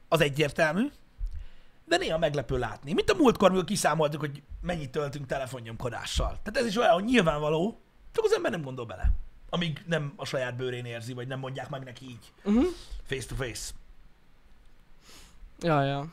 az 0.08 0.20
egyértelmű, 0.20 0.90
de 1.84 1.96
néha 1.96 2.18
meglepő 2.18 2.58
látni. 2.58 2.92
Mint 2.92 3.10
a 3.10 3.14
múltkor, 3.14 3.48
amikor 3.48 3.64
kiszámoltuk, 3.64 4.20
hogy 4.20 4.42
mennyit 4.60 4.90
töltünk 4.90 5.26
telefonnyomkodással. 5.26 6.28
Tehát 6.42 6.56
ez 6.56 6.66
is 6.66 6.76
olyan, 6.76 6.92
hogy 6.92 7.04
nyilvánvaló, 7.04 7.80
csak 8.12 8.24
az 8.24 8.32
ember 8.32 8.50
nem 8.50 8.62
gondol 8.62 8.86
bele. 8.86 9.12
Amíg 9.50 9.82
nem 9.86 10.12
a 10.16 10.24
saját 10.24 10.56
bőrén 10.56 10.84
érzi, 10.84 11.12
vagy 11.12 11.26
nem 11.26 11.38
mondják 11.38 11.68
meg 11.68 11.84
neki 11.84 12.04
így, 12.04 12.32
Uh-huh. 12.44 12.64
face 13.06 13.26
to 13.28 13.34
face. 13.34 13.70
Ja, 15.60 15.82
ja. 15.82 16.06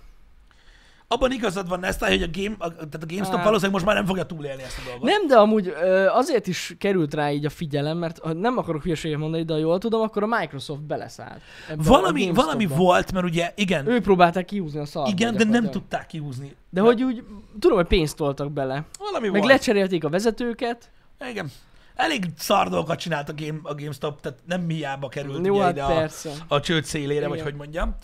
Abban 1.11 1.31
igazad 1.31 1.67
van, 1.67 1.79
Nesztály, 1.79 2.17
hogy 2.19 2.29
a, 2.33 2.41
game, 2.41 2.55
a, 2.57 2.73
tehát 2.73 3.03
a 3.03 3.05
GameStop 3.07 3.35
Hát. 3.35 3.43
valószínűleg 3.43 3.71
most 3.71 3.85
már 3.85 3.95
nem 3.95 4.05
fogja 4.05 4.23
túlélni 4.23 4.63
ezt 4.63 4.77
a 4.77 4.81
dolgot. 4.89 5.03
Nem, 5.09 5.27
de 5.27 5.35
amúgy 5.35 5.73
azért 6.13 6.47
is 6.47 6.75
került 6.79 7.13
rá 7.13 7.31
így 7.31 7.45
a 7.45 7.49
figyelem, 7.49 7.97
mert 7.97 8.19
ha 8.19 8.33
nem 8.33 8.57
akarok 8.57 8.83
hülyeséget 8.83 9.17
mondani, 9.17 9.43
de 9.43 9.53
ha 9.53 9.59
jól 9.59 9.77
tudom, 9.77 10.01
akkor 10.01 10.23
a 10.23 10.27
Microsoft 10.39 10.81
beleszállt. 10.81 11.41
Valami, 11.77 12.31
valami 12.33 12.65
volt, 12.65 13.11
mert 13.11 13.25
ugye 13.25 13.51
igen, 13.55 13.87
Ők 13.87 14.03
próbálták 14.03 14.45
kihúzni 14.45 14.79
a 14.79 14.85
szart. 14.85 15.09
igen, 15.11 15.35
de 15.37 15.43
nem 15.43 15.69
tudták 15.69 16.05
kihúzni. 16.07 16.55
De 16.69 16.81
hogy 16.81 17.03
úgy, 17.03 17.23
tudom, 17.59 17.77
hogy 17.77 17.87
pénzt 17.87 18.15
toltak 18.15 18.51
bele. 18.51 18.85
Valami 18.99 19.29
Meg 19.29 19.39
volt. 19.41 19.51
lecserélték 19.51 20.03
a 20.03 20.09
vezetőket. 20.09 20.91
Igen. 21.29 21.51
Elég 21.95 22.25
szar 22.37 22.69
dolgokat 22.69 22.99
csinált 22.99 23.29
a, 23.29 23.33
game, 23.37 23.59
a 23.63 23.73
GameStop, 23.75 24.21
tehát 24.21 24.39
nem 24.47 24.69
hiába 24.69 25.07
került 25.07 25.45
Jó, 25.45 25.53
ugye 25.53 25.63
hát 25.63 25.71
ide 25.71 25.83
a, 25.83 26.55
a 26.55 26.59
csőd 26.59 26.83
szélére, 26.83 27.17
Igen. 27.17 27.29
vagy 27.29 27.41
hogy 27.41 27.55
mondjam. 27.55 27.95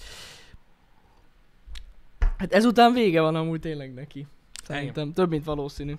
Hát 2.38 2.54
ezután 2.54 2.94
vége 2.94 3.22
van 3.22 3.36
amúgy 3.36 3.60
tényleg 3.60 3.94
neki. 3.94 4.28
Szerintem. 4.64 5.14
Több, 5.14 5.30
mint 5.30 5.44
valószínű. 5.46 5.94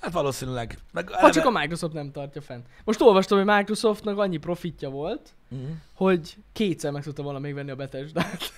Hát 0.00 0.12
valószínűleg. 0.12 0.78
Meg 0.92 1.10
Ha 1.10 1.30
csak 1.30 1.44
a 1.44 1.50
Microsoft 1.50 1.92
nem 1.92 2.10
tartja 2.12 2.40
fenn. 2.42 2.60
Most 2.84 3.00
olvastam, 3.00 3.38
hogy 3.38 3.46
Microsoftnak 3.56 4.18
annyi 4.18 4.36
profitja 4.36 4.90
volt, 4.90 5.30
Mhm. 5.48 5.60
hogy 5.94 6.36
kétszer 6.52 6.92
meg 6.92 7.02
tudta 7.02 7.22
volna 7.22 7.38
még 7.38 7.54
venni 7.54 7.70
a 7.70 7.76
Bethesda-t. 7.76 8.52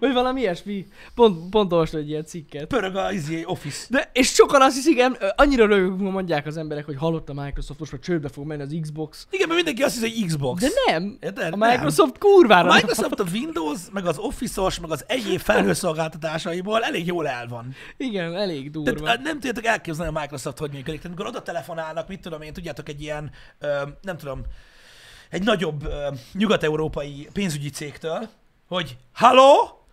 Vagy 0.00 0.12
valami 0.12 0.40
ilyesmi. 0.40 0.86
Pont, 1.14 1.50
pont 1.50 1.72
olvastam 1.72 2.00
egy 2.00 2.08
ilyen 2.08 2.24
cikket. 2.24 2.66
Pörög 2.66 2.96
a 2.96 3.12
izé, 3.12 3.44
Office. 3.44 3.86
De, 3.90 4.10
és 4.12 4.28
sokan 4.28 4.62
azt 4.62 4.74
hiszik, 4.74 4.98
em, 4.98 5.16
annyira 5.36 5.66
rögök 5.66 5.98
mondják 5.98 6.46
az 6.46 6.56
emberek, 6.56 6.84
hogy 6.84 6.96
hallott 6.96 7.28
a 7.28 7.32
Microsoft, 7.34 7.78
most 7.78 7.92
már 7.92 8.00
csődbe 8.00 8.28
fog 8.28 8.46
menni 8.46 8.62
az 8.62 8.76
Xbox. 8.80 9.26
Igen, 9.30 9.48
mert 9.48 9.56
mindenki 9.64 9.82
azt 9.82 10.00
hiszi, 10.00 10.20
hogy 10.20 10.26
Xbox. 10.26 10.60
De 10.60 10.68
nem! 10.86 11.16
Érted? 11.20 11.52
A 11.52 11.56
Nem. 11.56 11.70
Microsoft 11.70 12.18
kurvára 12.18 12.70
A 12.70 12.74
Microsoft 12.74 13.20
a 13.20 13.24
Windows, 13.32 13.80
meg 13.92 14.06
az 14.06 14.18
Office-os, 14.18 14.80
meg 14.80 14.90
az 14.90 15.04
egyéb 15.06 15.40
felhőszolgáltatásaiból 15.40 16.82
elég 16.82 17.06
jól 17.06 17.28
el 17.28 17.46
van. 17.48 17.74
Igen, 17.96 18.34
elég 18.34 18.70
durva. 18.70 18.92
Tehát 18.92 19.16
eh, 19.16 19.22
nem 19.22 19.32
tudjátok 19.32 19.64
elképzelni 19.64 20.16
a 20.16 20.20
Microsoft, 20.20 20.58
hogy 20.58 20.70
működik. 20.70 21.00
Tehát 21.00 21.06
amikor 21.06 21.26
oda 21.26 21.42
telefonálnak, 21.42 22.08
mit 22.08 22.20
tudom 22.20 22.42
én, 22.42 22.52
tudjátok, 22.52 22.88
egy 22.88 23.02
ilyen, 23.02 23.30
ö, 23.58 23.82
nem 24.02 24.16
tudom, 24.16 24.42
egy 25.30 25.42
nagyobb 25.42 25.84
ö, 25.84 26.08
nyugat-európai 26.32 27.28
pénzügyi 27.32 27.70
cégtől, 27.70 28.28
hogy 28.68 28.96
Halló, 29.12 29.83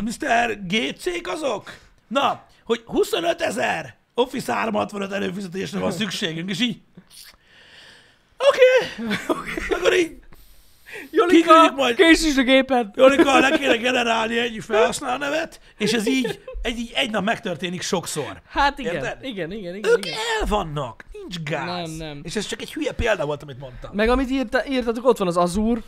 Mr. 0.00 0.58
G 0.66 0.96
cég 0.98 1.28
azok? 1.28 1.72
Na, 2.06 2.44
hogy 2.64 2.82
25 2.86 3.40
ezer 3.40 3.96
Office 4.14 4.52
365 4.52 5.12
előfizetésre 5.12 5.78
van 5.78 5.92
szükségünk, 5.92 6.50
és 6.50 6.60
így 6.60 6.80
Oké, 8.36 8.98
okay. 9.28 9.36
akkor 9.78 9.94
így 9.94 10.18
Jolika, 11.10 11.70
majd- 11.70 11.96
készítsd 11.96 12.38
a 12.38 12.42
gépet! 12.42 12.86
Jolika, 12.96 13.38
le 13.38 13.58
kéne 13.58 13.76
generálni 13.76 14.38
egy 14.38 14.58
felhasználónevet, 14.60 15.60
és 15.78 15.92
ez 15.92 16.06
így 16.06 16.40
egy, 16.62 16.78
így 16.78 16.92
egy 16.94 17.10
nap 17.10 17.24
megtörténik 17.24 17.82
sokszor. 17.82 18.40
Hát 18.48 18.78
igen, 18.78 18.94
Érted? 18.94 19.24
igen, 19.24 19.52
igen, 19.52 19.74
igen, 19.74 19.90
Ők 19.90 20.06
igen. 20.06 20.18
el 20.40 20.46
vannak, 20.46 21.04
nincs 21.12 21.38
gáz. 21.42 21.66
Nem, 21.66 21.90
nem. 21.90 22.20
És 22.22 22.36
ez 22.36 22.46
csak 22.46 22.60
egy 22.62 22.72
hülye 22.72 22.92
példa 22.92 23.26
volt, 23.26 23.42
amit 23.42 23.58
mondtam. 23.58 23.90
Meg 23.94 24.08
amit 24.08 24.30
írta, 24.30 24.66
írtatok, 24.66 25.06
ott 25.06 25.18
van 25.18 25.28
az 25.28 25.36
Azure, 25.36 25.80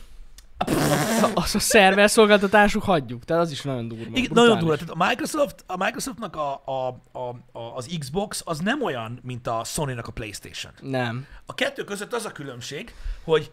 az 1.33 1.55
a 1.55 1.59
szerver 1.59 2.09
szolgáltatásuk 2.09 2.83
hagyjuk, 2.83 3.23
tehát 3.23 3.43
az 3.43 3.51
is 3.51 3.61
nagyon 3.61 3.87
durva. 3.87 4.03
Igen, 4.03 4.13
brutális. 4.13 4.49
nagyon 4.49 4.59
durva. 4.59 4.75
Tehát 4.75 4.89
a, 4.89 5.05
Microsoft, 5.07 5.63
a 5.67 5.77
Microsoftnak 5.77 6.35
a, 6.35 6.61
a, 6.65 6.87
a, 7.11 7.29
a, 7.59 7.75
az 7.75 7.89
Xbox 7.99 8.41
az 8.45 8.59
nem 8.59 8.83
olyan, 8.83 9.19
mint 9.23 9.47
a 9.47 9.63
Sony-nak 9.63 10.07
a 10.07 10.11
Playstation. 10.11 10.73
Nem. 10.81 11.27
A 11.45 11.53
kettő 11.53 11.83
között 11.83 12.13
az 12.13 12.25
a 12.25 12.31
különbség, 12.31 12.93
hogy 13.23 13.51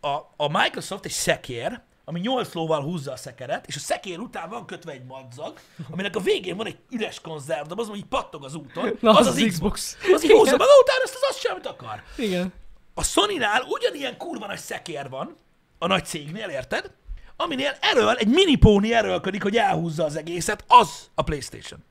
a, 0.00 0.16
a 0.36 0.48
Microsoft 0.48 1.04
egy 1.04 1.10
szekér, 1.10 1.80
ami 2.04 2.20
8 2.20 2.52
lóval 2.52 2.82
húzza 2.82 3.12
a 3.12 3.16
szekeret, 3.16 3.66
és 3.66 3.76
a 3.76 3.78
szekér 3.78 4.18
után 4.18 4.48
van 4.48 4.66
kötve 4.66 4.92
egy 4.92 5.04
madzag, 5.04 5.58
aminek 5.90 6.16
a 6.16 6.20
végén 6.20 6.56
van 6.56 6.66
egy 6.66 6.78
üres 6.90 7.20
konzervdoboz, 7.20 7.88
ami 7.88 7.96
így 7.96 8.04
pattog 8.04 8.44
az 8.44 8.54
úton. 8.54 8.96
Na, 9.00 9.10
az, 9.10 9.26
az, 9.26 9.44
Xbox. 9.46 9.96
Az 10.14 10.24
így 10.24 10.30
húzza 10.30 10.56
maga 10.56 10.70
után, 10.82 10.96
azt 11.04 11.14
az 11.14 11.26
azt 11.28 11.40
sem, 11.40 11.52
amit 11.52 11.66
akar. 11.66 12.02
Igen. 12.16 12.52
A 12.94 13.02
Sony-nál 13.02 13.62
ugyanilyen 13.68 14.16
kurva 14.16 14.46
nagy 14.46 14.58
szekér 14.58 15.08
van, 15.08 15.36
a 15.82 15.86
nagy 15.86 16.04
cégnél, 16.04 16.48
érted? 16.48 16.90
Aminél 17.36 17.76
erről, 17.80 18.10
egy 18.10 18.28
mini 18.28 18.56
póni 18.56 18.94
erőlködik, 18.94 19.42
hogy 19.42 19.56
elhúzza 19.56 20.04
az 20.04 20.16
egészet, 20.16 20.64
az 20.66 21.10
a 21.14 21.22
Playstation. 21.22 21.84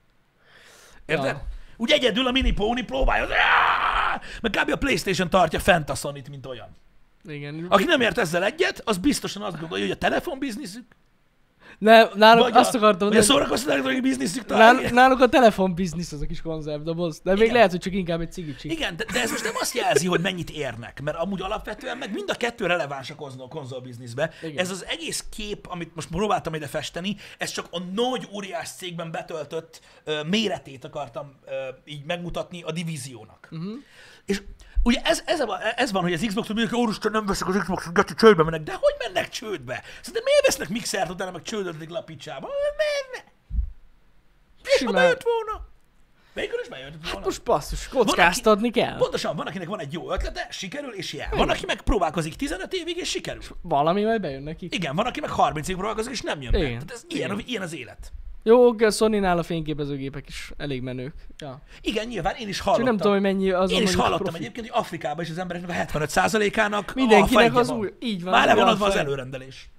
Érted? 1.05 1.25
Ja. 1.25 1.47
Úgy 1.77 1.91
egyedül 1.91 2.27
a 2.27 2.31
mini 2.31 2.51
póni 2.51 2.83
próbálja, 2.83 3.27
meg 4.41 4.51
kb. 4.51 4.71
a 4.71 4.75
Playstation 4.75 5.29
tartja 5.29 5.59
fent 5.59 5.89
a 5.89 5.95
sony 5.95 6.23
mint 6.29 6.45
olyan. 6.45 6.75
Igen. 7.23 7.65
Aki 7.69 7.83
nem 7.83 8.01
ért 8.01 8.17
ezzel 8.17 8.43
egyet, 8.43 8.81
az 8.85 8.97
biztosan 8.97 9.41
azt 9.41 9.59
gondolja, 9.59 9.85
hogy 9.85 9.95
a 9.95 9.97
telefonbizniszük, 9.97 10.95
Ne, 11.81 12.03
náluk 12.15 12.43
vagy 12.43 12.55
azt 12.55 12.75
akartam 12.75 13.07
vagy 13.07 13.17
a 13.17 13.21
szórakoztatói 13.21 13.99
bizniszük 13.99 14.47
nál, 14.47 14.73
náluk 14.91 15.19
a 15.19 15.27
telefon 15.27 15.75
biznisz 15.75 16.11
az 16.11 16.21
a 16.21 16.25
kis 16.25 16.41
konzervdoboz, 16.41 17.19
de 17.23 17.31
még 17.31 17.41
Igen. 17.41 17.53
lehet, 17.53 17.71
hogy 17.71 17.79
csak 17.79 17.93
inkább 17.93 18.21
egy 18.21 18.31
cigicsik. 18.31 18.71
Igen, 18.71 18.95
de, 18.95 19.05
de 19.13 19.21
ez 19.21 19.29
most 19.29 19.43
nem 19.43 19.53
azt 19.59 19.75
jelzi, 19.75 20.07
hogy 20.07 20.21
mennyit 20.21 20.49
érnek, 20.49 21.01
mert 21.01 21.17
amúgy 21.17 21.41
alapvetően 21.41 21.97
meg 21.97 22.13
mind 22.13 22.29
a 22.29 22.35
kettő 22.35 22.65
releváns 22.65 23.09
a 23.09 23.15
konzol, 23.15 23.47
konzol 23.47 23.79
bizniszbe. 23.79 24.31
Igen. 24.41 24.57
Ez 24.57 24.69
az 24.71 24.85
egész 24.85 25.25
kép, 25.35 25.67
amit 25.69 25.95
most 25.95 26.07
próbáltam 26.07 26.53
ide 26.53 26.67
festeni, 26.67 27.15
ez 27.37 27.51
csak 27.51 27.67
a 27.71 27.79
nagy 27.79 28.27
óriás 28.33 28.69
cégben 28.69 29.11
betöltött 29.11 29.81
ö, 30.03 30.23
méretét 30.23 30.85
akartam 30.85 31.35
ö, 31.45 31.51
így 31.85 32.05
megmutatni 32.05 32.61
a 32.63 32.71
divíziónak. 32.71 33.47
Uh-huh. 33.51 33.73
És 34.31 34.41
ugye 34.83 35.01
ez, 35.03 35.21
ez, 35.25 35.39
a, 35.39 35.59
ez 35.75 35.91
van, 35.91 36.01
hogy 36.01 36.13
az 36.13 36.23
Xbox-on 36.27 36.55
mindenki, 36.55 36.81
úristen, 36.81 37.11
nem 37.11 37.25
veszek 37.25 37.47
az 37.47 37.57
Xbox-on, 37.57 37.93
geci, 37.93 38.13
csődbe 38.15 38.43
mennek. 38.43 38.61
De 38.61 38.73
hogy 38.73 38.95
mennek 38.99 39.29
csődbe? 39.29 39.83
Szerintem 39.99 40.23
miért 40.23 40.45
vesznek 40.45 40.69
mixert 40.69 41.09
utána, 41.09 41.31
meg 41.31 41.41
csődödik 41.41 41.89
le 41.89 41.97
a 41.97 42.03
picsába? 42.03 42.49
Menne. 42.77 43.31
És 44.63 44.83
ha 44.85 44.91
bejött 44.91 45.23
volna? 45.23 45.69
Végül 46.33 46.59
is 46.61 46.67
bejött 46.67 46.93
volna. 47.03 47.25
Most 47.25 47.43
basszus, 47.43 47.87
kockáztatni 47.87 48.71
kell. 48.71 48.97
Pontosan, 48.97 49.35
van, 49.35 49.47
akinek 49.47 49.67
van 49.67 49.79
egy 49.79 49.93
jó 49.93 50.11
ötlete, 50.11 50.47
sikerül 50.49 50.93
és 50.93 51.13
jel. 51.13 51.29
Van, 51.31 51.49
aki 51.49 51.65
meg 51.65 51.81
próbálkozik 51.81 52.35
15 52.35 52.73
évig 52.73 52.97
és 52.97 53.09
sikerül. 53.09 53.41
Valami 53.61 54.03
majd 54.03 54.21
bejön 54.21 54.43
neki. 54.43 54.67
Igen, 54.71 54.95
van, 54.95 55.05
aki 55.05 55.19
meg 55.19 55.29
30 55.29 55.65
évig 55.67 55.77
próbálkozik 55.77 56.11
és 56.11 56.21
nem 56.21 56.41
jön 56.41 56.51
be. 56.51 56.57
Igen. 56.57 56.71
Tehát 56.71 56.91
ez 56.91 57.03
ilyen, 57.07 57.41
ilyen 57.45 57.61
az 57.61 57.73
élet. 57.73 58.11
Jó, 58.43 58.67
oké, 58.67 58.85
a 58.85 58.91
Sony-nál 58.91 59.37
a 59.37 59.43
fényképezőgépek 59.43 60.27
is 60.27 60.51
elég 60.57 60.81
menők. 60.81 61.13
Ja. 61.37 61.61
Igen, 61.81 62.07
nyilván 62.07 62.35
én 62.35 62.47
is 62.47 62.55
Csak 62.55 62.65
hallottam. 62.65 62.85
nem 62.87 62.97
tudom, 62.97 63.11
hogy 63.13 63.21
mennyi 63.21 63.51
az 63.51 63.71
én 63.71 63.81
is 63.81 63.95
hallottam 63.95 64.19
profi. 64.23 64.37
egyébként, 64.37 64.69
hogy 64.69 64.79
Afrikában 64.81 65.23
is 65.23 65.29
az 65.29 65.37
embereknek 65.37 65.89
a 65.93 65.97
75%-ának 65.99 66.93
Mindenkinek 66.93 67.55
a 67.55 67.59
az 67.59 67.67
van. 67.67 67.77
új. 67.77 67.93
Így 67.99 68.23
van. 68.23 68.33
Már 68.33 68.47
le 68.47 68.55
van 68.55 68.67
adva 68.67 68.85
az 68.85 68.95
előrendelés. 68.95 69.69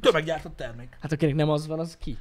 Tömeggyártott 0.00 0.56
termék. 0.56 0.88
Hát 1.00 1.12
akinek 1.12 1.34
nem 1.34 1.50
az 1.50 1.66
van, 1.66 1.78
az 1.78 1.96
ki? 2.00 2.16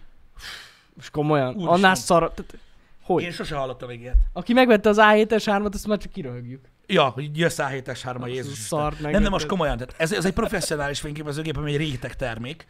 Most 0.94 1.12
komolyan. 1.12 1.48
Úristen. 1.48 1.74
Annál 1.74 1.96
szar... 1.96 2.32
Tehát, 2.34 2.58
hogy? 3.04 3.24
Én 3.24 3.32
sose 3.32 3.56
hallottam 3.56 3.88
még 3.88 4.02
ilyet. 4.02 4.16
Aki 4.34 4.54
megvette 4.54 4.90
az 4.90 4.98
A7-es 5.00 5.44
3-at, 5.46 5.74
azt 5.74 5.88
már 5.88 5.98
csak 5.98 6.12
kiröhögjük. 6.12 6.66
Ja, 6.88 7.04
hogy 7.10 7.38
jössz 7.38 7.60
a 7.60 7.68
7-es 7.68 8.00
3 8.04 8.22
a 8.22 8.26
Az 8.26 8.32
Jézus. 8.32 8.58
szart. 8.58 9.00
Nem, 9.00 9.22
nem, 9.22 9.32
most 9.32 9.46
komolyan. 9.46 9.78
Tehát 9.78 9.94
ez, 9.98 10.12
ez 10.12 10.26
egy 10.26 10.34
professzionális 10.34 11.00
fényképezőgép, 11.00 11.58
ami 11.58 11.72
egy 11.72 11.78
réteg 11.78 12.16
termék. 12.16 12.66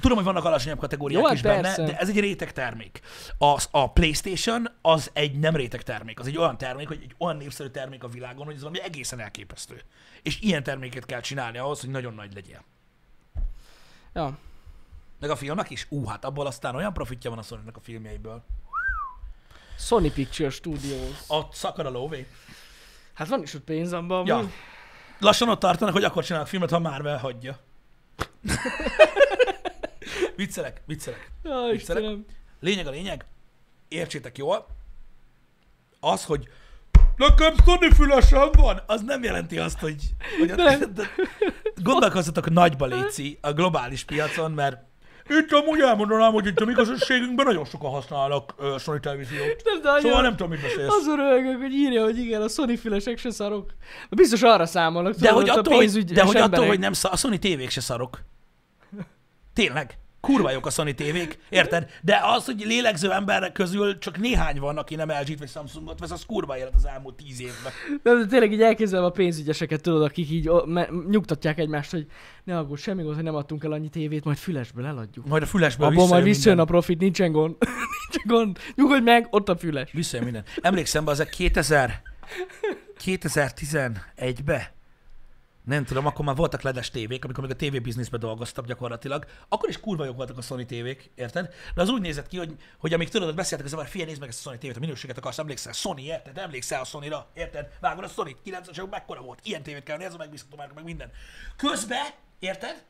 Tudom, 0.00 0.16
hogy 0.16 0.24
vannak 0.26 0.44
alacsonyabb 0.44 0.78
kategóriák 0.78 1.20
Jó, 1.20 1.26
hát 1.26 1.36
is 1.36 1.42
benne, 1.42 1.60
persze. 1.60 1.84
de 1.84 1.98
ez 1.98 2.08
egy 2.08 2.20
réteg 2.20 2.52
termék. 2.52 3.00
A, 3.38 3.62
a 3.70 3.92
PlayStation 3.92 4.68
az 4.82 5.10
egy 5.12 5.38
nem 5.38 5.56
réteg 5.56 5.82
termék. 5.82 6.20
Az 6.20 6.26
egy 6.26 6.36
olyan 6.36 6.58
termék, 6.58 6.88
hogy 6.88 7.00
egy 7.02 7.14
olyan 7.18 7.36
népszerű 7.36 7.68
termék 7.68 8.04
a 8.04 8.08
világon, 8.08 8.44
hogy 8.44 8.54
ez 8.54 8.60
valami 8.60 8.82
egészen 8.82 9.20
elképesztő. 9.20 9.82
És 10.22 10.40
ilyen 10.40 10.62
terméket 10.62 11.06
kell 11.06 11.20
csinálni 11.20 11.58
ahhoz, 11.58 11.80
hogy 11.80 11.90
nagyon 11.90 12.14
nagy 12.14 12.34
legyen. 12.34 12.60
Ja. 14.14 14.38
Meg 15.20 15.30
a 15.30 15.36
filmnek 15.36 15.70
is? 15.70 15.86
Ú, 15.88 16.06
hát 16.06 16.24
abból 16.24 16.46
aztán 16.46 16.74
olyan 16.74 16.92
profitja 16.92 17.30
van 17.30 17.38
a 17.38 17.42
sony 17.42 17.60
a 17.72 17.80
filmjeiből. 17.82 18.42
Sony 19.78 20.12
Picture 20.12 20.50
Studios. 20.50 21.16
Ott 21.26 21.54
szakad 21.54 21.86
a 21.86 21.90
lóvé. 21.90 22.26
Hát 23.14 23.28
van 23.28 23.42
is 23.42 23.54
ott 23.54 23.64
pénz 23.64 23.92
abban. 23.92 24.26
Ja. 24.26 24.36
amúgy. 24.36 24.50
Lassan 25.18 25.48
ott 25.48 25.60
tartanak, 25.60 25.94
hogy 25.94 26.04
akkor 26.04 26.24
csinálnak 26.24 26.48
filmet, 26.48 26.70
ha 26.70 26.78
Marvel 26.78 27.18
hagyja. 27.18 27.58
viccelek, 30.36 30.82
viccelek. 30.86 31.30
Ja, 31.42 31.72
Istenem. 31.72 32.24
Lényeg 32.60 32.86
a 32.86 32.90
lényeg, 32.90 33.24
értsétek 33.88 34.38
jól, 34.38 34.66
az, 36.00 36.24
hogy 36.24 36.48
nekem 37.16 37.54
Sony 37.64 37.90
fülesem 37.90 38.50
van, 38.52 38.82
az 38.86 39.02
nem 39.02 39.22
jelenti 39.22 39.58
azt, 39.58 39.78
hogy, 39.78 40.02
hogy 40.38 40.54
Nem. 40.54 40.94
gondolkozzatok 41.82 42.50
nagyba 42.50 42.86
léci 42.86 43.38
a 43.40 43.52
globális 43.52 44.04
piacon, 44.04 44.52
mert 44.52 44.82
itt 45.38 45.52
amúgy 45.52 45.80
elmondanám, 45.80 46.32
hogy 46.32 46.46
itt 46.46 46.60
a 46.60 46.64
mi 46.64 46.72
közösségünkben 46.72 47.46
nagyon 47.46 47.64
sokan 47.64 47.90
használnak 47.90 48.54
uh, 48.58 48.78
Sony 48.78 49.00
televíziót. 49.00 49.62
Nem, 49.64 49.82
de 49.82 50.00
Szóval 50.00 50.22
nem 50.22 50.30
tudom, 50.30 50.50
mit 50.50 50.60
beszélsz. 50.60 50.88
Azon 50.88 51.16
röhögök, 51.16 51.60
hogy 51.60 51.72
írja, 51.72 52.02
hogy 52.02 52.18
igen, 52.18 52.42
a 52.42 52.48
Sony 52.48 52.76
fülesek 52.76 53.18
se 53.18 53.30
szarok. 53.30 53.70
Biztos 54.10 54.42
arra 54.42 54.66
számolnak, 54.66 55.14
De 55.14 55.30
hogy 55.30 55.48
attól, 55.48 55.74
hogy, 55.74 56.04
de 56.04 56.22
hogy, 56.22 56.36
attól, 56.36 56.66
hogy 56.66 56.78
nem 56.78 56.92
szar, 56.92 57.12
a 57.12 57.16
Sony 57.16 57.38
tévék 57.38 57.70
se 57.70 57.80
szarok. 57.80 58.20
Tényleg. 59.54 59.98
Kurva 60.20 60.50
jók 60.50 60.66
a 60.66 60.70
Sony 60.70 60.94
tévék, 60.94 61.38
érted? 61.48 61.90
De 62.02 62.20
az, 62.22 62.44
hogy 62.44 62.64
lélegző 62.66 63.12
ember 63.12 63.52
közül 63.52 63.98
csak 63.98 64.18
néhány 64.18 64.60
van, 64.60 64.78
aki 64.78 64.94
nem 64.94 65.10
LG-t 65.10 65.38
vagy 65.38 65.48
Samsungot 65.48 66.00
vesz, 66.00 66.10
az 66.10 66.26
kurva 66.26 66.58
élet 66.58 66.74
az 66.74 66.86
elmúlt 66.86 67.14
tíz 67.14 67.40
évben. 67.40 67.72
De, 68.02 68.14
de 68.14 68.26
tényleg 68.26 68.52
így 68.52 68.62
elképzelem 68.62 69.04
a 69.04 69.10
pénzügyeseket, 69.10 69.80
tudod, 69.80 70.02
akik 70.02 70.30
így 70.30 70.48
o, 70.48 70.66
me, 70.66 70.88
nyugtatják 71.08 71.58
egymást, 71.58 71.90
hogy 71.90 72.06
ne 72.44 72.58
aggódj, 72.58 72.80
semmi 72.80 73.02
gond, 73.02 73.14
hogy 73.14 73.24
nem 73.24 73.34
adtunk 73.34 73.64
el 73.64 73.72
annyi 73.72 73.88
tévét, 73.88 74.24
majd 74.24 74.36
fülesből 74.36 74.86
eladjuk. 74.86 75.26
Majd 75.26 75.42
a 75.42 75.46
fülesből 75.46 75.86
Abból 75.86 76.06
majd 76.06 76.24
visszajön 76.24 76.34
visszajön 76.34 76.58
a 76.58 76.60
minden. 76.60 76.80
profit, 76.80 77.00
nincsen 77.00 77.32
gond. 77.32 77.56
nincsen 78.02 78.24
gond. 78.26 78.58
Nyugodj 78.74 79.02
meg, 79.02 79.26
ott 79.30 79.48
a 79.48 79.56
füles. 79.56 79.92
Visszajön 79.92 80.24
minden. 80.24 80.44
Emlékszem 80.60 81.04
be, 81.04 81.10
az 81.10 81.22
2000, 81.30 82.02
2011-be, 83.04 84.72
nem 85.64 85.84
tudom, 85.84 86.06
akkor 86.06 86.24
már 86.24 86.36
voltak 86.36 86.62
ledes 86.62 86.90
tévék, 86.90 87.24
amikor 87.24 87.46
még 87.46 87.52
a 87.52 87.56
TV 87.56 87.82
bizniszben 87.82 88.20
dolgoztam 88.20 88.64
gyakorlatilag, 88.64 89.26
akkor 89.48 89.68
is 89.68 89.80
kurva 89.80 90.04
jók 90.04 90.16
voltak 90.16 90.38
a 90.38 90.42
Sony 90.42 90.66
tévék, 90.66 91.10
érted? 91.14 91.54
De 91.74 91.82
az 91.82 91.88
úgy 91.88 92.00
nézett 92.00 92.26
ki, 92.26 92.36
hogy, 92.36 92.54
hogy 92.78 92.92
amíg 92.92 93.08
tudod, 93.08 93.34
beszéltek 93.34 93.66
az 93.66 93.72
ember, 93.72 93.88
figyelj, 93.88 94.08
nézd 94.08 94.20
meg 94.20 94.28
ezt 94.28 94.46
a 94.46 94.48
Sony 94.48 94.58
tévét, 94.58 94.76
a 94.76 94.80
minőséget 94.80 95.18
akarsz, 95.18 95.38
emlékszel, 95.38 95.72
Sony, 95.72 95.98
érted? 95.98 96.38
Emlékszel 96.38 96.80
a 96.80 96.84
Sony-ra, 96.84 97.26
érted? 97.34 97.68
Vágod 97.80 98.04
a 98.04 98.08
Sony, 98.08 98.36
90-es 98.46 98.78
évek 98.78 98.90
mekkora 98.90 99.20
volt, 99.20 99.38
ilyen 99.42 99.62
tévét 99.62 99.82
kell 99.82 99.96
nézni, 99.96 100.16
megbízható 100.16 100.56
már 100.56 100.70
meg 100.74 100.84
minden. 100.84 101.10
Közben, 101.56 102.06
érted? 102.38 102.84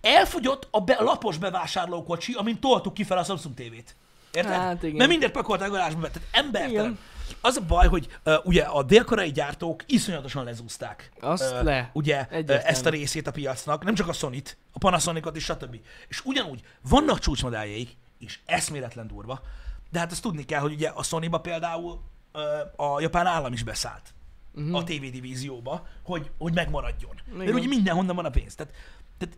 Elfogyott 0.00 0.68
a, 0.70 0.80
be, 0.80 0.92
a 0.92 1.02
lapos 1.02 1.38
bevásárlókocsi, 1.38 2.32
amin 2.32 2.60
toltuk 2.60 2.94
ki 2.94 3.04
fel 3.04 3.18
a 3.18 3.24
Samsung 3.24 3.54
tévét. 3.54 3.96
Érted? 4.32 4.52
Hát 4.52 4.82
igen. 4.82 4.96
Mert 4.96 5.10
mindent 5.10 5.32
pakolták 5.32 5.68
a 5.68 5.70
garázsba, 5.70 6.10
tehát 6.10 6.28
embertelen. 6.32 6.70
Igen. 6.70 6.98
Az 7.40 7.56
a 7.56 7.60
baj, 7.60 7.88
hogy 7.88 8.08
uh, 8.24 8.34
ugye 8.44 8.62
a 8.62 8.82
dél-koreai 8.82 9.30
gyártók 9.30 9.82
iszonyatosan 9.86 10.44
lezúzták 10.44 11.12
Azt 11.20 11.52
ö, 11.52 11.62
le. 11.62 11.90
ugye 11.92 12.26
Egyértelmű. 12.28 12.62
ezt 12.62 12.86
a 12.86 12.90
részét 12.90 13.26
a 13.26 13.30
piacnak, 13.30 13.84
nem 13.84 13.94
csak 13.94 14.08
a 14.08 14.12
Sony-t, 14.12 14.56
a 14.72 14.78
Panasonicot 14.78 15.36
is, 15.36 15.44
stb. 15.44 15.80
És 16.08 16.24
ugyanúgy 16.24 16.62
vannak 16.88 17.18
csúcsmodelljeik, 17.18 17.96
és 18.18 18.38
eszméletlen 18.44 19.06
durva, 19.06 19.40
de 19.90 19.98
hát 19.98 20.10
azt 20.10 20.22
tudni 20.22 20.44
kell, 20.44 20.60
hogy 20.60 20.72
ugye 20.72 20.88
a 20.88 21.02
Sony-ba 21.02 21.40
például 21.40 22.00
ö, 22.32 22.60
a 22.76 23.00
japán 23.00 23.26
állam 23.26 23.52
is 23.52 23.62
beszállt 23.62 24.14
uh-huh. 24.54 24.76
a 24.76 24.82
TV 24.82 25.10
divízióba, 25.10 25.86
hogy, 26.02 26.30
hogy 26.38 26.54
megmaradjon. 26.54 27.20
Igen. 27.26 27.36
Mert 27.36 27.52
ugye 27.52 27.68
mindenhonnan 27.68 28.16
van 28.16 28.24
a 28.24 28.30
pénz. 28.30 28.54
Tehát, 28.54 28.72
tehát 29.18 29.36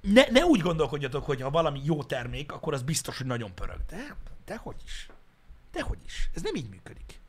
ne, 0.00 0.40
ne 0.40 0.44
úgy 0.44 0.60
gondolkodjatok, 0.60 1.24
hogy 1.24 1.40
ha 1.40 1.50
valami 1.50 1.80
jó 1.84 2.02
termék, 2.02 2.52
akkor 2.52 2.72
az 2.72 2.82
biztos, 2.82 3.16
hogy 3.16 3.26
nagyon 3.26 3.54
pörög. 3.54 3.78
De, 3.88 4.16
dehogy 4.44 4.76
is. 4.84 5.08
Dehogy 5.74 5.98
is. 6.06 6.30
Ez 6.34 6.42
nem 6.42 6.54
így 6.54 6.68
működik. 6.68 7.20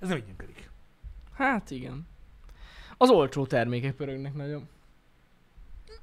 Ez 0.00 0.08
nem 0.08 0.16
így 0.16 0.26
működik. 0.26 0.70
Hát 1.34 1.70
igen. 1.70 2.06
Az 2.96 3.10
olcsó 3.10 3.46
termékek 3.46 3.94
pörögnek 3.94 4.34
nagyon. 4.34 4.68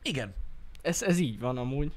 Igen. 0.01 0.34
Ez, 0.81 1.01
ez 1.01 1.17
így 1.17 1.39
van 1.39 1.57
amúgy. 1.57 1.91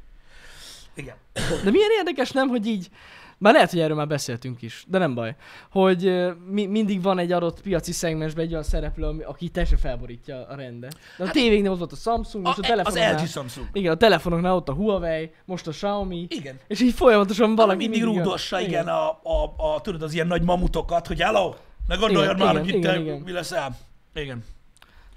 Igen. 0.95 1.17
De 1.65 1.71
milyen 1.71 1.91
érdekes 1.99 2.31
nem, 2.31 2.49
hogy 2.49 2.67
így, 2.67 2.91
már 3.39 3.53
lehet, 3.53 3.71
hogy 3.71 3.81
erről 3.81 3.97
már 3.97 4.07
beszéltünk 4.07 4.63
is, 4.63 4.85
de 4.89 4.99
nem 4.99 5.15
baj, 5.15 5.37
hogy 5.71 6.33
mi, 6.51 6.67
mindig 6.67 7.03
van 7.03 7.19
egy 7.19 7.33
adott 7.33 7.61
piaci 7.61 7.93
szegmensben 7.93 8.45
egy 8.45 8.51
olyan 8.51 8.63
szereplő, 8.63 9.05
ami, 9.07 9.23
aki 9.23 9.49
teljesen 9.49 9.79
felborítja 9.79 10.47
a 10.47 10.55
rendet. 10.55 10.93
De 11.17 11.23
a 11.23 11.25
Hát- 11.25 11.35
tévéknél 11.35 11.71
ott 11.71 11.79
volt 11.79 11.93
a 11.93 11.97
Samsung, 11.97 12.45
most 12.45 12.59
a, 12.59 12.61
A, 12.61 12.65
az 12.65 12.69
telefonoknál... 12.69 13.23
LG 13.23 13.29
Samsung. 13.29 13.69
Igen, 13.73 13.93
a 13.93 13.97
telefonoknál 13.97 14.55
ott 14.55 14.69
a 14.69 14.73
Huawei, 14.73 15.31
most 15.45 15.67
a 15.67 15.71
Xiaomi, 15.71 16.27
Igen. 16.29 16.59
és 16.67 16.81
így 16.81 16.95
folyamatosan 16.95 17.55
Valaki 17.55 17.77
mindig 17.77 18.03
mindig 18.03 18.23
rúdossa, 18.23 18.61
igen, 18.61 18.89
a, 18.89 19.09
a, 19.11 19.55
a, 19.57 19.81
tudod, 19.81 20.03
az 20.03 20.13
ilyen 20.13 20.27
nagy 20.27 20.43
mamutokat, 20.43 21.07
hogy 21.07 21.21
hello, 21.21 21.55
ne 21.89 21.97
gondoljad 21.97 22.35
Igen, 22.37 22.47
már, 22.47 22.55
igen, 22.55 22.65
hogy 22.65 22.75
itt 22.75 22.85
igen, 22.85 23.01
igen. 23.01 23.21
mi 23.21 23.33
leszel. 23.33 23.77
Igen. 24.15 24.45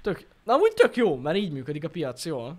Tök, 0.02 0.26
na 0.44 0.52
amúgy 0.52 0.72
tök 0.72 0.96
jó, 0.96 1.16
mert 1.16 1.36
így 1.36 1.52
működik 1.52 1.84
a 1.84 1.88
piac 1.88 2.24
jól. 2.24 2.54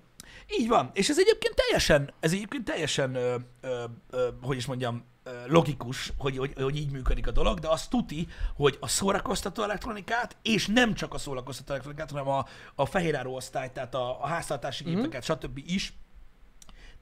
Így 0.59 0.67
van. 0.67 0.89
És 0.93 1.09
ez 1.09 1.19
egyébként 1.19 1.55
teljesen, 1.55 2.13
ez 2.19 2.33
egyébként 2.33 2.63
teljesen, 2.63 3.15
ö, 3.15 3.35
ö, 3.61 3.83
ö, 4.09 4.27
hogy 4.41 4.57
is 4.57 4.65
mondjam, 4.65 5.03
logikus, 5.47 6.11
hogy, 6.17 6.37
hogy, 6.37 6.53
hogy 6.55 6.75
így 6.77 6.91
működik 6.91 7.27
a 7.27 7.31
dolog, 7.31 7.59
de 7.59 7.67
azt 7.67 7.89
tuti, 7.89 8.27
hogy 8.55 8.77
a 8.79 8.87
szórakoztató 8.87 9.63
elektronikát, 9.63 10.35
és 10.41 10.67
nem 10.67 10.93
csak 10.93 11.13
a 11.13 11.17
szórakoztató 11.17 11.71
elektronikát, 11.71 12.09
hanem 12.11 12.27
a, 12.27 12.45
a 12.75 12.85
fehéráró 12.85 13.35
osztályt, 13.35 13.71
tehát 13.71 13.95
a, 13.95 14.23
a 14.23 14.27
háztartási 14.27 14.83
Mhm. 14.83 14.95
gépeket, 14.95 15.23
stb. 15.23 15.61
is 15.65 15.93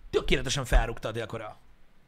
tökéletesen 0.10 0.66
felrúgta 0.66 1.08
a 1.08 1.12
Dél-Korea. 1.12 1.58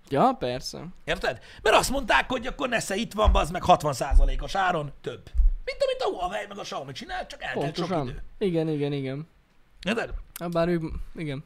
Ja, 0.09 0.35
persze. 0.39 0.85
Érted? 1.03 1.39
Mert 1.61 1.75
azt 1.75 1.89
mondták, 1.89 2.29
hogy 2.29 2.47
akkor 2.47 2.69
Nesze 2.69 2.95
itt 2.95 3.13
van, 3.13 3.35
az 3.35 3.49
meg 3.51 3.61
60%-os 3.65 4.55
áron 4.55 4.91
több. 5.01 5.29
Mint 5.65 5.77
amit 5.83 6.01
a 6.01 6.05
Huawei 6.19 6.45
meg 6.47 6.57
a 6.57 6.61
Xiaomi 6.61 6.91
csinál, 6.91 7.27
csak 7.27 7.43
eltelt 7.43 7.75
sok 7.75 7.85
idő. 7.85 7.95
Pontosan. 7.95 8.21
Igen, 8.37 8.67
igen, 8.69 8.93
igen. 8.93 9.27
Érted? 9.83 10.13
Bár 10.51 10.67
ő, 10.67 10.81
igen. 11.15 11.43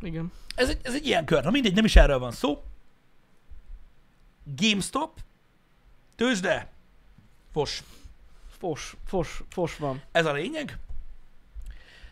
Igen. 0.00 0.32
Ez 0.54 0.68
egy, 0.68 0.78
ez 0.82 0.94
egy 0.94 1.06
ilyen 1.06 1.24
kör. 1.24 1.44
Na 1.44 1.50
mindegy, 1.50 1.74
nem 1.74 1.84
is 1.84 1.96
erről 1.96 2.18
van 2.18 2.32
szó. 2.32 2.62
GameStop, 4.56 5.20
tőzsde, 6.16 6.70
fos. 7.52 7.82
Fos, 8.58 8.96
fos, 9.06 9.42
fos 9.48 9.76
van. 9.76 10.02
Ez 10.12 10.26
a 10.26 10.32
lényeg. 10.32 10.78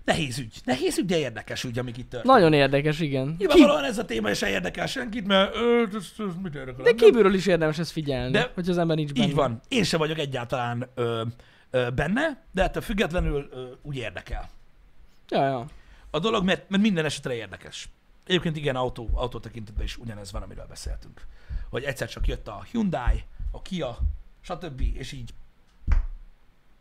Nehéz 0.04 0.38
ügy. 0.38 0.60
Nehéz 0.64 0.98
ügy, 0.98 1.04
de 1.06 1.18
érdekes 1.18 1.64
ügy, 1.64 1.78
amik 1.78 1.96
itt 1.96 2.10
történt. 2.10 2.34
Nagyon 2.34 2.52
érdekes, 2.52 3.00
igen. 3.00 3.36
Ki, 3.36 3.46
Nyilvánvalóan 3.46 3.84
ez 3.84 3.98
a 3.98 4.04
téma 4.04 4.34
se 4.34 4.48
érdekel 4.48 4.86
senkit, 4.86 5.26
mert 5.26 5.54
ö, 5.54 5.82
ez, 5.94 6.12
ez 6.18 6.34
mit 6.42 6.54
érdekel? 6.54 6.84
de 6.84 6.94
kívülről 6.94 7.34
is 7.34 7.46
érdemes 7.46 7.78
ezt 7.78 7.90
figyelni, 7.90 8.30
De- 8.32 8.38
de, 8.38 8.50
hogy 8.54 8.68
az 8.68 8.78
ember 8.78 8.96
nincs 8.96 9.12
benne. 9.12 9.26
Így 9.26 9.34
van. 9.34 9.60
Én 9.68 9.84
sem 9.84 9.98
vagyok 9.98 10.18
egyáltalán 10.18 10.88
ö, 10.94 11.22
ö, 11.70 11.90
benne, 11.90 12.42
de 12.52 12.62
ettől 12.62 12.82
függetlenül 12.82 13.48
ö, 13.52 13.66
úgy 13.82 13.96
érdekel. 13.96 14.48
Ja, 15.28 15.44
ja. 15.46 15.66
A 16.10 16.18
dolog, 16.18 16.44
mert, 16.44 16.70
mert 16.70 16.82
minden 16.82 17.04
esetre 17.04 17.34
érdekes. 17.34 17.88
Egyébként 18.26 18.56
igen, 18.56 18.76
autó, 18.76 19.08
autó 19.12 19.38
tekintetben 19.38 19.84
is 19.84 19.96
ugyanez 19.96 20.32
van, 20.32 20.42
amiről 20.42 20.66
beszéltünk. 20.68 21.20
Hogy 21.68 21.84
egyszer 21.84 22.08
csak 22.08 22.26
jött 22.26 22.48
a 22.48 22.62
Hyundai, 22.70 23.24
a 23.50 23.62
Kia, 23.62 23.98
stb. 24.40 24.80
És 24.80 25.12
így 25.12 25.34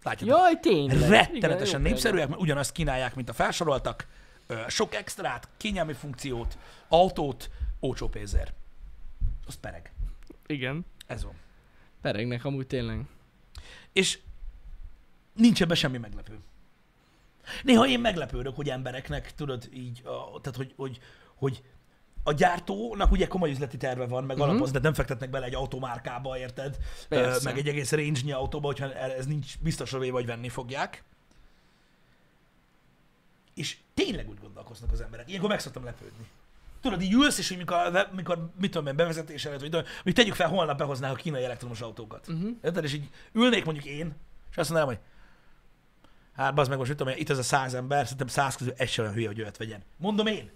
látjátok, 0.04 0.38
Jaj, 0.38 0.60
tényleg. 0.60 1.10
rettenetesen 1.10 1.80
Igen, 1.80 1.92
népszerűek, 1.92 2.28
mert 2.28 2.42
ugyanazt 2.42 2.72
kínálják, 2.72 3.16
mint 3.16 3.30
a 3.30 3.34
felsoroltak. 3.34 4.08
Sok 4.68 4.94
extrát, 4.94 5.48
kényelmi 5.58 5.94
funkciót, 5.94 6.58
autót, 6.88 7.50
olcsó 7.80 8.08
pénzért. 8.10 8.54
Az 9.48 9.56
pereg. 9.56 9.94
Igen. 10.48 10.86
Ez 11.08 11.24
van. 11.24 11.34
Peregnek 12.02 12.46
amúgy 12.46 12.68
tényleg. 12.68 13.06
És 13.92 14.20
nincs 15.34 15.62
ebben 15.62 15.76
semmi 15.76 15.98
meglepő. 15.98 16.40
Néha 17.64 17.88
én 17.88 18.00
meglepődök, 18.00 18.56
hogy 18.56 18.70
embereknek, 18.70 19.36
tudod, 19.36 19.70
így, 19.74 20.02
a, 20.06 20.42
tehát 20.42 20.58
hogy, 20.58 20.74
hogy, 20.76 21.00
hogy 21.36 21.64
a 22.24 22.32
gyártónak 22.32 23.12
ugye 23.12 23.28
komoly 23.28 23.50
üzleti 23.52 23.78
terve 23.78 24.06
van, 24.08 24.24
meg 24.24 24.38
Mhm. 24.38 24.50
alapoz, 24.50 24.72
de 24.72 24.80
nem 24.80 24.94
fektetnek 24.94 25.30
bele 25.30 25.46
egy 25.46 25.56
automárkába, 25.56 26.38
érted? 26.38 26.78
Persze. 27.10 27.50
meg 27.50 27.58
egy 27.58 27.68
egész 27.68 27.92
range 27.92 28.36
autóba, 28.36 28.68
hogyha 28.68 28.94
ez 28.94 29.26
nincs 29.26 29.60
biztosra 29.60 30.00
véve, 30.00 30.12
vagy 30.14 30.26
venni 30.26 30.50
fogják. 30.50 31.04
És 33.56 33.78
tényleg 33.94 34.30
úgy 34.30 34.40
gondolkoznak 34.42 34.92
az 34.92 35.02
emberek. 35.02 35.28
Ilyenkor 35.30 35.50
meg 35.50 35.60
szoktam 35.60 35.84
lepődni. 35.84 36.28
Tudod, 36.82 37.02
így 37.02 37.14
ülsz, 37.14 37.38
és 37.38 37.48
hogy 37.48 37.58
mikor, 37.58 38.08
mikor 38.16 38.50
mit 38.60 38.72
tudom 38.72 38.88
én, 38.88 38.96
bevezetés 38.96 39.46
előtt, 39.46 39.60
vagy 39.60 39.86
hogy 40.04 40.14
tegyük 40.14 40.34
fel, 40.34 40.48
holnap 40.50 40.78
behoznák 40.78 41.12
a 41.12 41.16
kínai 41.16 41.44
elektromos 41.44 41.82
autókat. 41.82 42.28
Uh-huh. 42.28 42.50
Érted? 42.64 42.84
És 42.84 42.94
így 42.94 43.10
ülnék 43.34 43.66
mondjuk 43.66 43.86
én, 43.86 44.16
és 44.52 44.58
azt 44.58 44.70
mondanám, 44.70 44.96
hogy 44.96 45.06
hát 46.36 46.54
bazd 46.54 46.70
meg 46.70 46.78
most, 46.78 46.90
mit 46.90 46.98
tudom 46.98 47.14
én, 47.14 47.20
itt 47.20 47.30
ez 47.30 47.38
a 47.38 47.44
száz 47.44 47.74
ember, 47.74 48.04
szerintem 48.04 48.28
száz 48.28 48.56
közül 48.56 48.74
egy 48.78 48.90
sem 48.90 49.04
olyan 49.04 49.16
hülye, 49.16 49.28
hogy 49.28 49.42
olyat 49.42 49.58
vegyen. 49.58 49.84
Mondom 49.98 50.28
én. 50.28 50.52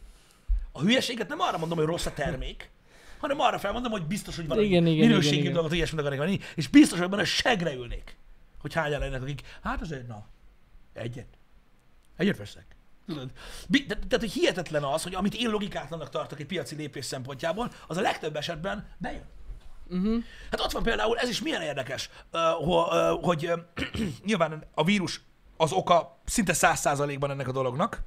A 0.77 0.81
hülyeséget 0.81 1.27
nem 1.27 1.39
arra 1.39 1.57
mondom, 1.57 1.77
hogy 1.77 1.87
rossz 1.87 2.05
a 2.05 2.13
termék, 2.13 2.69
hanem 3.19 3.39
arra 3.39 3.59
felmondom, 3.59 3.91
hogy 3.91 4.05
biztos, 4.05 4.35
hogy 4.35 4.47
valami 4.47 4.67
Igen, 4.67 4.85
igen, 4.85 5.07
minőségi 5.07 5.33
igen, 5.33 5.41
igen. 5.43 5.53
dolgot, 5.53 5.73
ilyesmit 5.73 5.99
akarnék 5.99 6.19
venni, 6.19 6.39
és 6.55 6.67
biztos, 6.67 6.99
hogy 6.99 7.09
benne 7.09 7.23
segre 7.23 7.73
ülnék, 7.73 8.17
hogy 8.61 8.73
hányan 8.73 8.99
lennek, 8.99 9.21
akik, 9.21 9.41
hát 9.61 9.81
azért, 9.81 10.07
na, 10.07 10.25
egyet. 10.93 11.27
Egyet 12.17 12.37
veszek. 12.37 12.65
Tudod? 13.07 13.31
Tehát, 13.87 14.19
hogy 14.19 14.31
hihetetlen 14.31 14.83
az, 14.83 15.03
hogy 15.03 15.15
amit 15.15 15.33
én 15.33 15.49
logikátlannak 15.49 16.09
tartok 16.09 16.39
egy 16.39 16.45
piaci 16.45 16.75
lépés 16.75 17.05
szempontjából, 17.05 17.71
az 17.87 17.97
a 17.97 18.01
legtöbb 18.01 18.35
esetben 18.35 18.87
bejön. 18.97 19.25
Uh-huh. 19.89 20.23
Hát 20.51 20.59
ott 20.59 20.71
van 20.71 20.83
például, 20.83 21.17
ez 21.17 21.29
is 21.29 21.41
milyen 21.41 21.61
érdekes, 21.61 22.09
hogy 23.21 23.51
nyilván 24.25 24.63
a 24.73 24.83
vírus 24.83 25.21
az 25.57 25.71
oka 25.71 26.19
szinte 26.25 26.53
száz 26.53 26.79
százalékban 26.79 27.31
ennek 27.31 27.47
a 27.47 27.51
dolognak, 27.51 28.01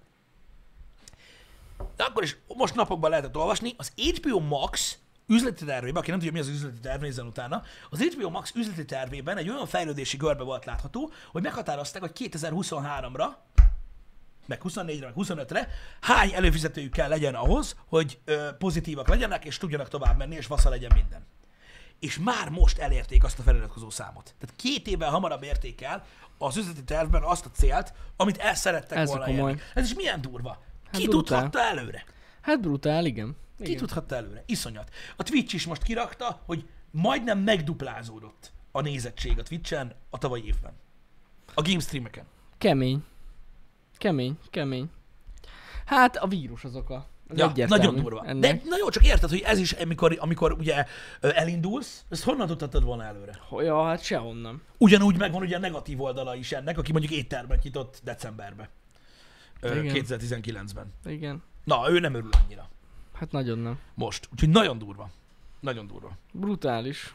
de 2.01 2.07
akkor 2.07 2.23
is 2.23 2.37
most 2.47 2.75
napokban 2.75 3.11
lehetett 3.11 3.37
olvasni, 3.37 3.75
az 3.77 3.93
HBO 3.95 4.39
Max 4.39 4.99
üzleti 5.27 5.65
tervében, 5.65 5.97
aki 5.97 6.11
nem 6.11 6.19
tudja, 6.19 6.33
mi 6.33 6.39
az 6.39 6.49
üzleti 6.49 6.81
terv, 6.81 7.03
nézzen 7.03 7.27
utána, 7.27 7.63
az 7.91 8.03
HBO 8.03 8.31
Max 8.31 8.53
üzleti 8.55 8.85
tervében 8.85 9.37
egy 9.37 9.49
olyan 9.49 9.67
fejlődési 9.67 10.17
görbe 10.17 10.43
volt 10.43 10.65
látható, 10.65 11.13
hogy 11.33 11.43
meghatározták, 11.43 12.03
hogy 12.03 12.31
2023-ra, 12.33 13.27
meg 14.47 14.61
24-re, 14.65 15.07
meg 15.07 15.15
25-re 15.17 15.69
hány 16.01 16.33
előfizetőjük 16.33 16.93
kell 16.93 17.09
legyen 17.09 17.35
ahhoz, 17.35 17.77
hogy 17.87 18.19
ö, 18.25 18.49
pozitívak 18.59 19.09
legyenek, 19.09 19.45
és 19.45 19.59
tudjanak 19.59 19.89
tovább 19.89 20.19
menni, 20.19 20.35
és 20.35 20.47
vasza 20.47 20.69
legyen 20.69 20.91
minden 20.95 21.27
és 21.99 22.19
már 22.19 22.49
most 22.49 22.79
elérték 22.79 23.25
azt 23.25 23.39
a 23.39 23.43
feliratkozó 23.43 23.91
számot. 23.91 24.35
Tehát 24.39 24.57
két 24.57 24.87
évvel 24.87 25.11
hamarabb 25.11 25.43
érték 25.43 25.83
el 25.83 26.05
az 26.39 26.57
üzleti 26.57 26.85
tervben 26.85 27.23
azt 27.23 27.45
a 27.45 27.51
célt, 27.51 27.93
amit 28.17 28.39
el 28.39 28.55
szerettek 28.55 28.99
Ez 28.99 29.09
volna 29.09 29.25
komoly. 29.25 29.51
érni. 29.51 29.63
Ez 29.75 29.85
is 29.85 29.95
milyen 29.95 30.21
durva. 30.21 30.63
Ki 30.91 31.07
brutál. 31.07 31.43
tudhatta 31.43 31.69
előre? 31.69 32.05
Hát 32.41 32.61
brutál, 32.61 33.05
igen. 33.05 33.37
Ki 33.59 33.65
igen. 33.65 33.77
tudhatta 33.77 34.17
előre? 34.17 34.43
Iszonyat. 34.47 34.91
A 35.17 35.23
Twitch 35.23 35.55
is 35.55 35.67
most 35.67 35.83
kirakta, 35.83 36.43
hogy 36.47 36.69
majdnem 36.91 37.39
megduplázódott 37.39 38.53
a 38.73 38.81
nézettség 38.81 39.39
a 39.39 39.43
Twitchen 39.43 39.95
a 40.11 40.19
tavalyi 40.19 40.47
évben. 40.47 40.73
A 41.55 41.63
game 41.63 41.81
streameken. 41.81 42.25
Kemény. 42.59 43.05
Kemény, 43.99 44.39
kemény. 44.51 44.91
Hát 45.85 46.17
a 46.17 46.27
vírus 46.27 46.65
az 46.65 46.77
oka. 46.77 47.07
Az 47.29 47.39
Ja, 47.39 47.67
nagyon 47.67 47.95
durva. 47.95 48.25
Ennek. 48.25 48.63
De 48.63 48.69
na 48.69 48.77
jó, 48.77 48.89
csak 48.89 49.07
érted, 49.07 49.31
hogy 49.31 49.41
ez 49.41 49.59
is, 49.59 49.73
amikor, 49.73 50.17
amikor 50.21 50.53
ugye 50.53 50.85
elindulsz, 51.21 52.05
ezt 52.09 52.25
honnan 52.25 52.47
tudhatod 52.47 52.85
volna 52.85 53.05
előre? 53.05 53.39
Ja, 53.51 53.85
hát 53.85 54.03
sehonnan. 54.03 54.63
Ugyanúgy 54.79 55.19
megvan 55.19 55.43
ugye 55.43 55.57
a 55.57 55.59
negatív 55.59 56.01
oldala 56.01 56.35
is 56.37 56.53
ennek, 56.53 56.79
aki 56.79 56.93
mondjuk 56.93 57.13
éttermet 57.13 57.63
nyitott 57.63 58.01
decemberben. 58.05 58.69
Ö, 59.61 59.83
Igen. 59.83 60.05
2019-ben. 60.07 60.93
Igen. 61.05 61.43
Na, 61.65 61.91
ő 61.91 61.99
nem 61.99 62.15
örül 62.15 62.31
annyira. 62.45 62.69
Hát 63.13 63.33
nagyon 63.33 63.59
nem. 63.59 63.79
Most. 63.95 64.29
Úgyhogy 64.33 64.49
nagyon 64.49 64.79
durva. 64.79 65.11
Nagyon 65.61 65.87
durva. 65.87 66.11
Brutális. 66.33 67.15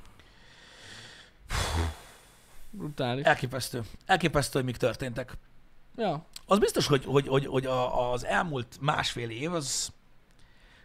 Brutális. 2.69 3.25
Elképesztő. 3.25 3.83
Elképesztő, 4.05 4.57
hogy 4.59 4.67
mik 4.67 4.77
történtek. 4.77 5.37
Ja. 5.95 6.25
Az 6.45 6.59
biztos, 6.59 6.87
hogy, 6.87 7.05
hogy, 7.05 7.27
hogy, 7.27 7.45
hogy 7.45 7.65
az 8.11 8.25
elmúlt 8.25 8.77
másfél 8.81 9.29
év 9.29 9.53
az 9.53 9.93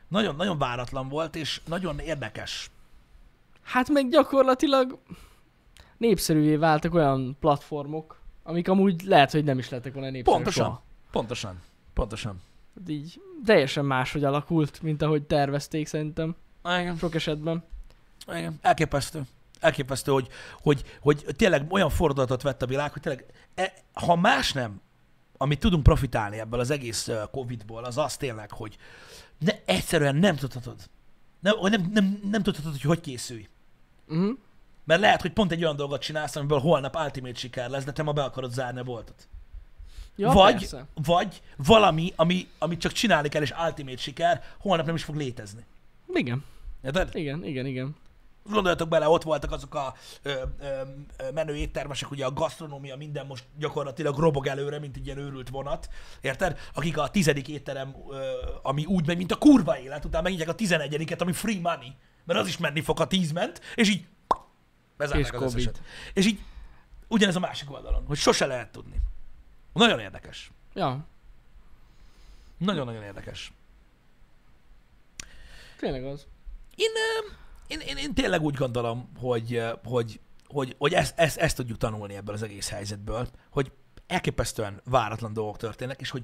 nagyon, 0.08 0.36
nagyon 0.36 0.58
váratlan 0.58 1.08
volt, 1.08 1.36
és 1.36 1.60
nagyon 1.66 1.98
érdekes. 1.98 2.70
Hát 3.62 3.88
meg 3.88 4.08
gyakorlatilag 4.08 4.98
népszerűvé 5.96 6.56
váltak 6.56 6.94
olyan 6.94 7.36
platformok, 7.40 8.20
amik 8.42 8.68
amúgy 8.68 9.02
lehet, 9.02 9.30
hogy 9.30 9.44
nem 9.44 9.58
is 9.58 9.68
lettek 9.68 9.92
volna 9.92 10.10
népszerűek. 10.10 10.42
Pontosan. 10.42 10.64
soha. 10.64 10.82
Pontosan. 11.10 11.60
Pontosan. 11.94 12.40
Hát 12.78 12.88
Így 12.88 13.20
teljesen 13.44 13.84
máshogy 13.84 14.24
alakult, 14.24 14.82
mint 14.82 15.02
ahogy 15.02 15.22
tervezték 15.22 15.86
szerintem. 15.86 16.36
Igen. 16.64 16.96
Sok 16.96 17.14
esetben. 17.14 17.64
Igen, 18.28 18.58
elképesztő. 18.62 19.22
Elképesztő, 19.60 20.12
hogy, 20.12 20.28
hogy, 20.60 20.98
hogy 21.00 21.24
tényleg 21.36 21.72
olyan 21.72 21.90
fordulatot 21.90 22.42
vett 22.42 22.62
a 22.62 22.66
világ, 22.66 22.92
hogy 22.92 23.02
tényleg, 23.02 23.24
e, 23.54 23.72
ha 23.92 24.16
más 24.16 24.52
nem, 24.52 24.80
amit 25.36 25.60
tudunk 25.60 25.82
profitálni 25.82 26.38
ebből 26.38 26.60
az 26.60 26.70
egész 26.70 27.10
Covid-ból, 27.30 27.84
az 27.84 27.98
az 27.98 28.16
tényleg, 28.16 28.52
hogy 28.52 28.76
ne, 29.38 29.52
egyszerűen 29.64 30.16
nem 30.16 30.36
tudhatod. 30.36 30.76
Nem, 31.40 31.54
nem, 31.60 31.90
nem, 31.92 32.20
nem 32.30 32.42
tudhatod, 32.42 32.72
hogy 32.72 32.82
hogy 32.82 33.00
készülj. 33.00 33.48
Uh-huh. 34.08 34.38
Mert 34.84 35.00
lehet, 35.00 35.20
hogy 35.20 35.32
pont 35.32 35.52
egy 35.52 35.62
olyan 35.62 35.76
dolgot 35.76 36.00
csinálsz, 36.00 36.36
amiből 36.36 36.58
holnap 36.58 36.96
ultimate 36.96 37.38
siker 37.38 37.70
lesz, 37.70 37.84
de 37.84 37.92
te 37.92 38.02
ma 38.02 38.12
be 38.12 38.22
akarod 38.22 38.52
zárni 38.52 38.80
a 38.80 38.84
boltot. 38.84 39.28
Ja, 40.20 40.30
vagy, 40.32 40.52
persze. 40.54 40.86
vagy 40.94 41.42
valami, 41.56 42.12
ami, 42.16 42.48
amit 42.58 42.80
csak 42.80 42.92
csinálni 42.92 43.28
kell, 43.28 43.42
és 43.42 43.54
ultimate 43.66 43.96
siker, 43.96 44.42
holnap 44.58 44.86
nem 44.86 44.94
is 44.94 45.04
fog 45.04 45.14
létezni. 45.16 45.64
Igen, 46.14 46.44
Érted? 46.84 47.08
igen, 47.12 47.44
igen, 47.44 47.66
igen. 47.66 47.96
Gondoljatok 48.44 48.88
bele, 48.88 49.08
ott 49.08 49.22
voltak 49.22 49.52
azok 49.52 49.74
a 49.74 49.94
ö, 50.22 50.32
ö, 50.60 50.82
menő 51.34 51.56
éttermesek, 51.56 52.10
ugye 52.10 52.24
a 52.24 52.32
gasztronómia 52.32 52.96
minden 52.96 53.26
most 53.26 53.44
gyakorlatilag 53.58 54.18
robog 54.18 54.46
előre, 54.46 54.78
mint 54.78 54.96
egy 54.96 55.06
ilyen 55.06 55.18
őrült 55.18 55.48
vonat, 55.48 55.88
érted? 56.20 56.58
Akik 56.74 56.98
a 56.98 57.08
tizedik 57.08 57.48
étterem, 57.48 57.94
ö, 58.10 58.30
ami 58.62 58.84
úgy 58.84 59.06
megy, 59.06 59.16
mint 59.16 59.32
a 59.32 59.36
kurva 59.36 59.78
élet, 59.78 60.04
utána 60.04 60.22
megnyitják 60.22 60.50
a 60.50 60.54
tizenegyediket, 60.54 61.20
ami 61.20 61.32
free 61.32 61.60
money, 61.60 61.92
mert 62.24 62.40
az 62.40 62.46
is 62.46 62.58
menni 62.58 62.80
fog, 62.80 62.98
ha 62.98 63.06
tíz 63.06 63.32
ment, 63.32 63.60
és 63.74 63.90
így 63.90 64.04
bezárnak 64.96 65.26
És 65.26 65.32
az 65.32 65.38
Covid. 65.38 65.54
összeset. 65.54 65.80
És 66.14 66.26
így 66.26 66.38
ugyanez 67.08 67.36
a 67.36 67.40
másik 67.40 67.72
oldalon, 67.72 68.04
hogy 68.06 68.16
sose 68.16 68.46
lehet 68.46 68.72
tudni. 68.72 69.00
Nagyon 69.72 69.98
érdekes. 70.00 70.50
Ja, 70.74 71.06
Nagyon-nagyon 72.58 73.02
érdekes. 73.02 73.52
tényleg 75.78 76.04
az. 76.04 76.26
Én, 76.74 76.90
én, 77.66 77.80
én, 77.80 77.96
én 77.96 78.14
tényleg 78.14 78.42
úgy 78.42 78.54
gondolom, 78.54 79.12
hogy, 79.18 79.62
hogy, 79.84 80.20
hogy, 80.46 80.74
hogy 80.78 80.94
ezt, 80.94 81.18
ezt, 81.18 81.36
ezt 81.36 81.56
tudjuk 81.56 81.78
tanulni 81.78 82.14
ebből 82.14 82.34
az 82.34 82.42
egész 82.42 82.68
helyzetből, 82.68 83.28
hogy 83.50 83.72
elképesztően 84.06 84.80
váratlan 84.84 85.32
dolgok 85.32 85.56
történnek, 85.56 86.00
és 86.00 86.10
hogy 86.10 86.22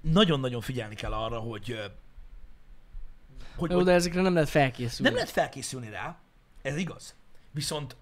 nagyon-nagyon 0.00 0.60
figyelni 0.60 0.94
kell 0.94 1.12
arra, 1.12 1.38
hogy, 1.38 1.80
hogy, 3.56 3.70
Jó, 3.70 3.82
de 3.82 3.92
ezekre 3.92 4.20
nem 4.20 4.34
lehet 4.34 4.48
felkészülni. 4.48 5.04
nem 5.04 5.14
lehet 5.14 5.30
felkészülni 5.30 5.88
rá, 5.90 6.16
ez 6.62 6.76
igaz. 6.76 7.14
Viszont 7.50 7.96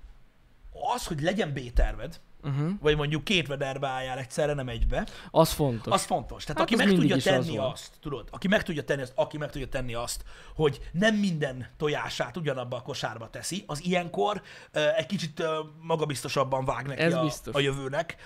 az, 0.95 1.07
hogy 1.07 1.21
legyen 1.21 1.53
B-terved, 1.53 2.21
Uh-huh. 2.45 2.71
vagy 2.81 2.97
mondjuk 2.97 3.25
két 3.25 3.47
vederbe 3.47 3.89
álljál 3.89 4.19
egyszerre, 4.19 4.55
nem 4.55 4.69
egybe, 4.69 5.07
Az 5.31 5.53
fontos. 5.53 5.93
az 5.93 6.05
fontos. 6.05 6.45
Tehát 6.45 6.61
Hát 6.61 6.71
aki 6.71 6.81
az 6.81 6.87
meg 6.89 6.99
tudja 6.99 7.17
az 7.17 7.23
tenni 7.23 7.57
volt. 7.57 7.73
azt, 7.73 7.91
tudod, 8.01 8.29
aki 8.31 8.49
meg 8.49 8.63
tudja 8.63 8.85
tenni 8.85 9.03
azt, 9.03 9.13
aki 9.15 9.39
meg 9.39 9.51
tudja 9.51 9.69
tenni 9.69 9.95
azt, 9.95 10.25
hogy 10.55 10.81
nem 10.93 11.15
minden 11.15 11.69
tojását 11.77 12.37
ugyanabba 12.37 12.77
a 12.77 12.83
kosárba 12.83 13.31
teszi, 13.31 13.65
az 13.67 13.85
ilyenkor 13.85 14.43
uh, 14.75 14.99
egy 14.99 15.07
kicsit 15.07 15.39
uh, 15.41 15.47
magabiztosabban 15.81 16.65
vág 16.65 16.87
neki 16.87 17.01
Ez 17.03 17.15
a, 17.15 17.23
biztos. 17.23 17.55
a 17.55 17.59
jövőnek. 17.61 18.17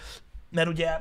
Mert 0.50 0.68
ugye, 0.68 1.00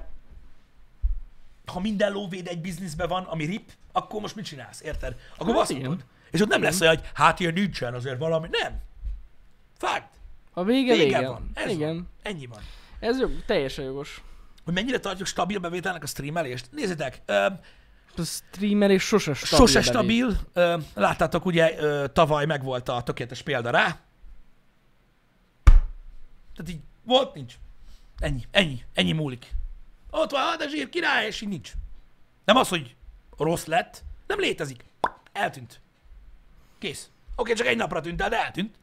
ha 1.65 1.79
minden 1.79 2.11
lóvéd 2.11 2.47
egy 2.47 2.61
bizniszben 2.61 3.07
van, 3.07 3.23
ami 3.23 3.45
rip, 3.45 3.71
akkor 3.91 4.21
most 4.21 4.35
mit 4.35 4.45
csinálsz, 4.45 4.81
érted? 4.81 5.15
Akkor 5.33 5.45
Hát 5.47 5.55
baszhatod. 5.55 5.81
igen. 5.83 6.01
És 6.31 6.41
ott 6.41 6.47
nem 6.49 6.61
lesz 6.61 6.81
olyan, 6.81 6.95
hogy 6.95 7.09
hát 7.13 7.39
ilyen 7.39 7.53
nincsen 7.53 7.93
azért 7.93 8.17
valami. 8.17 8.47
Nem. 8.51 8.81
Fakt. 9.77 10.07
A 10.53 10.63
vége, 10.63 10.93
Vége 10.95 11.17
vége. 11.17 11.29
van. 11.29 11.51
Ez 11.53 11.71
Igen. 11.71 11.93
van. 11.95 12.09
Ennyi 12.21 12.45
van. 12.45 12.59
Ez 12.99 13.19
jog, 13.19 13.31
teljesen 13.45 13.85
jogos. 13.85 14.21
Hogy 14.63 14.73
mennyire 14.73 14.99
tartjuk 14.99 15.27
stabil 15.27 15.59
bevételnek 15.59 16.03
a 16.03 16.07
streamelést? 16.07 16.67
Nézzétek, 16.71 17.21
ö, 17.25 17.45
A 18.17 18.23
streamer 18.23 18.91
és 18.91 19.03
sose 19.03 19.33
stabil. 19.33 19.57
Sose 19.67 19.81
stabil. 19.81 20.37
Ö, 20.53 20.77
láttátok, 20.93 21.45
ugye 21.45 21.75
ö, 21.79 22.07
tavaly 22.13 22.45
megvolt 22.45 22.89
a 22.89 23.01
tökéletes 23.03 23.41
példa 23.41 23.69
rá. 23.69 23.99
Tehát 26.55 26.71
így 26.71 26.79
volt, 27.03 27.33
nincs. 27.33 27.53
Ennyi, 28.19 28.43
ennyi, 28.51 28.83
ennyi 28.93 29.11
múlik. 29.11 29.51
Ott 30.09 30.31
van, 30.31 30.41
hát 30.41 30.61
a 30.61 30.67
zsír 30.69 30.89
király, 30.89 31.25
és 31.25 31.41
így 31.41 31.49
nincs. 31.49 31.71
Nem 32.45 32.55
az, 32.55 32.67
hogy 32.67 32.95
rossz 33.37 33.65
lett, 33.65 34.03
nem 34.27 34.39
létezik. 34.39 34.83
Eltűnt. 35.31 35.81
Kész. 36.79 37.09
Oké, 37.35 37.53
csak 37.53 37.67
egy 37.67 37.77
napra 37.77 38.01
tűnt 38.01 38.21
el, 38.21 38.29
de 38.29 38.43
eltűnt. 38.45 38.75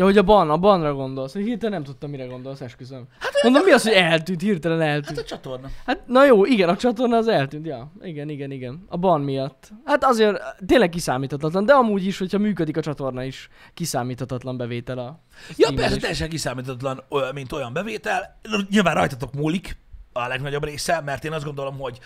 Ja, 0.00 0.06
hogy 0.06 0.18
a 0.18 0.22
ban, 0.22 0.50
a 0.50 0.56
banra 0.58 0.94
gondolsz. 0.94 1.34
Hirtelen 1.34 1.72
nem 1.72 1.82
tudtam, 1.82 2.10
mire 2.10 2.24
gondolsz, 2.24 2.60
esküszöm. 2.60 3.04
Hát 3.18 3.32
Mondom, 3.42 3.62
mi 3.64 3.70
az, 3.70 3.82
hogy 3.82 3.92
eltűnt, 3.92 4.40
hirtelen 4.40 4.78
Hát 4.80 4.88
eltűnt. 4.88 5.18
a 5.18 5.22
csatorna. 5.24 5.68
Hát, 5.86 6.06
na 6.06 6.24
jó, 6.24 6.44
igen, 6.44 6.68
a 6.68 6.76
csatorna 6.76 7.16
az 7.16 7.28
eltűnt, 7.28 7.66
ja. 7.66 7.92
Igen, 8.02 8.28
igen, 8.28 8.50
igen. 8.50 8.84
A 8.88 8.96
ban 8.96 9.20
miatt. 9.20 9.68
Hát 9.84 10.04
azért 10.04 10.42
tényleg 10.66 10.88
kiszámíthatatlan, 10.88 11.64
de 11.66 11.72
amúgy 11.72 12.06
is, 12.06 12.18
hogyha 12.18 12.38
működik 12.38 12.76
a 12.76 12.80
csatorna 12.80 13.22
is, 13.24 13.48
kiszámíthatatlan 13.74 14.56
bevétel 14.56 14.98
a 14.98 15.20
Ja, 15.56 15.72
persze, 15.74 15.96
teljesen 15.96 16.28
kiszámíthatatlan, 16.28 17.02
mint 17.34 17.52
olyan 17.52 17.72
bevétel. 17.72 18.38
Nyilván 18.70 18.94
rajtatok 18.94 19.32
múlik 19.34 19.76
a 20.20 20.28
legnagyobb 20.28 20.64
része, 20.64 21.00
mert 21.00 21.24
én 21.24 21.32
azt 21.32 21.44
gondolom, 21.44 21.78
hogy 21.78 21.98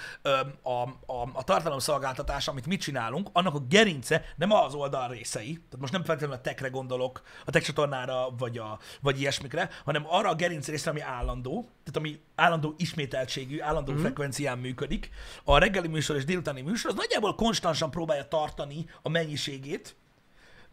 a, 0.63 0.69
a, 0.69 1.29
a 1.33 1.45
tartalomszolgáltatás, 1.45 2.49
amit 2.49 2.67
mi 2.67 2.77
csinálunk, 2.77 3.29
annak 3.33 3.55
a 3.55 3.61
gerince 3.69 4.25
nem 4.37 4.53
az 4.53 4.75
oldal 4.75 5.09
részei, 5.09 5.53
tehát 5.53 5.81
most 5.81 5.93
nem 5.93 6.05
feltétlenül 6.05 6.37
a 6.37 6.41
techre 6.41 6.69
gondolok, 6.69 7.23
a 7.45 7.51
tech 7.51 7.67
csatornára, 7.67 8.31
vagy, 8.39 8.59
a, 8.59 8.79
vagy 9.01 9.21
ilyesmikre, 9.21 9.71
hanem 9.85 10.05
arra 10.09 10.29
a 10.29 10.35
gerinc 10.35 10.69
részre, 10.69 10.91
ami 10.91 11.01
állandó, 11.01 11.69
tehát 11.85 11.97
ami 11.97 12.21
állandó 12.35 12.75
ismételtségű, 12.77 13.61
állandó 13.61 13.93
mm. 13.93 13.97
frekvencián 13.97 14.59
működik. 14.59 15.11
A 15.45 15.59
reggeli 15.59 15.89
műsor 15.89 16.17
és 16.17 16.25
délutáni 16.25 16.61
műsor 16.61 16.91
az 16.91 16.97
nagyjából 16.97 17.35
konstansan 17.35 17.91
próbálja 17.91 18.29
tartani 18.29 18.87
a 19.03 19.09
mennyiségét, 19.09 19.97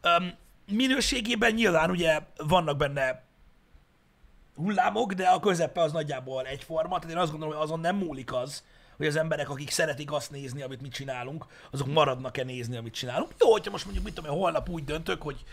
Öm, 0.01 0.33
minőségében 0.71 1.53
nyilván 1.53 1.89
ugye 1.89 2.19
vannak 2.37 2.77
benne 2.77 3.23
hullámok, 4.55 5.13
de 5.13 5.27
a 5.27 5.39
közepe 5.39 5.81
az 5.81 5.91
nagyjából 5.91 6.45
egyforma, 6.45 6.99
tehát 6.99 7.15
én 7.15 7.21
azt 7.21 7.31
gondolom, 7.31 7.55
hogy 7.55 7.63
azon 7.63 7.79
nem 7.79 7.95
múlik 7.95 8.33
az, 8.33 8.63
hogy 8.97 9.07
az 9.07 9.15
emberek, 9.15 9.49
akik 9.49 9.69
szeretik 9.69 10.11
azt 10.11 10.31
nézni, 10.31 10.61
amit 10.61 10.81
mi 10.81 10.87
csinálunk, 10.87 11.45
azok 11.71 11.87
maradnak-e 11.87 12.43
nézni, 12.43 12.77
amit 12.77 12.93
csinálunk. 12.93 13.31
Jó, 13.39 13.51
hogyha 13.51 13.71
most 13.71 13.83
mondjuk, 13.83 14.05
mit 14.05 14.13
tudom 14.13 14.37
holnap 14.37 14.69
úgy 14.69 14.83
döntök, 14.83 15.21
hogy 15.21 15.43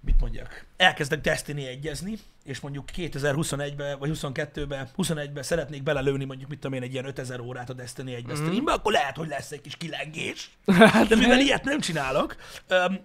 mit 0.00 0.20
mondjak, 0.20 0.66
elkezdek 0.76 1.20
Destiny 1.20 1.62
egyezni, 1.62 2.18
és 2.44 2.60
mondjuk 2.60 2.88
2021-ben, 2.96 3.98
vagy 3.98 4.10
22-ben, 4.14 4.88
21-ben 4.96 5.42
szeretnék 5.42 5.82
belelőni 5.82 6.24
mondjuk, 6.24 6.48
mit 6.48 6.58
tudom 6.58 6.76
én, 6.76 6.82
egy 6.82 6.92
ilyen 6.92 7.04
5000 7.04 7.40
órát 7.40 7.70
a 7.70 7.72
Destiny 7.72 8.12
1 8.12 8.26
mm. 8.26 8.34
streambe, 8.34 8.72
akkor 8.72 8.92
lehet, 8.92 9.16
hogy 9.16 9.28
lesz 9.28 9.50
egy 9.50 9.60
kis 9.60 9.76
kilengés. 9.76 10.50
De 11.08 11.16
mivel 11.16 11.40
ilyet 11.40 11.64
nem 11.64 11.80
csinálok, 11.80 12.36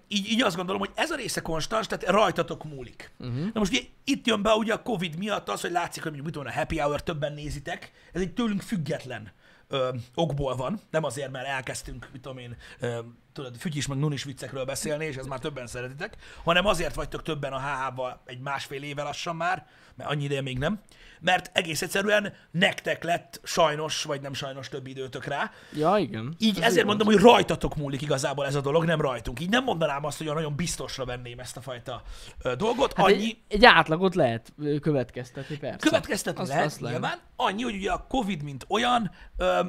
így, 0.07 0.29
így 0.29 0.41
azt 0.41 0.55
gondolom, 0.55 0.81
hogy 0.81 0.91
ez 0.95 1.11
a 1.11 1.15
része 1.15 1.41
konstans, 1.41 1.87
tehát 1.87 2.05
rajtatok 2.09 2.63
múlik. 2.63 3.11
Uh-huh. 3.19 3.43
Na 3.53 3.59
most 3.59 3.71
ugye, 3.71 3.81
itt 4.03 4.27
jön 4.27 4.41
be 4.41 4.53
ugye 4.53 4.73
a 4.73 4.81
Covid 4.81 5.17
miatt 5.17 5.49
az, 5.49 5.61
hogy 5.61 5.71
látszik, 5.71 6.03
hogy 6.03 6.11
mondjuk 6.11 6.25
mit 6.25 6.33
tudom, 6.33 6.47
a 6.47 6.59
happy 6.59 6.79
hour 6.79 7.03
többen 7.03 7.33
nézitek, 7.33 7.91
ez 8.13 8.21
egy 8.21 8.33
tőlünk 8.33 8.61
független 8.61 9.31
ö, 9.67 9.89
okból 10.15 10.55
van, 10.55 10.81
nem 10.89 11.03
azért, 11.03 11.31
mert 11.31 11.47
elkezdtünk, 11.47 12.09
mit 12.11 12.21
tudom 12.21 12.37
én, 12.37 12.55
ö, 12.79 12.99
tudod, 13.35 13.55
fütyis 13.55 13.87
meg 13.87 13.97
nunis 13.97 14.23
viccekről 14.23 14.65
beszélni, 14.65 15.05
és 15.05 15.15
ez 15.15 15.25
már 15.25 15.39
többen 15.39 15.67
szeretitek, 15.67 16.15
hanem 16.43 16.65
azért 16.65 16.95
vagytok 16.95 17.21
többen 17.21 17.53
a 17.53 17.59
HH-val 17.59 18.21
egy 18.25 18.39
másfél 18.39 18.83
éve 18.83 19.03
lassan 19.03 19.35
már, 19.35 19.65
mert 19.95 20.09
annyi 20.09 20.23
ideje 20.23 20.41
még 20.41 20.57
nem, 20.57 20.79
mert 21.19 21.49
egész 21.57 21.81
egyszerűen 21.81 22.33
nektek 22.51 23.03
lett 23.03 23.39
sajnos, 23.43 24.03
vagy 24.03 24.21
nem 24.21 24.33
sajnos 24.33 24.69
több 24.69 24.87
időtök 24.87 25.25
rá, 25.25 25.51
Ja, 25.73 25.97
igen. 25.97 26.35
így 26.39 26.57
Ez 26.57 26.63
ezért 26.63 26.85
mondom, 26.85 27.07
hogy 27.07 27.17
rajtatok 27.17 27.75
múlik 27.75 28.01
igazából 28.01 28.45
ez 28.45 28.55
a 28.55 28.61
dolog, 28.61 28.85
nem 28.85 29.01
rajtunk. 29.01 29.39
Így 29.39 29.49
nem 29.49 29.63
mondanám 29.63 30.05
azt, 30.05 30.17
hogy 30.17 30.27
nagyon 30.27 30.55
biztosra 30.55 31.05
venném 31.05 31.39
ezt 31.39 31.57
a 31.57 31.61
fajta 31.61 32.01
ö, 32.41 32.55
dolgot. 32.55 32.93
Hát 32.93 33.05
Annyi, 33.05 33.15
egy, 33.23 33.37
egy 33.47 33.65
átlagot 33.65 34.15
lehet 34.15 34.53
következtetni, 34.81 35.57
persze. 35.57 35.77
Következtetni 35.87 36.41
Azt- 36.41 36.49
lehet, 36.49 36.65
azt 36.65 36.79
lehet. 36.79 36.99
nyilván. 36.99 37.19
Annyi, 37.35 37.63
hogy 37.63 37.75
ugye 37.75 37.91
a 37.91 38.05
Covid, 38.07 38.43
mint 38.43 38.65
olyan, 38.69 39.11
ö, 39.37 39.59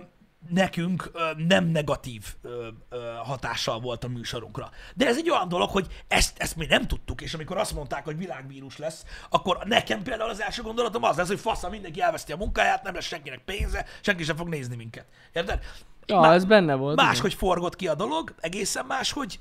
nekünk 0.49 1.11
ö, 1.13 1.31
nem 1.37 1.65
negatív 1.65 2.35
ö, 2.43 2.69
ö, 2.89 3.13
hatással 3.25 3.81
volt 3.81 4.05
a 4.05 4.09
műsorunkra. 4.09 4.71
De 4.95 5.07
ez 5.07 5.17
egy 5.17 5.31
olyan 5.31 5.49
dolog, 5.49 5.71
hogy 5.71 5.87
ezt, 6.09 6.39
ezt 6.39 6.57
mi 6.57 6.67
nem 6.67 6.87
tudtuk, 6.87 7.21
és 7.21 7.35
amikor 7.35 7.57
azt 7.57 7.75
mondták, 7.75 8.05
hogy 8.05 8.17
világvírus 8.17 8.77
lesz, 8.77 9.05
akkor 9.31 9.59
nekem 9.65 10.03
például 10.03 10.31
az 10.31 10.41
első 10.41 10.63
gondolatom 10.63 11.03
az 11.03 11.17
lesz, 11.17 11.27
hogy 11.29 11.41
faszom, 11.41 11.71
mindenki 11.71 12.01
elveszti 12.01 12.33
a 12.33 12.37
munkáját, 12.37 12.83
nem 12.83 12.95
lesz 12.95 13.05
senkinek 13.07 13.45
pénze, 13.45 13.85
senki 14.01 14.25
sem 14.25 14.37
fog 14.37 14.49
nézni 14.49 14.77
minket. 14.77 15.07
Érted? 15.33 15.65
Ja, 16.07 16.21
Má- 16.21 16.33
ez 16.35 16.45
benne 16.45 16.75
volt. 16.75 16.97
Máshogy 16.97 17.35
forgott 17.35 17.77
ki 17.77 17.89
a 17.89 17.95
dolog, 17.95 18.35
egészen 18.41 18.87
máshogy. 18.87 19.41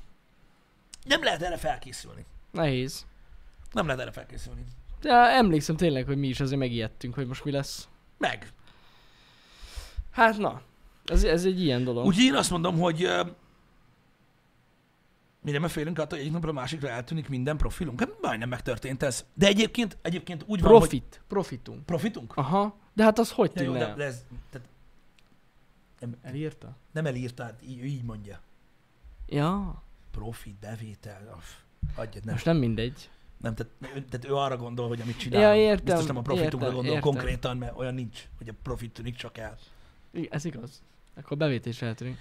Nem 1.04 1.22
lehet 1.22 1.42
erre 1.42 1.56
felkészülni. 1.56 2.20
igen. 2.20 2.64
Nehéz. 2.64 3.06
Nem 3.72 3.86
lehet 3.86 4.00
erre 4.00 4.12
felkészülni. 4.12 4.64
De 5.00 5.12
emlékszem 5.12 5.76
tényleg, 5.76 6.06
hogy 6.06 6.16
mi 6.18 6.28
is 6.28 6.40
azért 6.40 6.60
megijedtünk, 6.60 7.14
hogy 7.14 7.26
most 7.26 7.44
mi 7.44 7.50
lesz. 7.50 7.88
Meg. 8.18 8.52
Hát 10.10 10.36
na, 10.36 10.60
ez, 11.10 11.24
ez 11.24 11.44
egy 11.44 11.62
ilyen 11.62 11.84
dolog. 11.84 12.04
Úgyhogy 12.06 12.24
én 12.24 12.34
azt 12.34 12.50
mondom, 12.50 12.78
hogy 12.78 13.08
mi 15.42 15.50
nem 15.50 15.68
félünk 15.68 15.98
attól, 15.98 16.10
hogy 16.10 16.18
egyik 16.18 16.32
napra 16.32 16.48
a 16.50 16.52
másikra 16.52 16.88
eltűnik 16.88 17.28
minden 17.28 17.56
profilunk. 17.56 18.00
Hát 18.00 18.10
majdnem 18.20 18.48
megtörtént 18.48 19.02
ez. 19.02 19.24
De 19.34 19.46
egyébként, 19.46 19.96
egyébként 20.02 20.44
úgy 20.46 20.60
van, 20.60 20.70
hogy 20.70 20.78
Profit. 20.80 21.20
Profitunk. 21.28 21.84
profitunk. 21.86 22.36
Aha. 22.36 22.76
De 22.94 23.02
hát 23.02 23.18
az 23.18 23.30
hogy 23.30 23.50
Ja, 23.54 23.62
jó, 23.62 23.72
tűnne? 23.72 23.86
de, 23.86 23.94
de 23.94 24.04
ez, 24.04 24.24
tehát 24.50 24.68
nem, 26.00 26.16
Elírta? 26.22 26.76
nem 26.92 27.06
elírta, 27.06 27.42
hát 27.42 27.60
így, 27.68 27.84
így 27.84 28.02
mondja. 28.02 28.40
Ja. 29.26 29.82
Profit, 30.10 30.54
bevétel, 30.54 31.32
aff, 31.36 31.50
adjad, 31.94 32.24
nem. 32.24 32.32
Most 32.34 32.44
nem 32.46 32.56
mindegy. 32.56 33.10
Nem, 33.36 33.54
tehát, 33.54 33.72
ő- 33.96 34.04
tehát 34.04 34.26
ő 34.28 34.34
arra 34.34 34.56
gondol, 34.56 34.88
hogy 34.88 35.00
amit 35.00 35.18
csinál. 35.18 35.40
Ja, 35.40 35.54
értem, 35.62 35.84
Biztos 35.84 36.06
nem 36.06 36.16
a 36.16 36.20
profitunkra 36.22 36.58
értem, 36.66 36.74
gondol 36.74 36.94
értem. 36.96 37.10
konkrétan, 37.12 37.56
mert 37.56 37.76
olyan 37.78 37.94
nincs, 37.94 38.28
hogy 38.38 38.48
a 38.48 38.52
profit 38.62 38.92
tűnik 38.92 39.16
csak 39.16 39.38
el. 39.38 39.56
Ez 40.30 40.44
igaz. 40.44 40.82
Akkor 41.16 41.52
is 41.64 41.82
eltűnik. 41.82 42.16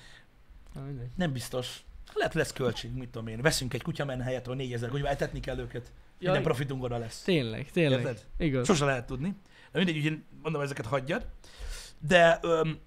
Nem 1.16 1.32
biztos. 1.32 1.84
Lehet, 2.14 2.34
lesz 2.34 2.54
költség, 2.54 2.92
mit 2.92 3.10
tudom 3.10 3.28
én. 3.28 3.42
Veszünk 3.42 3.74
egy 3.74 3.82
kutyamen 3.82 4.22
helyett, 4.22 4.46
ahol 4.46 4.56
4000 4.56 4.90
kutyával, 4.90 5.12
etetni 5.12 5.40
kell 5.40 5.58
őket. 5.60 5.92
Minden 6.18 6.36
Jaj. 6.36 6.44
profitunk 6.44 6.84
oda 6.84 6.98
lesz. 6.98 7.22
Tényleg, 7.22 7.72
tényleg. 7.72 8.00
Érted? 8.00 8.26
Igaz. 8.38 8.66
Sose 8.66 8.86
lehet 8.86 9.06
tudni. 9.06 9.36
De 9.72 9.78
mindegy, 9.78 9.98
úgyhogy 9.98 10.24
mondom, 10.42 10.62
ezeket 10.62 10.86
hagyjad. 10.86 11.26
De, 12.00 12.40
öm, 12.42 12.80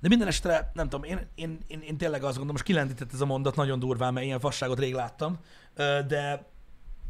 de 0.00 0.08
minden 0.08 0.28
esetre, 0.28 0.70
nem 0.74 0.88
tudom, 0.88 1.04
én, 1.04 1.26
én, 1.34 1.58
én, 1.66 1.80
én 1.80 1.96
tényleg 1.96 2.20
azt 2.20 2.30
gondolom, 2.30 2.52
most 2.52 2.64
kilendített 2.64 3.12
ez 3.12 3.20
a 3.20 3.26
mondat 3.26 3.56
nagyon 3.56 3.78
durván, 3.78 4.12
mert 4.12 4.26
ilyen 4.26 4.40
fasságot 4.40 4.78
rég 4.78 4.94
láttam, 4.94 5.38
de 6.06 6.46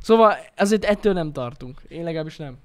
Szóval 0.02 0.36
azért 0.56 0.84
ettől 0.84 1.12
nem 1.12 1.32
tartunk. 1.32 1.80
Én 1.88 2.02
legalábbis 2.02 2.36
nem. 2.36 2.58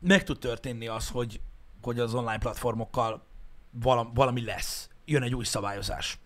Meg 0.00 0.24
tud 0.24 0.38
történni 0.38 0.86
az, 0.86 1.08
hogy, 1.08 1.40
hogy 1.82 1.98
az 2.00 2.14
online 2.14 2.38
platformokkal 2.38 3.22
valami, 3.70 4.10
valami 4.14 4.44
lesz. 4.44 4.88
Jön 5.04 5.22
egy 5.22 5.34
új 5.34 5.44
szabályozás. 5.44 6.18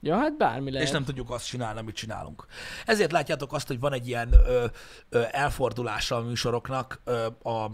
Ja, 0.00 0.16
hát 0.16 0.36
bármi 0.36 0.70
lehet. 0.70 0.86
És 0.86 0.92
nem 0.92 1.04
tudjuk 1.04 1.30
azt 1.30 1.46
csinálni, 1.46 1.78
amit 1.78 1.94
csinálunk. 1.94 2.46
Ezért 2.86 3.12
látjátok 3.12 3.52
azt, 3.52 3.66
hogy 3.66 3.80
van 3.80 3.92
egy 3.92 4.08
ilyen 4.08 4.32
ö, 4.32 4.64
ö, 5.08 5.22
elfordulása 5.30 6.16
a 6.16 6.20
műsoroknak 6.20 7.00
ö, 7.04 7.26
a, 7.42 7.70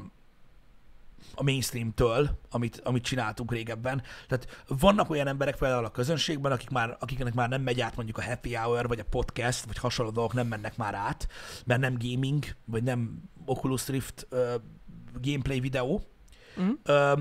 a 1.34 1.42
mainstreamtől, 1.42 2.38
amit, 2.50 2.80
amit 2.84 3.04
csináltunk 3.04 3.52
régebben. 3.52 4.02
Tehát 4.28 4.64
vannak 4.68 5.10
olyan 5.10 5.26
emberek 5.26 5.56
például 5.56 5.84
a 5.84 5.90
közönségben, 5.90 6.52
akik 6.52 6.70
már, 6.70 6.96
akiknek 7.00 7.34
már 7.34 7.48
nem 7.48 7.62
megy 7.62 7.80
át 7.80 7.96
mondjuk 7.96 8.18
a 8.18 8.24
happy 8.24 8.54
hour, 8.54 8.88
vagy 8.88 8.98
a 8.98 9.04
podcast, 9.10 9.64
vagy 9.64 9.78
hasonló 9.78 10.10
dolgok 10.10 10.32
nem 10.32 10.46
mennek 10.46 10.76
már 10.76 10.94
át, 10.94 11.28
mert 11.64 11.80
nem 11.80 11.96
gaming, 11.98 12.44
vagy 12.64 12.82
nem 12.82 13.22
Oculus 13.44 13.88
Rift 13.88 14.26
ö, 14.30 14.54
gameplay 15.22 15.60
videó. 15.60 16.02
Mhm. 16.56 16.70
Ö, 16.82 17.12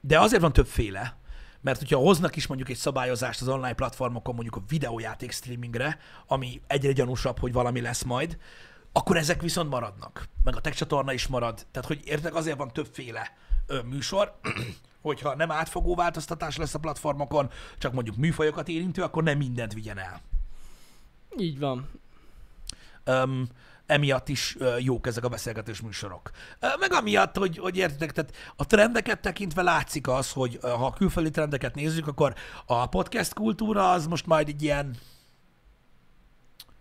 de 0.00 0.20
azért 0.20 0.42
van 0.42 0.52
többféle, 0.52 1.18
mert 1.60 1.78
hogyha 1.78 1.98
hoznak 1.98 2.36
is 2.36 2.46
mondjuk 2.46 2.68
egy 2.68 2.76
szabályozást 2.76 3.40
az 3.40 3.48
online 3.48 3.72
platformokon, 3.72 4.34
mondjuk 4.34 4.56
a 4.56 4.62
videójáték 4.68 5.32
streamingre, 5.32 5.98
ami 6.26 6.60
egyre 6.66 6.92
gyanúsabb, 6.92 7.38
hogy 7.38 7.52
valami 7.52 7.80
lesz 7.80 8.02
majd, 8.02 8.38
akkor 8.92 9.16
ezek 9.16 9.40
viszont 9.40 9.70
maradnak. 9.70 10.28
Meg 10.44 10.56
a 10.56 10.60
tech 10.60 10.76
csatorna 10.76 11.12
is 11.12 11.26
marad. 11.26 11.66
Tehát, 11.70 11.88
hogy 11.88 12.00
értek, 12.04 12.34
azért 12.34 12.56
van 12.56 12.72
többféle 12.72 13.32
ö, 13.66 13.82
műsor, 13.82 14.38
hogyha 15.02 15.34
nem 15.34 15.50
átfogó 15.50 15.94
változtatás 15.94 16.56
lesz 16.56 16.74
a 16.74 16.78
platformokon, 16.78 17.50
csak 17.78 17.92
mondjuk 17.92 18.16
műfajokat 18.16 18.68
érintő, 18.68 19.02
akkor 19.02 19.22
nem 19.22 19.38
mindent 19.38 19.72
vigyen 19.72 19.98
el. 19.98 20.20
Így 21.36 21.58
van. 21.58 21.88
Um, 23.06 23.48
emiatt 23.90 24.28
is 24.28 24.56
jók 24.78 25.06
ezek 25.06 25.24
a 25.24 25.28
beszélgetős 25.28 25.80
műsorok. 25.80 26.30
Meg 26.78 26.92
amiatt, 26.92 27.36
hogy, 27.36 27.58
hogy 27.58 27.76
értitek, 27.76 28.12
tehát 28.12 28.34
a 28.56 28.66
trendeket 28.66 29.20
tekintve 29.20 29.62
látszik 29.62 30.08
az, 30.08 30.32
hogy 30.32 30.58
ha 30.62 30.86
a 30.86 30.92
külföldi 30.92 31.30
trendeket 31.30 31.74
nézzük, 31.74 32.06
akkor 32.06 32.34
a 32.66 32.86
podcast 32.86 33.34
kultúra 33.34 33.90
az 33.90 34.06
most 34.06 34.26
majd 34.26 34.48
egy 34.48 34.62
ilyen 34.62 34.96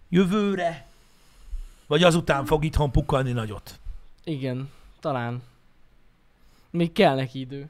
jövőre, 0.10 0.89
vagy 1.90 2.04
azután 2.04 2.46
fog 2.46 2.64
itthon 2.64 2.92
pukkalni 2.92 3.32
nagyot. 3.32 3.80
Igen. 4.24 4.70
Talán. 5.00 5.44
Még 6.70 6.92
kell 6.92 7.16
neki 7.16 7.40
idő. 7.40 7.70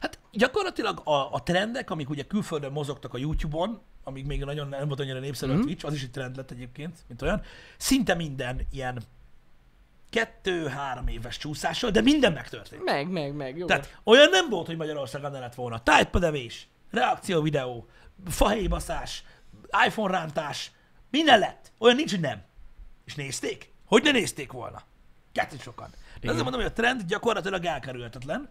Hát 0.00 0.18
gyakorlatilag 0.32 1.00
a, 1.04 1.32
a 1.34 1.42
trendek, 1.42 1.90
amik 1.90 2.10
ugye 2.10 2.22
külföldön 2.22 2.72
mozogtak 2.72 3.14
a 3.14 3.18
YouTube-on, 3.18 3.80
amíg 4.04 4.26
még 4.26 4.44
nagyon 4.44 4.68
nem 4.68 4.88
volt 4.88 5.00
annyira 5.00 5.18
népszerű 5.18 5.52
Mhm. 5.52 5.60
a 5.60 5.64
Twitch, 5.64 5.84
az 5.86 5.94
is 5.94 6.02
egy 6.02 6.10
trend 6.10 6.36
lett 6.36 6.50
egyébként, 6.50 6.98
mint 7.08 7.22
olyan, 7.22 7.42
szinte 7.76 8.14
minden 8.14 8.60
ilyen 8.70 9.02
kettő-három 10.10 11.08
éves 11.08 11.36
csúszással, 11.36 11.90
de 11.90 12.00
minden 12.00 12.32
megtörtént. 12.32 12.84
Meg, 12.84 13.08
meg, 13.10 13.34
meg. 13.34 13.56
Jó. 13.56 13.66
Tehát 13.66 13.98
olyan 14.04 14.28
nem 14.30 14.48
volt, 14.48 14.66
hogy 14.66 14.76
Magyarországon 14.76 15.30
ne 15.30 15.38
lett 15.38 15.54
volna. 15.54 15.82
Tájpadevés, 15.82 16.68
reakció 16.90 17.42
videó, 17.42 17.86
fahélybaszás, 18.26 19.24
iPhone 19.86 20.18
rántás, 20.18 20.70
minden 21.10 21.38
lett. 21.38 21.72
Olyan 21.78 21.96
nincs, 21.96 22.10
hogy 22.10 22.20
nem. 22.20 22.42
És 23.06 23.14
nézték? 23.14 23.70
Hogy 23.84 24.02
ne 24.02 24.10
nézték 24.10 24.52
volna? 24.52 24.82
Kettő 25.32 25.56
sokan. 25.58 25.90
De 26.20 26.28
azért 26.28 26.42
mondom, 26.42 26.60
hogy 26.60 26.70
a 26.70 26.72
trend 26.72 27.02
gyakorlatilag 27.02 27.64
elkerülhetetlen, 27.64 28.48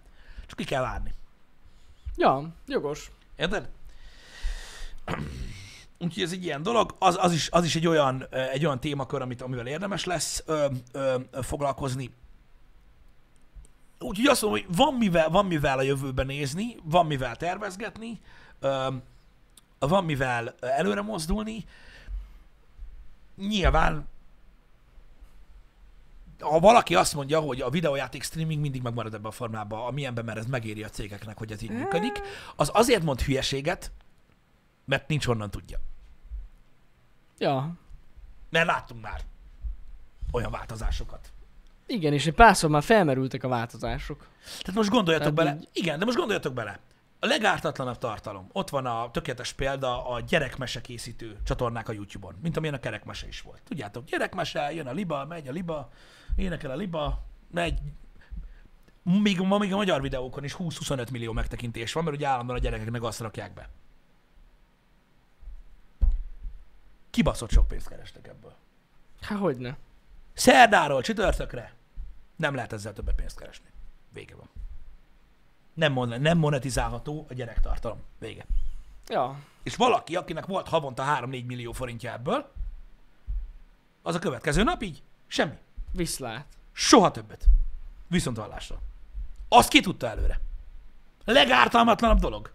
csak 0.48 0.58
ki 0.58 0.64
kell 0.64 0.82
várni. 0.82 1.14
Ja, 2.16 2.54
jogos. 2.68 3.12
Érted? 3.36 3.70
Úgyhogy 5.98 6.24
ez 6.24 6.32
egy 6.32 6.44
ilyen 6.44 6.64
dolog, 6.64 6.96
az, 7.00 7.18
az, 7.20 7.34
is, 7.34 7.50
az 7.52 7.66
is 7.66 7.76
egy 7.76 7.88
olyan, 7.88 8.28
egy 8.32 8.66
olyan 8.66 8.80
témakör, 8.80 9.22
amit, 9.22 9.42
amivel 9.42 9.68
érdemes 9.68 10.04
lesz 10.04 10.44
ö, 10.46 10.66
ö, 10.92 11.16
foglalkozni. 11.42 12.14
Úgyhogy 14.00 14.26
azt 14.26 14.42
mondom, 14.42 14.62
hogy 14.62 14.76
van 14.76 14.94
mivel, 14.94 15.30
van 15.30 15.46
mivel 15.46 15.78
a 15.78 15.82
jövőben 15.82 16.26
nézni, 16.26 16.76
van 16.84 17.06
mivel 17.06 17.36
tervezgetni, 17.36 18.20
ö, 18.60 18.88
van 19.80 20.06
mivel 20.06 20.56
előre 20.60 21.02
mozdulni. 21.02 21.66
Nyilván, 23.36 24.08
ha 26.40 26.60
valaki 26.60 26.96
azt 26.96 27.14
mondja, 27.14 27.40
hogy 27.40 27.62
a 27.62 27.70
videójáték 27.70 28.24
streaming 28.24 28.62
mindig 28.62 28.82
megmarad 28.82 29.14
ebben 29.14 29.26
a 29.26 29.32
formában, 29.32 29.86
amilyenben, 29.88 30.26
mert 30.26 30.38
ez 30.38 30.46
megéri 30.46 30.84
a 30.84 30.90
cégeknek, 30.90 31.38
hogy 31.38 31.52
ez 31.52 31.62
így 31.62 31.70
működik, 31.72 32.22
az 32.56 32.70
azért 32.74 33.04
mond 33.04 33.22
hülyeséget, 33.22 33.92
mert 34.86 35.08
nincs 35.08 35.26
honnan 35.26 35.52
tudja. 35.52 35.78
Ja. 37.38 37.74
Mert 38.50 38.66
láttunk 38.68 39.02
már 39.02 39.22
olyan 40.32 40.52
változásokat. 40.52 41.32
Igen, 41.88 42.14
és 42.14 42.28
egy 42.28 42.34
párszor 42.34 42.70
már 42.70 42.84
felmerültek 42.84 43.44
a 43.44 43.48
változások. 43.48 44.28
Tehát 44.60 44.76
most 44.76 44.90
gondoljatok 44.90 45.36
Tehát 45.36 45.50
bele, 45.56 45.62
így- 45.62 45.70
igen, 45.84 46.00
de 46.00 46.06
most 46.06 46.18
gondoljatok 46.18 46.54
bele. 46.54 46.80
A 47.26 47.28
legártatlanabb 47.28 47.98
tartalom. 47.98 48.50
Ott 48.52 48.70
van 48.70 48.86
a 48.86 49.12
tökéletes 49.12 49.54
példa 49.54 50.08
a 50.08 50.20
gyerekmese 50.20 50.82
készítő 50.82 51.38
csatornák 51.44 51.90
a 51.90 51.92
YouTube-on, 51.92 52.36
mint 52.42 52.58
amilyen 52.58 52.76
a 52.76 52.80
kerekmese 52.80 53.28
is 53.28 53.42
volt. 53.42 53.62
Tudjátok, 53.64 54.06
gyerekmese, 54.06 54.74
jön 54.74 54.88
a 54.88 54.92
liba, 54.92 55.26
megy 55.26 55.48
a 55.48 55.52
liba, 55.52 55.90
énekel 56.36 56.72
a 56.72 56.76
liba, 56.76 57.24
megy, 57.52 57.80
még, 59.04 59.40
ma 59.40 59.58
még 59.58 59.74
a 59.74 59.76
magyar 59.76 60.02
videókon 60.02 60.44
is 60.44 60.56
20-25 60.60 61.12
millió 61.12 61.32
megtekintés 61.32 61.94
van, 61.94 62.04
mert 62.04 62.16
ugye 62.16 62.28
állandóan 62.28 62.58
a 62.58 62.62
gyerekeknek 62.62 63.04
azt 63.04 63.20
rakják 63.20 63.54
be. 63.54 63.70
Kibaszott 67.10 67.52
sok 67.52 67.68
pénzt 67.68 67.88
kerestek 67.88 68.28
ebből. 68.28 68.56
Hát 69.22 69.40
hogyne. 69.40 69.78
Szerdáról 70.34 71.02
csütörtökre 71.02 71.74
nem 72.36 72.56
lehet 72.56 72.74
ezzel 72.74 72.94
többet 72.94 73.16
pénzt 73.16 73.40
keresni. 73.40 73.70
Vége 74.14 74.36
van. 74.36 74.50
Nem, 75.76 75.92
mon- 75.94 76.22
nem 76.22 76.38
monetizálható 76.38 77.26
a 77.30 77.34
gyerektartalom. 77.34 77.98
Vége. 78.20 78.46
Ja. 79.08 79.40
És 79.64 79.76
valaki, 79.76 80.16
akinek 80.16 80.46
volt 80.46 80.68
havonta 80.68 81.04
3-4 81.22 81.46
millió 81.46 81.72
forintja 81.72 82.12
ebből, 82.12 82.52
az 84.02 84.16
a 84.16 84.20
következő 84.20 84.64
nap 84.64 84.82
így 84.82 85.04
semmi. 85.28 85.58
Viszlát. 85.92 86.46
Soha 86.72 87.12
többet. 87.12 87.46
Viszont 88.08 88.38
hallásra. 88.38 88.80
Azt 89.50 89.70
ki 89.70 89.80
tudta 89.82 90.08
előre. 90.08 90.40
Legártalmatlanabb 91.26 92.20
dolog. 92.20 92.54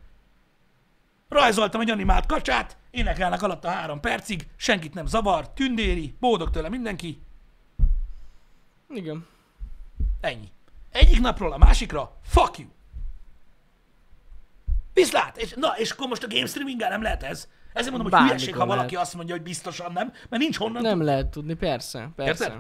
Rajzoltam 1.29 1.81
egy 1.81 1.91
animált 1.91 2.27
kacsát, 2.27 2.77
énekelnek 2.91 3.43
alatt 3.43 3.65
a 3.65 3.71
három 3.71 4.01
percig, 4.01 4.49
senkit 4.57 4.95
nem 4.95 5.07
zavar, 5.07 5.51
tündéri, 5.51 6.15
boldog 6.21 6.51
tőle 6.51 6.69
mindenki, 6.69 7.23
Igen. 8.89 9.27
Ennyi. 10.21 10.51
Egyik 10.91 11.21
napról 11.21 11.53
a 11.53 11.59
másikra, 11.59 12.17
fuck 12.23 12.59
you. 12.59 12.69
Viszlát! 15.01 15.37
És, 15.37 15.53
na, 15.57 15.69
és 15.77 15.91
akkor 15.91 16.09
most 16.09 16.23
a 16.23 16.27
game 16.29 16.47
streaming 16.47 16.81
nem 16.81 17.03
lehet 17.03 17.23
ez. 17.23 17.49
Ezért 17.73 17.91
mondom, 17.91 18.03
hogy 18.03 18.11
Bármikor 18.11 18.37
hülyeség, 18.37 18.55
ha 18.61 18.67
valaki 18.67 18.93
lehet. 18.93 19.07
azt 19.07 19.17
mondja, 19.17 19.35
hogy 19.35 19.45
biztosan 19.45 19.93
nem, 19.93 20.13
mert 20.29 20.43
nincs 20.43 20.57
honnan. 20.57 20.83
Nem 20.83 21.03
lehet 21.03 21.27
tudni, 21.27 21.55
persze. 21.55 22.11
Persze. 22.17 22.45
Érted? 22.45 22.59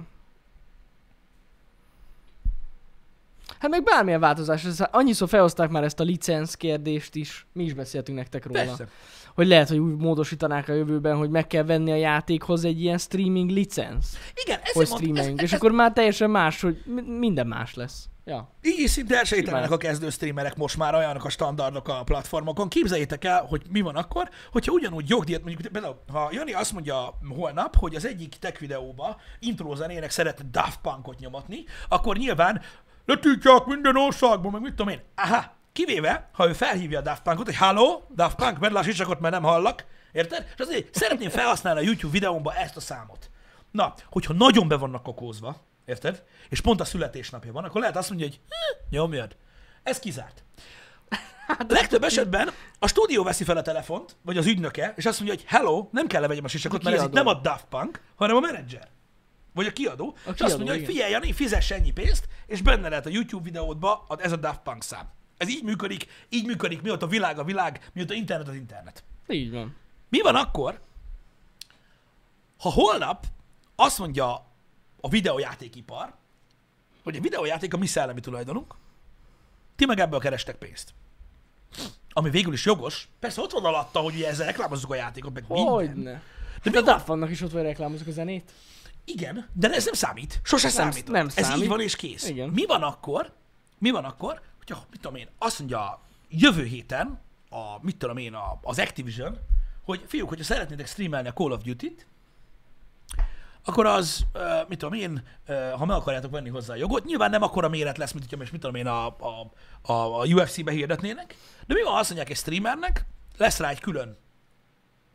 Hát 3.59 3.70
meg 3.70 3.82
bármilyen 3.82 4.20
változás, 4.20 4.64
ez, 4.64 4.80
annyiszor 4.91 5.28
felhozták 5.28 5.70
már 5.70 5.84
ezt 5.84 6.01
a 6.01 6.05
licenc 6.05 6.55
kérdést 6.55 7.14
is, 7.14 7.47
mi 7.53 7.64
is 7.64 7.74
beszéltünk 7.74 8.18
nektek 8.18 8.47
róla. 8.47 8.64
Persze. 8.64 8.88
Hogy 9.34 9.47
lehet, 9.47 9.68
hogy 9.68 9.78
úgy 9.78 9.97
módosítanák 9.97 10.68
a 10.68 10.72
jövőben, 10.72 11.16
hogy 11.16 11.30
meg 11.30 11.47
kell 11.47 11.62
venni 11.62 11.91
a 11.91 11.95
játékhoz 11.95 12.64
egy 12.64 12.82
ilyen 12.82 12.99
streaming 12.99 13.51
licenc, 13.51 14.07
Igen, 14.45 14.59
hogy 14.59 14.68
ezért 14.68 14.74
mondom, 14.74 14.93
ez, 14.93 14.99
streameljünk, 15.01 15.38
ez, 15.38 15.45
és 15.45 15.53
ez, 15.53 15.59
akkor 15.59 15.70
már 15.72 15.93
teljesen 15.93 16.30
más, 16.30 16.61
hogy 16.61 16.82
mi- 16.84 17.18
minden 17.18 17.47
más 17.47 17.74
lesz. 17.74 18.09
Ja. 18.24 18.50
így 18.62 18.78
is 18.78 18.90
szinte 18.90 19.24
Simán. 19.24 19.72
a 19.72 19.76
kezdő 19.76 20.10
streamerek 20.10 20.56
most 20.56 20.76
már 20.76 20.94
olyanok 20.94 21.24
a 21.24 21.28
standardok 21.28 21.88
a 21.88 22.02
platformokon. 22.04 22.68
Képzeljétek 22.68 23.24
el, 23.24 23.44
hogy 23.44 23.62
mi 23.70 23.80
van 23.80 23.96
akkor, 23.96 24.28
hogyha 24.52 24.72
ugyanúgy 24.72 25.08
jogdíjat, 25.08 25.42
mondjuk 25.44 25.72
például, 25.72 26.02
ha 26.12 26.28
Jani 26.32 26.52
azt 26.52 26.72
mondja 26.72 27.18
holnap, 27.28 27.76
hogy 27.76 27.94
az 27.94 28.06
egyik 28.06 28.34
tech 28.34 28.60
videóba 28.60 29.20
intro 29.38 29.74
zenének 29.74 30.10
szeretne 30.10 30.44
Daft 30.50 30.80
Punkot 30.80 31.18
nyomatni, 31.18 31.64
akkor 31.88 32.16
nyilván 32.16 32.62
letiltják 33.04 33.64
minden 33.64 33.96
országban, 33.96 34.52
meg 34.52 34.60
mit 34.60 34.74
tudom 34.74 34.92
én. 34.92 35.00
Aha, 35.14 35.54
kivéve, 35.72 36.30
ha 36.32 36.48
ő 36.48 36.52
felhívja 36.52 36.98
a 36.98 37.02
Daft 37.02 37.22
Punkot, 37.22 37.46
hogy 37.46 37.56
halló, 37.56 38.06
Daft 38.14 38.36
Punk, 38.36 38.76
a 38.76 38.82
sisakot, 38.82 39.20
mert 39.20 39.34
nem 39.34 39.42
hallak, 39.42 39.84
érted? 40.12 40.46
És 40.54 40.60
azért 40.60 40.94
szeretném 40.94 41.30
felhasználni 41.30 41.80
a 41.80 41.84
YouTube 41.84 42.12
videómba 42.12 42.54
ezt 42.54 42.76
a 42.76 42.80
számot. 42.80 43.30
Na, 43.70 43.94
hogyha 44.10 44.32
nagyon 44.32 44.68
be 44.68 44.76
vannak 44.76 45.02
kokózva, 45.02 45.68
érted? 45.91 46.22
És 46.49 46.61
pont 46.61 46.80
a 46.80 46.84
születésnapja 46.84 47.53
van, 47.53 47.64
akkor 47.64 47.80
lehet 47.80 47.97
azt 47.97 48.09
mondja, 48.09 48.26
hogy 48.26 48.41
nyomjad. 48.91 49.36
Ez 49.82 49.99
kizárt. 49.99 50.43
Legtöbb 51.68 52.03
esetben 52.05 52.51
a 52.78 52.88
stúdió 52.88 53.22
veszi 53.22 53.45
fel 53.45 53.57
a 53.57 53.62
telefont, 53.62 54.16
vagy 54.22 54.36
az 54.38 54.47
ügynöke, 54.47 54.93
és 54.97 55.07
azt 55.07 55.20
mondja, 55.20 55.36
hogy 55.38 55.47
hello, 55.49 55.88
nem 55.93 56.07
kell 56.07 56.20
levegyem 56.20 56.45
a 56.45 56.49
sisakot, 56.49 56.80
A 56.80 56.84
mert 56.84 56.97
ez 57.01 57.07
itt 57.07 57.12
nem 57.12 57.26
a 57.26 57.34
Daft 57.34 57.64
Punk, 57.68 58.01
hanem 58.16 58.36
a 58.36 58.41
menedzser. 58.41 58.88
Vagy 59.55 59.66
a 59.66 59.72
kiadó. 59.72 60.14
és 60.16 60.22
kiadó, 60.24 60.45
azt 60.45 60.55
mondja, 60.57 60.72
hogy 60.72 60.82
igen. 60.82 60.93
figyelj, 60.95 61.11
Jani, 61.12 61.32
fizess 61.32 61.70
ennyi 61.70 61.93
pénzt, 61.93 62.28
és 62.47 62.62
benne 62.62 62.88
lehet 62.88 63.07
a 63.07 63.11
YouTube 63.11 63.43
videódba 63.45 64.05
a- 64.09 64.20
ez 64.22 64.32
a 64.32 64.36
Daft 64.36 64.61
Punk 64.61 64.82
szám. 64.82 65.09
Ez 65.36 65.49
így 65.49 65.62
működik, 65.64 66.07
így 66.28 66.47
működik, 66.47 66.82
mióta 66.82 67.07
világ 67.07 67.38
a 67.38 67.45
világ, 67.45 67.91
mióta 67.93 68.14
internet 68.14 68.49
az 68.49 68.55
internet. 68.55 69.05
Így 69.28 69.51
van. 69.51 69.76
Mi 70.09 70.20
van 70.20 70.34
akkor, 70.34 70.80
ha 72.59 72.70
holnap 72.70 73.24
azt 73.76 73.99
mondja 73.99 74.47
a 75.01 75.09
videójátékipar, 75.09 76.14
hogy 77.03 77.16
a 77.16 77.20
videójáték 77.20 77.74
a 77.74 77.76
mi 77.76 77.86
szellemi 77.86 78.20
tulajdonunk, 78.20 78.74
ti 79.76 79.86
meg 79.86 79.98
ebből 80.01 80.18
kerestek 80.20 80.57
pénzt. 80.57 80.94
Ami 82.12 82.30
végül 82.30 82.53
is 82.53 82.64
jogos. 82.64 83.09
Persze 83.18 83.40
ott 83.40 83.51
van 83.53 83.64
alatta, 83.64 83.98
hogy 84.01 84.14
ugye 84.14 84.28
ezzel 84.28 84.46
reklámozzuk 84.46 84.90
a 84.90 84.94
játékot, 84.94 85.32
meg 85.34 85.44
minden. 85.48 85.66
Hogyne. 85.72 86.22
De 86.62 86.70
mi 86.70 86.76
a 86.76 86.82
van? 86.82 86.84
Daft 86.94 87.07
vannak 87.07 87.30
is 87.30 87.40
ott, 87.40 87.51
vagy 87.51 87.62
reklámozok 87.62 88.07
a 88.07 88.11
zenét. 88.11 88.53
Igen, 89.05 89.48
de 89.53 89.70
ez 89.70 89.84
nem 89.84 89.94
számít. 89.94 90.40
Sose 90.42 90.66
Nem- 90.66 90.76
számít. 90.76 91.09
nem 91.09 91.26
Ez 91.26 91.38
így 91.38 91.44
számít. 91.44 91.66
van 91.68 91.80
és 91.80 91.96
kész. 91.96 92.28
Igen. 92.28 92.48
Mi 92.48 92.66
van 92.66 92.82
akkor, 92.82 93.32
mi 93.78 93.90
van 93.90 94.05
akkor, 94.05 94.40
hogyha, 94.59 94.84
mit 94.90 95.01
tudom 95.01 95.16
én, 95.16 95.28
azt 95.38 95.59
mondja 95.59 96.01
jövő 96.28 96.64
héten, 96.64 97.20
a, 97.51 97.59
mit 97.84 97.96
tudom 97.96 98.16
én, 98.16 98.34
a, 98.34 98.59
az 98.62 98.78
Activision, 98.78 99.38
hogy 99.84 100.05
fiúk, 100.07 100.28
hogyha 100.28 100.44
szeretnétek 100.44 100.86
streamelni 100.86 101.28
a 101.28 101.32
Call 101.32 101.51
of 101.53 101.62
Duty-t, 101.62 102.07
akkor 103.70 103.86
az, 103.86 104.26
mit 104.68 104.78
tudom 104.78 104.94
én, 104.94 105.22
ha 105.76 105.84
meg 105.84 105.96
akarjátok 105.96 106.30
venni 106.30 106.48
hozzá 106.48 106.72
a 106.72 106.76
jogot, 106.76 107.04
nyilván 107.04 107.30
nem 107.30 107.42
akkora 107.42 107.68
méret 107.68 107.98
lesz, 107.98 108.12
mint 108.12 108.24
hogyha 108.24 108.38
most 108.38 108.52
mit 108.52 108.60
tudom 108.60 108.76
én 108.76 108.86
a, 108.86 109.06
a, 109.06 109.52
a, 109.82 110.20
a 110.20 110.26
UFC-be 110.26 110.72
hirdetnének, 110.72 111.36
de 111.66 111.74
mi 111.74 111.82
van, 111.82 111.98
azt 111.98 112.08
mondják 112.08 112.30
egy 112.30 112.36
streamernek, 112.36 113.06
lesz 113.36 113.58
rá 113.58 113.68
egy 113.68 113.80
külön 113.80 114.18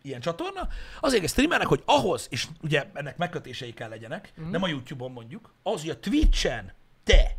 ilyen 0.01 0.20
csatorna, 0.20 0.68
azért 0.99 1.24
egy 1.24 1.30
streamernek, 1.30 1.68
hogy 1.68 1.82
ahhoz, 1.86 2.28
és 2.30 2.47
ugye 2.62 2.89
ennek 2.93 3.18
megkötései 3.18 3.74
kell 3.74 3.89
legyenek, 3.89 4.34
mm. 4.41 4.49
nem 4.49 4.64
a 4.64 4.68
YouTube-on 4.68 5.12
mondjuk, 5.12 5.53
az, 5.64 5.82
hogy 5.82 5.89
a 5.89 5.99
Twitch-en 5.99 6.74
te 7.03 7.38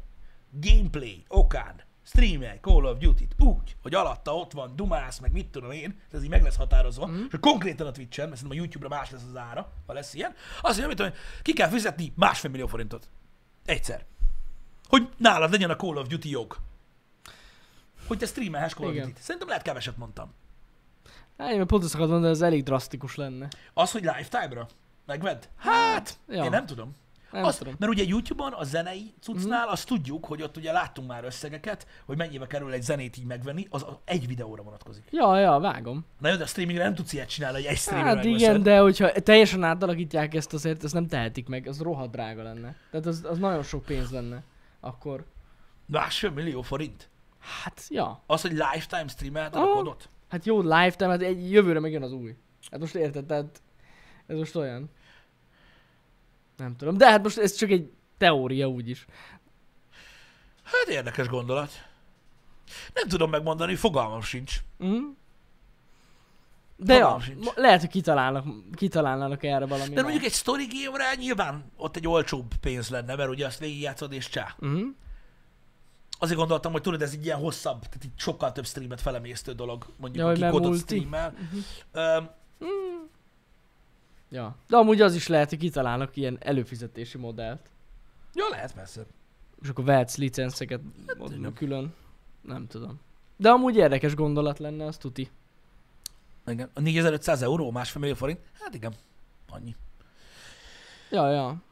gameplay 0.51 1.25
okán 1.29 1.81
streamelj 2.07 2.59
Call 2.61 2.85
of 2.85 2.99
Duty-t 2.99 3.35
úgy, 3.39 3.77
hogy 3.83 3.95
alatta 3.95 4.37
ott 4.37 4.53
van 4.53 4.77
dumász, 4.77 5.19
meg 5.19 5.33
mit 5.33 5.47
tudom 5.47 5.71
én, 5.71 6.01
ez 6.13 6.23
így 6.23 6.29
meg 6.29 6.43
lesz 6.43 6.57
határozva, 6.57 7.07
mm. 7.07 7.25
és 7.31 7.39
konkrétan 7.41 7.87
a 7.87 7.91
Twitch-en, 7.91 8.29
mert 8.29 8.41
szerintem 8.41 8.59
a 8.59 8.63
YouTube-ra 8.63 8.97
más 8.97 9.11
lesz 9.11 9.25
az 9.29 9.37
ára, 9.37 9.73
ha 9.87 9.93
lesz 9.93 10.15
ilyen, 10.15 10.35
azt 10.63 10.87
mondja, 10.87 11.05
én, 11.05 11.13
ki 11.43 11.53
kell 11.53 11.69
fizetni 11.69 12.13
másfél 12.17 12.51
millió 12.51 12.67
forintot. 12.67 13.09
Egyszer. 13.65 14.05
Hogy 14.89 15.09
nálad 15.17 15.51
legyen 15.51 15.71
a 15.71 15.77
Call 15.77 15.97
of 15.97 16.07
Duty 16.07 16.31
jog. 16.31 16.57
Hogy 18.07 18.19
te 18.19 18.27
streamelhess 18.27 18.75
Call 18.75 18.87
of 18.87 18.93
Igen. 18.93 19.07
Duty-t. 19.07 19.23
Szerintem 19.23 19.49
lehet 19.49 19.63
keveset 19.63 19.97
mondtam. 19.97 20.35
Hát 21.39 21.51
én 21.51 21.67
pont 21.67 21.85
azt 21.85 21.95
akartam 21.95 22.13
mondani, 22.13 22.35
ez 22.35 22.43
elég 22.43 22.63
drasztikus 22.63 23.15
lenne. 23.15 23.49
Az, 23.75 23.93
hogy 23.93 24.03
lifetime-ra 24.03 24.69
megvedd? 25.07 25.43
Hát, 25.57 26.19
ja. 26.29 26.45
én 26.45 26.51
nem 26.51 26.67
tudom. 26.67 26.95
Nem 27.37 27.45
azt, 27.45 27.59
tudom. 27.59 27.75
Mert 27.79 27.93
ugye 27.93 28.03
YouTube-on 28.05 28.53
a 28.53 28.65
zenei 28.65 29.15
cuccnál 29.21 29.69
azt 29.69 29.87
tudjuk, 29.87 30.25
hogy 30.25 30.43
ott 30.43 30.57
ugye 30.57 30.73
láttunk 30.73 31.09
már 31.09 31.25
összegeket, 31.25 31.87
hogy 32.07 32.17
mennyibe 32.17 32.47
kerül 32.47 32.73
egy 32.73 32.83
zenét 32.83 33.17
így 33.17 33.25
megvenni, 33.25 33.67
az 33.71 33.87
egy 34.05 34.27
videóra 34.27 34.63
vonatkozik. 34.63 35.05
Ja, 35.11 35.39
ja, 35.39 35.59
vágom. 35.59 36.05
Na 36.19 36.29
jó, 36.29 36.37
de 36.37 36.43
a 36.43 36.47
streamingre 36.47 36.85
nem 36.85 36.95
tudsz 36.95 37.13
ilyet 37.13 37.29
csinálni, 37.29 37.57
hogy 37.63 37.67
egy 37.67 37.77
streamre 37.79 38.07
Hát 38.09 38.17
megveszed. 38.17 38.41
igen, 38.41 38.63
de 38.63 38.79
hogyha 38.79 39.13
teljesen 39.13 39.63
átalakítják 39.65 40.35
ezt 40.35 40.53
azért, 40.53 40.85
ezt 40.85 40.95
nem 40.95 41.07
tehetik 41.07 41.49
meg, 41.49 41.67
az 41.67 41.81
rohadt 41.81 42.11
drága 42.11 42.43
lenne. 42.43 42.77
Tehát 42.91 43.07
az, 43.07 43.25
az 43.29 43.39
nagyon 43.39 43.63
sok 43.63 43.85
pénz 43.85 44.11
lenne. 44.11 44.43
Akkor, 44.81 45.25
Másfél 45.87 46.31
millió 46.31 46.63
forint. 46.63 47.09
hát, 47.63 47.83
ja. 47.89 48.23
Az, 48.27 48.41
hogy 48.43 48.51
lifetime 48.53 49.09
streamelted 49.09 49.61
a 49.61 49.65
Ah. 49.65 49.73
kodot. 49.77 50.09
Hát 50.29 50.45
jó, 50.45 50.61
lifetime, 50.61 51.11
hát 51.11 51.23
egy 51.23 51.51
jövőre 51.51 51.81
megjön 51.81 52.03
az 52.03 52.13
új. 52.13 52.37
Hát 52.71 52.81
most 52.81 52.95
érted, 52.95 53.25
tehát 53.25 53.63
ez 54.27 54.37
most 54.39 54.57
olyan. 54.57 54.91
Nem 56.57 56.77
tudom. 56.77 56.97
De 56.97 57.11
hát 57.11 57.23
most 57.23 57.39
ez 57.39 57.55
csak 57.55 57.71
egy 57.71 57.91
teória 58.19 58.69
úgyis. 58.69 59.07
Hát 60.63 60.89
érdekes 60.89 61.29
gondolat. 61.29 61.71
Nem 62.95 63.09
tudom 63.09 63.31
megmondani, 63.31 63.75
fogalmam 63.75 64.23
sincs. 64.23 64.61
Mm. 64.85 65.09
De 66.77 66.95
ja, 66.95 67.19
sincs. 67.21 67.55
lehet, 67.55 67.81
hogy 67.81 67.91
kitalálnak, 67.91 68.45
kitalálnának 68.75 69.43
erre 69.43 69.67
valami. 69.67 69.95
De 69.95 70.03
mondjuk 70.03 70.25
egy 70.25 70.33
story 70.33 70.67
game 70.67 71.15
nyilván 71.15 71.73
ott 71.77 71.97
egy 71.97 72.09
olcsóbb 72.09 72.55
pénz 72.61 72.89
lenne, 72.89 73.15
mert 73.15 73.29
ugye 73.29 73.47
azt 73.47 73.59
végigjátszod 73.59 74.13
és 74.13 74.29
csá. 74.29 74.55
Uh-huh. 74.59 74.87
Azért 76.19 76.39
gondoltam, 76.39 76.73
hogy 76.73 76.83
tudod, 76.83 77.03
ez 77.03 77.13
egy 77.13 77.25
ilyen 77.25 77.39
hosszabb, 77.39 77.81
tehát 77.81 78.05
így 78.05 78.11
sokkal 78.17 78.53
több 78.53 78.67
streamet 78.67 79.01
felemésztő 79.01 79.53
dolog, 79.53 79.87
mondjuk, 79.97 80.25
Ja, 80.25 80.47
aki 80.47 80.57
kodot 80.57 80.79
streamel. 80.79 81.35
Uh-huh. 81.93 82.29
Ja. 84.37 84.57
De 84.69 84.77
amúgy 84.77 85.01
az 85.01 85.15
is 85.15 85.27
lehet, 85.27 85.49
hogy 85.49 85.59
kitalálnak 85.59 86.17
ilyen 86.17 86.37
előfizetési 86.41 87.19
modellt. 87.19 87.71
Ja, 88.35 88.49
lehet 88.51 88.75
persze. 88.75 89.07
És 89.63 89.69
akkor 89.69 89.85
vehetsz 89.85 90.17
licenszeket 90.17 90.81
igen. 91.31 91.53
külön. 91.53 91.95
Nem 92.43 92.67
tudom. 92.67 93.01
De 93.37 93.51
amúgy 93.51 93.77
érdekes 93.77 94.15
gondolat 94.15 94.59
lenne, 94.59 94.85
az 94.85 94.97
tuti. 94.97 95.31
Igen. 96.47 96.71
A 96.75 96.81
4500 96.81 97.43
euró, 97.43 97.71
másfél 97.71 98.01
millió 98.01 98.15
forint? 98.15 98.41
Hát 98.61 98.75
igen, 98.75 98.95
annyi. 99.49 99.75
Ja, 101.11 101.31
ja. 101.31 101.63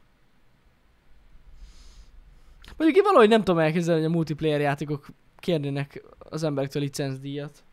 Mondjuk 2.77 2.97
én 2.97 3.03
valahogy 3.03 3.29
nem 3.29 3.43
tudom 3.43 3.59
elképzelni, 3.59 4.01
hogy 4.01 4.11
a 4.11 4.13
multiplayer 4.13 4.59
játékok 4.59 5.07
kérnének 5.37 6.03
az 6.19 6.43
emberektől 6.43 6.81
licencdíjat. 6.81 7.63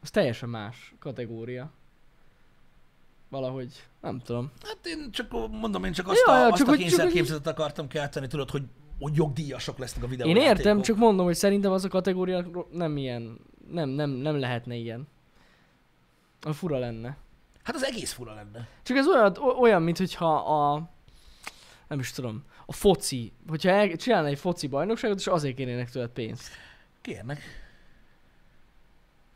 Az 0.00 0.10
teljesen 0.10 0.48
más 0.48 0.94
kategória. 0.98 1.72
Valahogy, 3.32 3.82
nem 4.00 4.18
tudom. 4.18 4.50
Hát 4.62 4.78
én 4.82 5.10
csak 5.10 5.30
mondom, 5.50 5.84
én 5.84 5.92
csak 5.92 6.08
azt 6.08 6.22
Ja, 6.26 6.32
a, 6.32 6.38
ja, 6.38 6.46
azt 6.46 6.56
csak 6.56 6.56
a 6.56 6.58
csak 6.58 6.68
hogy- 6.68 6.78
kényszerképzetet 6.78 7.46
akartam 7.46 7.88
kelteni, 7.88 8.26
tudod, 8.26 8.50
hogy, 8.50 8.62
hogy 9.00 9.14
jogdíjasok 9.14 9.78
lesznek 9.78 10.02
a 10.02 10.04
Én 10.04 10.10
videójátékok. 10.10 10.56
értem, 10.58 10.82
csak 10.82 10.96
mondom, 10.96 11.24
hogy 11.26 11.34
szerintem 11.34 11.72
az 11.72 11.84
a 11.84 11.88
kategória 11.88 12.44
nem 12.72 12.96
ilyen, 12.96 13.38
nem, 13.70 13.88
nem, 13.88 14.10
nem 14.10 14.38
lehetne 14.38 14.74
ilyen. 14.74 15.08
A 16.42 16.52
fura 16.52 16.78
lenne. 16.78 17.16
Hát 17.62 17.74
az 17.74 17.84
egész 17.84 18.12
fura 18.12 18.34
lenne. 18.34 18.68
Csak 18.82 18.96
ez 18.96 19.06
olyan, 19.06 19.36
olyan 19.36 19.82
mint 19.82 19.98
hogyha 19.98 20.34
a, 20.34 20.90
nem 21.88 21.98
is 21.98 22.10
tudom, 22.12 22.44
a 22.66 22.72
foci, 22.72 23.32
hogyha 23.48 23.70
el, 23.70 23.96
csinálna 23.96 24.28
egy 24.28 24.38
foci 24.38 24.66
bajnokságot, 24.66 25.18
és 25.18 25.26
azért 25.26 25.56
kérnének 25.56 25.90
tőled 25.90 26.10
pénzt. 26.10 26.48
Kérnek. 27.00 27.40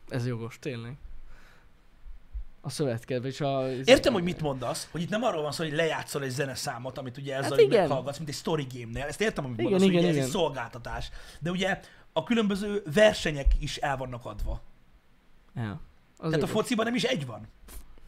Ez 0.07 0.27
jogos, 0.27 0.59
tényleg. 0.59 0.93
A 2.67 2.69
szövetkedés, 2.69 3.41
a... 3.41 3.69
Értem, 3.83 4.13
hogy 4.13 4.23
mit 4.23 4.41
mondasz, 4.41 4.87
hogy 4.91 5.01
itt 5.01 5.09
nem 5.09 5.23
arról 5.23 5.41
van 5.41 5.51
szó, 5.51 5.63
hogy 5.63 5.73
lejátszol 5.73 6.23
egy 6.23 6.29
zeneszámot, 6.29 6.97
amit 6.97 7.17
ugye 7.17 7.35
ezzel 7.35 7.49
Hát 7.49 7.59
igen. 7.59 7.79
meghallgatsz, 7.79 8.17
mint 8.17 8.29
egy 8.29 8.35
story 8.35 8.67
game-nél. 8.73 9.03
Ezt 9.03 9.21
értem, 9.21 9.45
amit 9.45 9.59
Igen, 9.59 9.71
mondasz, 9.71 9.89
igen, 9.89 10.01
hogy 10.01 10.09
ugye 10.09 10.19
ez 10.19 10.25
igen. 10.25 10.25
egy 10.27 10.41
szolgáltatás. 10.41 11.09
De 11.39 11.51
ugye 11.51 11.79
a 12.13 12.23
különböző 12.23 12.83
versenyek 12.93 13.51
is 13.59 13.77
el 13.77 13.97
vannak 13.97 14.25
adva. 14.25 14.61
Ja. 15.55 15.79
Az 16.17 16.29
Tehát 16.31 16.43
a 16.45 16.47
fociban 16.47 16.85
nem 16.85 16.95
is 16.95 17.03
egy 17.03 17.25
van. 17.25 17.47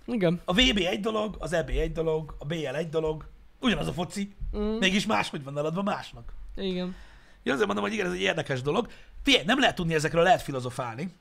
Igen. 0.06 0.42
A 0.46 0.54
VB 0.54 0.78
egy 0.78 1.00
dolog, 1.00 1.36
az 1.40 1.54
EB 1.54 1.70
egy 1.70 1.92
dolog, 1.92 2.36
a 2.40 2.46
BL 2.46 2.76
egy 2.76 2.90
dolog, 2.90 3.26
ugyanaz 3.62 3.88
a 3.88 3.94
foci, 3.94 4.36
Mm, 4.58 4.78
mégis 4.78 5.06
máshogy 5.06 5.44
van 5.44 5.58
eladva 5.58 5.84
másnak. 5.84 6.34
igen. 6.56 6.96
Én 7.44 7.54
azért 7.54 7.66
mondom, 7.68 7.86
hogy 7.86 7.94
igen, 7.94 8.06
ez 8.06 8.12
egy 8.14 8.22
érdekes 8.22 8.62
dolog. 8.62 8.88
Figyelj, 9.24 9.46
nem 9.46 9.60
lehet 9.60 9.76
tudni 9.76 9.94
ezekről, 9.94 10.24
lehet 10.24 10.42
filozofálni, 10.42 11.14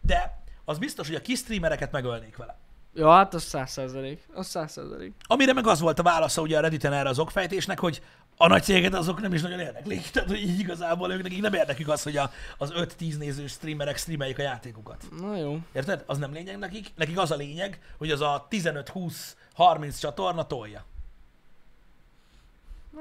de 0.00 0.44
az 0.68 0.78
biztos, 0.78 1.06
hogy 1.06 1.16
a 1.16 1.20
kis 1.20 1.38
streamereket 1.38 1.92
megölnék 1.92 2.36
vele. 2.36 2.56
Ja, 2.94 3.10
hát 3.10 3.34
az 3.34 3.42
száz 3.42 3.70
százalék. 3.70 4.28
Az 4.34 4.46
száz 4.46 4.72
százalék. 4.72 5.12
Amire 5.26 5.52
meg 5.52 5.66
az 5.66 5.80
volt 5.80 5.98
a 5.98 6.02
válasza 6.02 6.42
ugye 6.42 6.58
a 6.58 6.60
Redditen 6.60 6.92
erre 6.92 7.08
az 7.08 7.18
okfejtésnek, 7.18 7.78
hogy 7.78 8.02
a 8.36 8.46
nagy 8.46 8.62
cégeket 8.62 8.94
azok 8.94 9.20
nem 9.20 9.32
is 9.32 9.42
nagyon 9.42 9.60
érdeklik. 9.60 10.06
Tehát, 10.10 10.28
hogy 10.28 10.40
így 10.40 10.58
igazából 10.58 11.12
ők 11.12 11.22
nekik 11.22 11.40
nem 11.40 11.54
érdekük 11.54 11.88
az, 11.88 12.02
hogy 12.02 12.16
a, 12.16 12.30
az 12.58 12.72
5-10 12.76 13.18
nézős 13.18 13.52
streamerek 13.52 13.96
streameljék 13.96 14.38
a 14.38 14.42
játékokat. 14.42 15.04
Na 15.20 15.36
jó. 15.36 15.58
Érted? 15.72 16.02
Az 16.06 16.18
nem 16.18 16.32
lényeg 16.32 16.58
nekik. 16.58 16.92
Nekik 16.94 17.18
az 17.18 17.30
a 17.30 17.36
lényeg, 17.36 17.80
hogy 17.98 18.10
az 18.10 18.20
a 18.20 18.46
15-20-30 18.50 20.00
csatorna 20.00 20.46
tolja. 20.46 20.84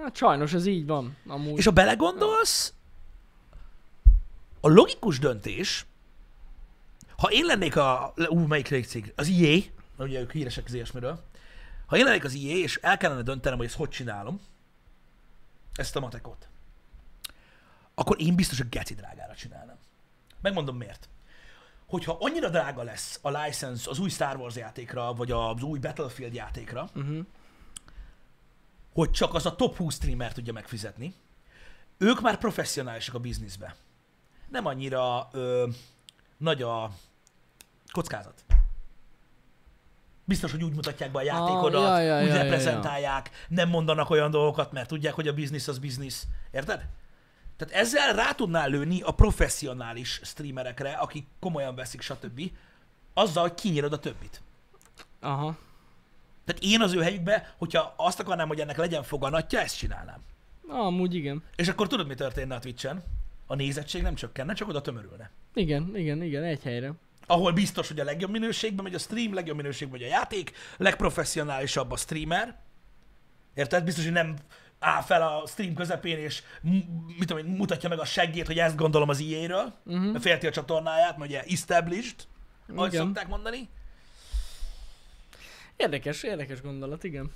Hát 0.01 0.16
sajnos 0.16 0.53
ez 0.53 0.66
így 0.66 0.86
van. 0.86 1.18
Amúgy. 1.28 1.57
És 1.57 1.66
ha 1.66 1.72
belegondolsz, 1.72 2.74
a 4.59 4.68
logikus 4.68 5.20
döntés, 5.20 5.86
ha 7.18 7.32
én 7.32 7.45
lennék 7.45 7.76
a, 7.76 8.13
ú, 8.30 8.39
melyik 8.39 8.86
cég? 8.86 9.13
Az 9.16 9.28
EA, 9.30 9.57
mert 9.97 10.09
ugye 10.09 10.20
ők 10.20 10.32
híresek 10.32 10.66
az 10.66 10.74
ilyesmiről. 10.74 11.24
Ha 11.86 11.97
én 11.97 12.03
lennék 12.03 12.24
az 12.24 12.34
EA, 12.34 12.55
és 12.55 12.80
el 12.82 12.97
kellene 12.97 13.22
döntenem, 13.22 13.57
hogy 13.57 13.68
ezt 13.68 13.76
hogy 13.76 13.89
csinálom, 13.89 14.39
ezt 15.74 15.95
a 15.95 15.99
matekot, 15.99 16.47
akkor 17.93 18.22
én 18.22 18.36
biztos, 18.36 18.57
hogy 18.57 18.70
geci 18.70 18.93
drágára 18.93 19.36
csinálnám. 19.36 19.78
Megmondom 20.41 20.78
miért. 20.78 21.09
Hogyha 21.86 22.18
annyira 22.20 22.49
drága 22.49 22.84
lesz 22.84 23.20
a 23.22 23.30
license 23.30 23.89
az 23.89 23.99
új 23.99 24.09
Star 24.09 24.36
Wars 24.38 24.55
játékra, 24.55 25.13
vagy 25.13 25.32
az 25.32 25.61
új 25.61 25.80
Battlefield 25.80 26.34
játékra, 26.34 26.89
Uh-huh. 26.95 27.26
hogy 28.93 29.11
csak 29.11 29.34
az 29.34 29.45
a 29.45 29.55
top 29.55 29.76
20 29.76 29.95
streamer 29.95 30.34
tudja 30.34 30.53
megfizetni. 30.53 31.13
Ők 31.97 32.22
már 32.22 32.38
professzionálisak 32.38 33.16
a 33.16 33.20
bizniszbe. 33.20 33.76
Nem 34.49 34.66
annyira 34.66 35.30
ö, 35.32 35.68
nagy 36.38 36.62
a 36.62 36.92
kockázat. 37.92 38.44
Biztos, 40.24 40.52
hogy 40.52 40.64
úgy 40.64 40.74
mutatják 40.74 41.12
be 41.12 41.20
a 41.20 41.22
játékodat, 41.22 41.82
ja, 41.82 42.00
ja, 42.00 42.22
úgy 42.22 42.28
ja, 42.28 42.36
ja, 42.36 42.42
reprezentálják, 42.42 43.30
nem 43.48 43.70
mondanak 43.70 44.10
olyan 44.10 44.32
dolgokat, 44.32 44.72
mert 44.72 44.88
tudják, 44.88 45.14
hogy 45.14 45.28
a 45.28 45.34
biznisz 45.34 45.68
az 45.68 45.80
biznisz. 45.80 46.28
Érted? 46.52 46.86
Tehát 47.58 47.74
ezzel 47.74 48.14
rá 48.14 48.32
tudnál 48.32 48.70
lőni 48.70 49.02
a 49.02 49.12
professzionális 49.12 50.20
streamerekre, 50.24 50.92
akik 50.92 51.26
komolyan 51.40 51.76
veszik, 51.76 52.02
stb. 52.02 52.52
Azzal, 53.14 53.42
hogy 53.42 53.54
kinyírod 53.54 53.94
a 53.94 54.00
többit. 54.00 54.42
Aha. 55.20 55.58
Tehát 56.46 56.62
én 56.64 56.82
az 56.82 56.94
ő 56.94 57.02
helyükbe, 57.02 57.54
hogyha 57.58 57.94
azt 57.98 58.20
akarnám, 58.20 58.48
hogy 58.48 58.60
ennek 58.60 58.78
legyen 58.78 59.04
foganatja, 59.04 59.60
ezt 59.60 59.78
csinálnám. 59.78 60.22
Ah, 60.68 60.86
amúgy 60.86 61.14
igen. 61.14 61.44
És 61.56 61.68
akkor 61.68 61.88
tudod, 61.88 62.08
mi 62.08 62.16
történne 62.16 62.56
a 62.56 62.60
Twitch-en? 62.60 63.04
A 63.48 63.56
nézettség 63.56 64.02
nem 64.02 64.16
csökkenne, 64.16 64.54
csak 64.54 64.68
oda 64.68 64.82
tömörülne. 64.82 65.30
Igen, 65.56 65.91
igen, 65.95 66.24
igen, 66.24 66.43
egy 66.43 66.62
helyre. 66.62 66.93
Ahol 67.28 67.51
biztos, 67.51 67.88
hogy 67.88 67.99
a 67.99 68.03
legjobb 68.03 68.32
minőségben 68.32 68.84
megy 68.84 68.93
a 68.93 68.99
stream, 68.99 69.34
legjobb 69.34 69.56
minőségben 69.56 69.99
megy 69.99 70.08
a 70.10 70.12
játék, 70.12 70.51
legprofessionálisabb 70.78 71.91
a 71.91 71.97
streamer. 71.97 72.60
Érted? 73.53 73.84
Biztos, 73.84 74.03
hogy 74.03 74.14
nem 74.14 74.36
áll 74.80 75.01
fel 75.01 75.22
a 75.22 75.47
stream 75.47 75.74
közepén, 75.74 76.18
és 76.18 76.43
mit 77.18 77.28
tudom 77.28 77.45
én, 77.45 77.51
mutatja 77.51 77.89
meg 77.89 77.99
a 77.99 78.06
seggét, 78.06 78.45
hogy 78.47 78.60
ezt 78.60 78.76
gondolom 78.76 79.10
az 79.10 79.22
EA-ről, 79.22 79.74
Mhm. 79.84 79.95
uh-huh. 80.06 80.22
félti 80.22 80.47
a 80.47 80.51
csatornáját, 80.51 81.18
mert 81.18 81.30
ugye 81.30 81.43
established, 81.43 82.16
ahogy 82.76 82.93
Igen. 82.93 83.06
szokták 83.06 83.28
mondani. 83.28 83.70
Érdekes, 85.76 86.24
érdekes 86.24 86.62
gondolat, 86.62 87.03
igen. 87.03 87.32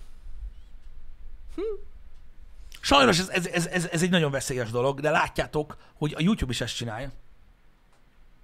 Sajnos 2.81 3.19
ez, 3.19 3.29
ez, 3.29 3.47
ez, 3.47 3.65
ez, 3.67 3.87
ez 3.91 4.03
egy 4.03 4.09
nagyon 4.09 4.31
veszélyes 4.31 4.69
dolog, 4.69 4.99
de 4.99 5.09
látjátok, 5.09 5.77
hogy 5.93 6.13
a 6.17 6.21
YouTube 6.21 6.51
is 6.51 6.61
ezt 6.61 6.75
csinálja. 6.75 7.11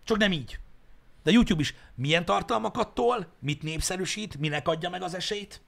Csak 0.06 0.18
nem 0.18 0.32
így. 0.32 0.60
De 1.24 1.32
YouTube 1.32 1.62
is 1.62 1.76
milyen 1.95 2.26
tartalmakat 2.26 2.93
tol, 2.93 3.26
mit 3.39 3.62
népszerűsít, 3.62 4.38
minek 4.38 4.68
adja 4.68 4.89
meg 4.89 5.01
az 5.01 5.14
esélyt? 5.14 5.62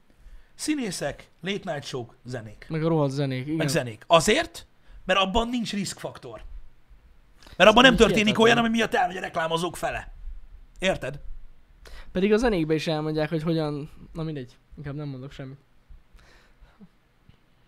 Színészek, 0.55 1.29
late 1.41 1.71
night 1.71 1.83
show 1.83 2.05
zenék. 2.23 2.65
Meg 2.69 2.83
a 2.83 2.87
rohadt 2.87 3.11
zenék, 3.11 3.45
igen. 3.45 3.55
Meg 3.55 3.67
zenék. 3.67 4.03
Azért, 4.07 4.65
mert 5.05 5.19
abban 5.19 5.49
nincs 5.49 5.73
riskfaktor. 5.73 6.43
Mert 7.55 7.69
abban 7.69 7.83
nem 7.83 7.95
történik 7.95 8.15
hihetetlen. 8.15 8.45
olyan, 8.45 8.57
ami 8.57 8.69
miatt 8.69 8.93
elmegy 8.93 9.17
a 9.17 9.19
reklámozók 9.19 9.77
fele. 9.77 10.13
Érted? 10.79 11.19
Pedig 12.11 12.33
a 12.33 12.37
zenékbe 12.37 12.73
is 12.73 12.87
elmondják, 12.87 13.29
hogy 13.29 13.43
hogyan... 13.43 13.91
Na 14.13 14.23
mindegy, 14.23 14.57
inkább 14.77 14.95
nem 14.95 15.07
mondok 15.07 15.31
semmit. 15.31 15.57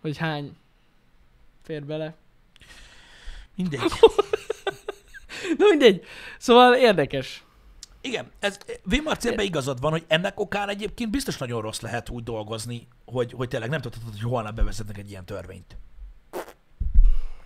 Hogy 0.00 0.16
hány 0.16 0.56
fér 1.62 1.84
bele. 1.84 2.14
Mindegy. 3.54 3.80
Na 5.58 5.66
mindegy. 5.68 6.04
Szóval 6.38 6.74
érdekes. 6.74 7.44
Igen, 8.00 8.30
ez 8.38 8.58
Vémarcélben 8.84 9.44
igazad 9.44 9.80
van, 9.80 9.90
hogy 9.90 10.04
ennek 10.06 10.40
okán 10.40 10.68
egyébként 10.68 11.10
biztos 11.10 11.38
nagyon 11.38 11.60
rossz 11.60 11.80
lehet 11.80 12.08
úgy 12.08 12.22
dolgozni, 12.22 12.88
hogy, 13.04 13.32
hogy 13.32 13.48
tényleg 13.48 13.70
nem 13.70 13.80
tudhatod, 13.80 14.10
hogy 14.10 14.30
holnap 14.30 14.54
bevezetnek 14.54 14.98
egy 14.98 15.10
ilyen 15.10 15.24
törvényt. 15.24 15.76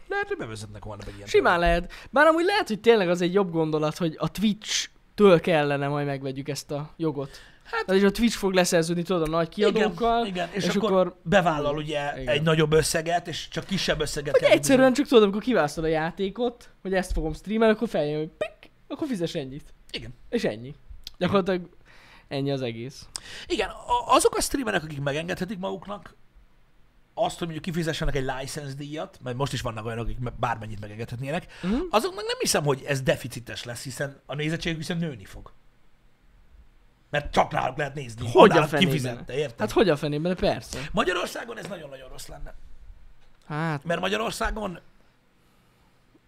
Lehet, 0.08 0.28
hogy 0.28 0.36
bevezetnek 0.36 0.82
holnap 0.82 1.06
egy 1.08 1.16
ilyen 1.16 1.28
Simán 1.28 1.58
lehet. 1.58 1.92
Bár 2.10 2.26
amúgy 2.26 2.44
lehet, 2.44 2.68
hogy 2.68 2.80
tényleg 2.80 3.08
az 3.08 3.20
egy 3.20 3.32
jobb 3.32 3.50
gondolat, 3.50 3.96
hogy 3.96 4.14
a 4.18 4.30
Twitch-től 4.30 5.40
kellene 5.40 5.88
majd 5.88 6.06
megvegyük 6.06 6.48
ezt 6.48 6.70
a 6.70 6.94
jogot. 6.96 7.30
Hát- 7.64 7.90
és 7.90 8.02
a 8.02 8.10
Twitch 8.10 8.36
fog 8.36 8.52
leszerződni, 8.52 9.02
tudod, 9.02 9.22
a 9.22 9.30
nagy 9.30 9.48
kiadókkal. 9.48 10.26
Igen, 10.26 10.34
igen, 10.34 10.48
és, 10.52 10.64
és 10.64 10.74
akkor, 10.76 10.92
akkor- 10.92 11.16
bevállal 11.22 11.76
ugye 11.76 12.20
Igen. 12.20 12.28
egy 12.34 12.42
nagyobb 12.42 12.72
összeget, 12.72 13.28
és 13.28 13.48
csak 13.48 13.64
kisebb 13.64 14.00
összeget 14.00 14.40
Vagy 14.40 14.50
egyszerűen 14.50 14.92
csak 14.92 15.06
tudod, 15.06 15.22
amikor 15.22 15.42
kiválasztod 15.42 15.84
a 15.84 15.88
játékot, 15.88 16.70
hogy 16.82 16.94
ezt 16.94 17.12
fogom 17.12 17.32
streamelni, 17.32 17.74
akkor 17.74 17.88
feljön, 17.88 18.18
hogy 18.18 18.28
pik, 18.38 18.70
akkor 18.88 19.06
fizes 19.08 19.34
ennyit. 19.34 19.74
Igen. 19.90 20.14
És 20.28 20.44
ennyi. 20.44 20.74
Gyakorlatilag 21.18 21.68
ennyi 22.28 22.50
az 22.52 22.62
egész. 22.62 23.06
Igen, 23.46 23.68
azok 24.06 24.36
a 24.36 24.40
streamerek, 24.40 24.82
akik 24.82 25.00
megengedhetik 25.00 25.58
maguknak 25.58 26.14
azt, 27.14 27.38
hogy 27.38 27.48
mondjuk 27.48 27.64
kifizessenek 27.74 28.14
egy 28.16 28.30
license 28.38 28.74
díjat, 28.74 29.18
mert 29.22 29.36
most 29.36 29.52
is 29.52 29.60
vannak 29.60 29.84
olyanok, 29.84 30.04
akik 30.04 30.18
me- 30.18 30.38
bármennyit 30.38 30.80
megengedhetnének, 30.80 31.46
Mhm. 31.62 31.74
azoknak 31.90 32.24
nem 32.26 32.36
hiszem, 32.40 32.64
hogy 32.64 32.82
ez 32.86 33.02
deficites 33.02 33.64
lesz, 33.64 33.82
hiszen 33.82 34.20
a 34.26 34.34
nézettség 34.34 34.76
viszont 34.76 35.00
nőni 35.00 35.24
fog. 35.24 35.52
Mert 37.14 37.32
csak 37.32 37.52
náluk 37.52 37.76
lehet 37.76 37.94
nézni. 37.94 38.28
Hogy 38.32 38.50
a 38.50 38.54
fenében? 38.66 38.78
kifizette, 38.78 39.34
érted? 39.34 39.58
Hát 39.58 39.70
hogy 39.70 39.88
a 39.88 39.96
fenében, 39.96 40.36
persze. 40.36 40.78
Magyarországon 40.92 41.58
ez 41.58 41.66
nagyon-nagyon 41.66 42.08
rossz 42.08 42.26
lenne. 42.26 42.54
Hát 43.46 43.84
Mert 43.84 44.00
Magyarországon 44.00 44.78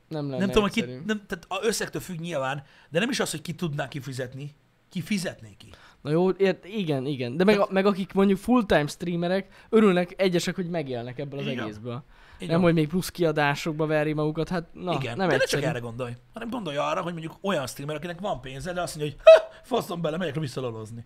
nem 0.08 0.30
lenne 0.30 0.38
nem 0.38 0.50
tudom, 0.50 0.68
ki, 0.68 0.80
nem, 0.80 1.22
tehát 1.26 1.44
a 1.48 1.58
összegtől 1.62 2.00
függ 2.02 2.18
nyilván, 2.18 2.62
de 2.88 2.98
nem 2.98 3.10
is 3.10 3.20
az, 3.20 3.30
hogy 3.30 3.42
ki 3.42 3.54
tudná 3.54 3.88
kifizetni, 3.88 4.54
ki 4.88 5.00
fizetné 5.00 5.54
ki. 5.58 5.70
Na 6.00 6.10
jó, 6.10 6.30
ért, 6.30 6.64
igen, 6.64 7.06
igen. 7.06 7.36
De 7.36 7.44
meg, 7.44 7.58
a- 7.58 7.68
meg 7.70 7.86
akik 7.86 8.12
mondjuk 8.12 8.38
full-time 8.38 8.86
streamerek, 8.86 9.66
örülnek 9.68 10.14
egyesek, 10.16 10.54
hogy 10.54 10.68
megélnek 10.68 11.18
ebből 11.18 11.38
az 11.38 11.46
Igen. 11.46 11.62
egészből. 11.64 12.02
Így 12.38 12.48
nem, 12.48 12.60
hogy 12.62 12.74
még 12.74 12.88
plusz 12.88 13.10
kiadásokba 13.10 13.86
veri 13.86 14.12
magukat, 14.12 14.48
hát 14.48 14.64
na, 14.72 14.92
Igen, 14.92 15.16
nem 15.16 15.28
de 15.28 15.34
ne 15.36 15.40
egyszerű. 15.42 15.62
csak 15.62 15.70
erre 15.70 15.78
gondolj, 15.80 16.12
hanem 16.32 16.50
gondolj 16.50 16.76
arra, 16.76 17.02
hogy 17.02 17.12
mondjuk 17.12 17.36
olyan 17.40 17.66
streamer, 17.66 17.96
akinek 17.96 18.20
van 18.20 18.40
pénze, 18.40 18.72
de 18.72 18.80
azt 18.82 18.96
mondja, 18.96 19.14
hogy 19.16 19.24
faszom 19.62 20.00
bele, 20.00 20.16
megyek 20.16 20.34
visszalolozni. 20.34 21.04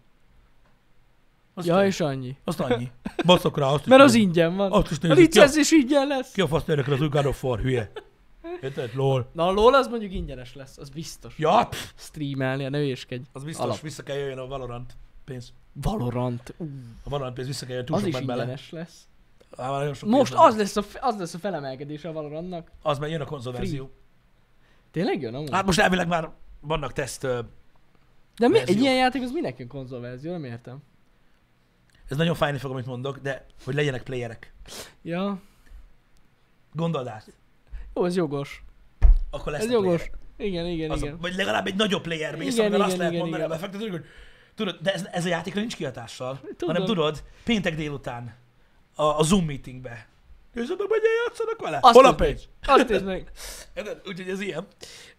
Azt 1.55 1.67
Ja, 1.67 1.85
és 1.87 2.01
annyi. 2.01 2.37
Azt 2.45 2.61
annyi. 2.61 2.91
Baszok 3.27 3.59
rá, 3.59 3.67
azt 3.67 3.87
Mert 3.87 4.03
az 4.03 4.13
nézzük. 4.13 4.27
ingyen 4.27 4.57
van. 4.57 4.73
Azt 4.73 4.91
is 4.91 4.99
nézzük. 4.99 5.17
A, 5.17 5.21
licensz 5.21 5.57
is 5.57 5.71
ingyen 5.73 6.07
lesz. 6.07 6.33
ki 6.33 6.41
a 6.41 6.47
fasz 6.47 6.69
érdekel 6.69 6.93
az 6.93 7.01
új 7.01 7.09
God 7.09 7.27
of 7.27 7.45
War, 7.45 7.61
hülye. 7.61 7.93
Érted? 8.63 8.91
Lol. 8.95 9.29
Na 9.33 9.47
a 9.47 9.51
LOL 9.53 9.75
az 9.75 9.87
mondjuk 9.89 10.13
ingyenes 10.13 10.55
lesz, 10.55 10.79
az 10.79 10.89
biztos. 10.89 11.35
Ja, 11.39 11.67
pff, 11.71 11.91
Streamelni, 11.97 12.69
ne 12.69 12.79
hülyeskedj. 12.79 13.23
az 13.33 13.45
biztos, 13.45 13.65
Alap. 13.65 13.81
vissza 13.81 14.03
kell 14.03 14.17
jöjjön 14.17 14.39
a 14.39 14.47
Valorant 14.47 14.97
pénz. 15.25 15.53
Valorant. 15.73 16.55
Ú, 16.57 16.67
A 17.05 17.09
Valorant 17.09 17.35
pénz 17.35 17.47
vissza 17.49 17.61
kell 17.67 17.69
jöjjön, 17.77 17.87
túl 17.87 17.97
az 17.97 18.03
sok 18.03 18.09
is 18.11 18.15
ment 18.17 18.27
bele. 18.27 18.41
ingyenes 18.43 18.71
lesz. 18.71 19.09
Á, 19.57 19.71
már 19.71 19.79
nagyon 19.79 19.95
sok 19.95 20.09
Most 20.09 20.31
pénz 20.33 20.43
van. 20.43 20.51
az 20.51 20.57
lesz, 20.57 20.77
a, 20.77 20.83
az 21.01 21.19
lesz 21.19 21.35
a 21.35 21.39
felemelkedése 21.39 22.09
a 22.09 22.13
Valorantnak. 22.13 22.71
Az 22.83 22.99
már 22.99 23.11
jön 23.11 23.21
a 23.21 23.25
konzolverzió. 23.25 23.91
Tényleg 24.91 25.21
jön 25.21 25.35
amúgy? 25.35 25.51
Hát 25.53 25.65
most 25.67 25.79
elvileg 25.79 26.09
már 26.09 26.31
vannak 26.61 26.93
teszt, 26.93 27.25
ö, 27.25 27.41
De 28.39 28.49
mi, 28.49 28.59
egy 28.59 28.65
verziók. 28.65 28.81
ilyen 28.85 28.97
játék 28.97 29.23
az 29.23 29.31
minek 29.33 29.59
jön 29.59 29.69
konzolverzió, 29.69 30.31
nem 30.33 30.45
értem. 30.45 30.79
ez 32.09 32.17
nagyon 32.17 32.35
fájni 32.35 32.59
fog, 32.59 32.71
amit 32.71 32.87
mondok, 32.87 33.19
de 33.19 33.47
hogy 33.65 33.75
legyenek 33.75 34.03
playerek. 34.03 34.53
Ja, 35.03 35.41
Gondold 36.73 37.07
át. 37.07 37.33
jó, 37.95 38.05
ez 38.05 38.17
jogos. 38.17 38.65
Akkor 39.31 39.53
lesz 39.53 39.63
Ez 39.65 39.71
jogos. 39.71 40.11
Igen, 40.37 40.67
igen, 40.67 40.91
Az, 40.91 41.03
igen. 41.03 41.19
vagy 41.21 41.35
legalább 41.35 41.67
egy 41.67 41.75
nagyobb 41.75 42.03
player 42.03 42.37
base, 42.37 42.47
Igen, 42.51 42.61
amivel 42.65 42.81
azt 42.81 42.89
igen, 42.89 42.99
lehet 42.99 43.13
igen, 43.13 43.23
mondani 43.25 43.43
a 43.43 43.47
igen. 43.47 43.59
befektetők, 43.59 43.91
hogy 43.91 44.05
tudod, 44.55 44.79
de 44.83 44.93
ez, 44.93 45.07
ez 45.13 45.25
a 45.25 45.29
játékra 45.29 45.61
nincs 45.61 45.77
kihatással, 45.77 46.41
Tudom. 46.41 46.75
hanem 46.75 46.85
tudod, 46.85 47.23
péntek 47.45 47.75
délután 47.77 48.35
a, 49.01 49.19
a 49.19 49.23
Zoom 49.23 49.45
meetingbe. 49.45 50.09
Meg, 50.53 50.67
hogy 50.67 51.03
játszanak 51.27 51.61
vele. 51.61 51.79
Azt 51.81 51.95
Hol 51.95 52.05
a 52.05 52.15
pénz? 52.15 52.49
Azt 52.67 52.89
nézd 52.89 53.05
meg. 53.15 53.31
Úgyhogy 54.07 54.29
ez 54.29 54.41
ilyen. 54.41 54.67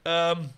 Um, 0.03 0.51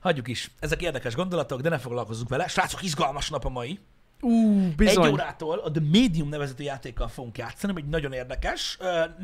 hagyjuk 0.00 0.28
is. 0.28 0.50
Ezek 0.60 0.82
érdekes 0.82 1.14
gondolatok, 1.14 1.60
de 1.60 1.68
ne 1.68 1.78
foglalkozzunk 1.78 2.28
vele. 2.28 2.48
Srácok, 2.48 2.82
izgalmas 2.82 3.30
nap 3.30 3.44
a 3.44 3.48
mai. 3.48 3.78
Ú, 4.20 4.68
bizony. 4.76 5.04
Egy 5.04 5.12
órától 5.12 5.58
a 5.58 5.70
The 5.70 5.82
Medium 5.92 6.28
nevezetű 6.28 6.64
játékkal 6.64 7.08
fogunk 7.08 7.38
játszani, 7.38 7.72
egy 7.76 7.88
nagyon 7.88 8.12
érdekes. 8.12 8.78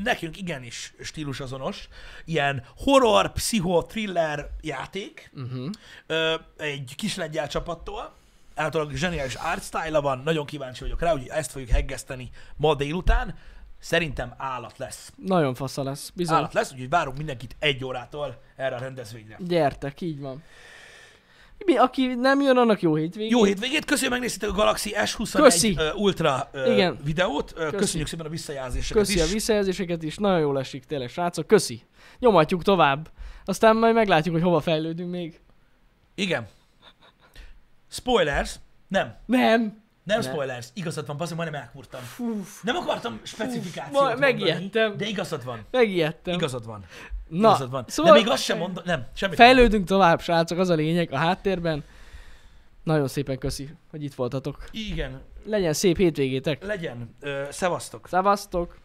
Nekünk 0.04 0.36
igenis 0.38 0.94
stílusazonos. 1.00 1.88
Ilyen 2.24 2.64
horror, 2.76 3.32
pszicho, 3.32 3.82
thriller 3.82 4.50
játék. 4.60 5.30
Uh-huh. 5.34 6.40
Egy 6.56 6.94
kis 6.96 7.16
lengyel 7.16 7.48
csapattól. 7.48 8.14
Általában 8.56 8.94
zseniális 8.94 9.34
art 9.34 9.62
style 9.62 9.98
van. 10.00 10.20
Nagyon 10.24 10.46
kíváncsi 10.46 10.82
vagyok 10.82 11.00
rá, 11.00 11.10
hogy 11.10 11.26
ezt 11.28 11.50
fogjuk 11.50 11.70
heggeszteni 11.70 12.30
ma 12.56 12.74
délután. 12.74 13.34
Szerintem 13.78 14.34
állat 14.36 14.78
lesz. 14.78 15.12
Nagyon 15.16 15.54
fasza 15.54 15.82
lesz, 15.82 16.10
bizony. 16.14 16.36
Állat 16.36 16.52
lesz, 16.54 16.72
úgyhogy 16.72 16.88
várunk 16.88 17.16
mindenkit 17.16 17.56
egy 17.58 17.84
órától 17.84 18.40
erre 18.56 18.74
a 18.76 18.78
rendezvényre. 18.78 19.36
Gyertek, 19.38 20.00
így 20.00 20.20
van. 20.20 20.42
Mi, 21.64 21.76
aki 21.76 22.06
nem 22.06 22.40
jön, 22.40 22.56
annak 22.56 22.82
jó 22.82 22.94
hétvégét. 22.94 23.30
Jó 23.30 23.44
hétvégét, 23.44 23.84
köszönjük, 23.84 24.12
megnéztétek 24.12 24.48
a 24.48 24.52
Galaxy 24.52 24.92
S21 24.94 25.30
Köszi. 25.32 25.78
Ultra 25.94 26.50
Igen. 26.66 26.98
videót. 27.04 27.52
Köszi. 27.52 27.76
Köszönjük 27.76 28.08
szépen 28.08 28.26
a 28.26 28.28
visszajelzéseket 28.28 29.02
Köszi 29.02 29.18
is. 29.18 29.22
a 29.30 29.32
visszajelzéseket 29.32 30.02
is, 30.02 30.16
nagyon 30.16 30.40
jól 30.40 30.58
esik 30.58 30.84
tényleg, 30.84 31.08
srácok, 31.08 31.46
köszi. 31.46 31.82
Nyomatjuk 32.18 32.62
tovább. 32.62 33.10
Aztán 33.44 33.76
majd 33.76 33.94
meglátjuk, 33.94 34.34
hogy 34.34 34.44
hova 34.44 34.60
fejlődünk 34.60 35.10
még. 35.10 35.40
Igen. 36.14 36.48
Spoilers. 37.96 38.54
Nem. 38.88 39.14
Nem. 39.26 39.84
Nem 40.04 40.18
Ne. 40.20 40.22
spoilers. 40.30 40.66
Igazad 40.74 41.06
van, 41.06 41.16
bazdmeg, 41.16 41.38
majdnem 41.38 41.60
elkurtam. 41.62 42.00
Fú, 42.00 42.44
Nem 42.62 42.76
akartam 42.76 43.20
specifikációt 43.22 43.92
mondani, 43.92 44.20
megijedtem. 44.20 44.96
de 44.96 45.06
igazad 45.06 45.44
van. 45.44 45.64
megijedtem. 45.70 46.34
Igazad 46.34 46.66
van. 46.66 46.84
Na, 47.28 47.48
igazad 47.48 47.70
van. 47.70 47.84
szóval 47.88 48.12
de 48.12 48.18
még 48.18 48.28
azt 48.28 48.42
sem 48.42 48.58
mondom, 48.58 48.82
nem, 48.86 49.06
semmit 49.14 49.36
fejlődünk 49.36 49.86
tovább, 49.86 50.20
srácok, 50.20 50.58
az 50.58 50.68
a 50.68 50.74
lényeg 50.74 51.12
a 51.12 51.16
háttérben. 51.16 51.84
Nagyon 52.82 53.08
szépen 53.08 53.38
köszi, 53.38 53.68
hogy 53.90 54.02
itt 54.02 54.14
voltatok. 54.14 54.58
nem. 54.58 54.68
Igen, 54.72 55.20
Legyen 55.44 55.72
szép 55.72 55.96
hétvégétek. 55.96 56.64
legyen. 56.64 57.14
Ö, 57.20 57.42
szevasztok. 57.50 58.08
Szevasztok! 58.08 58.78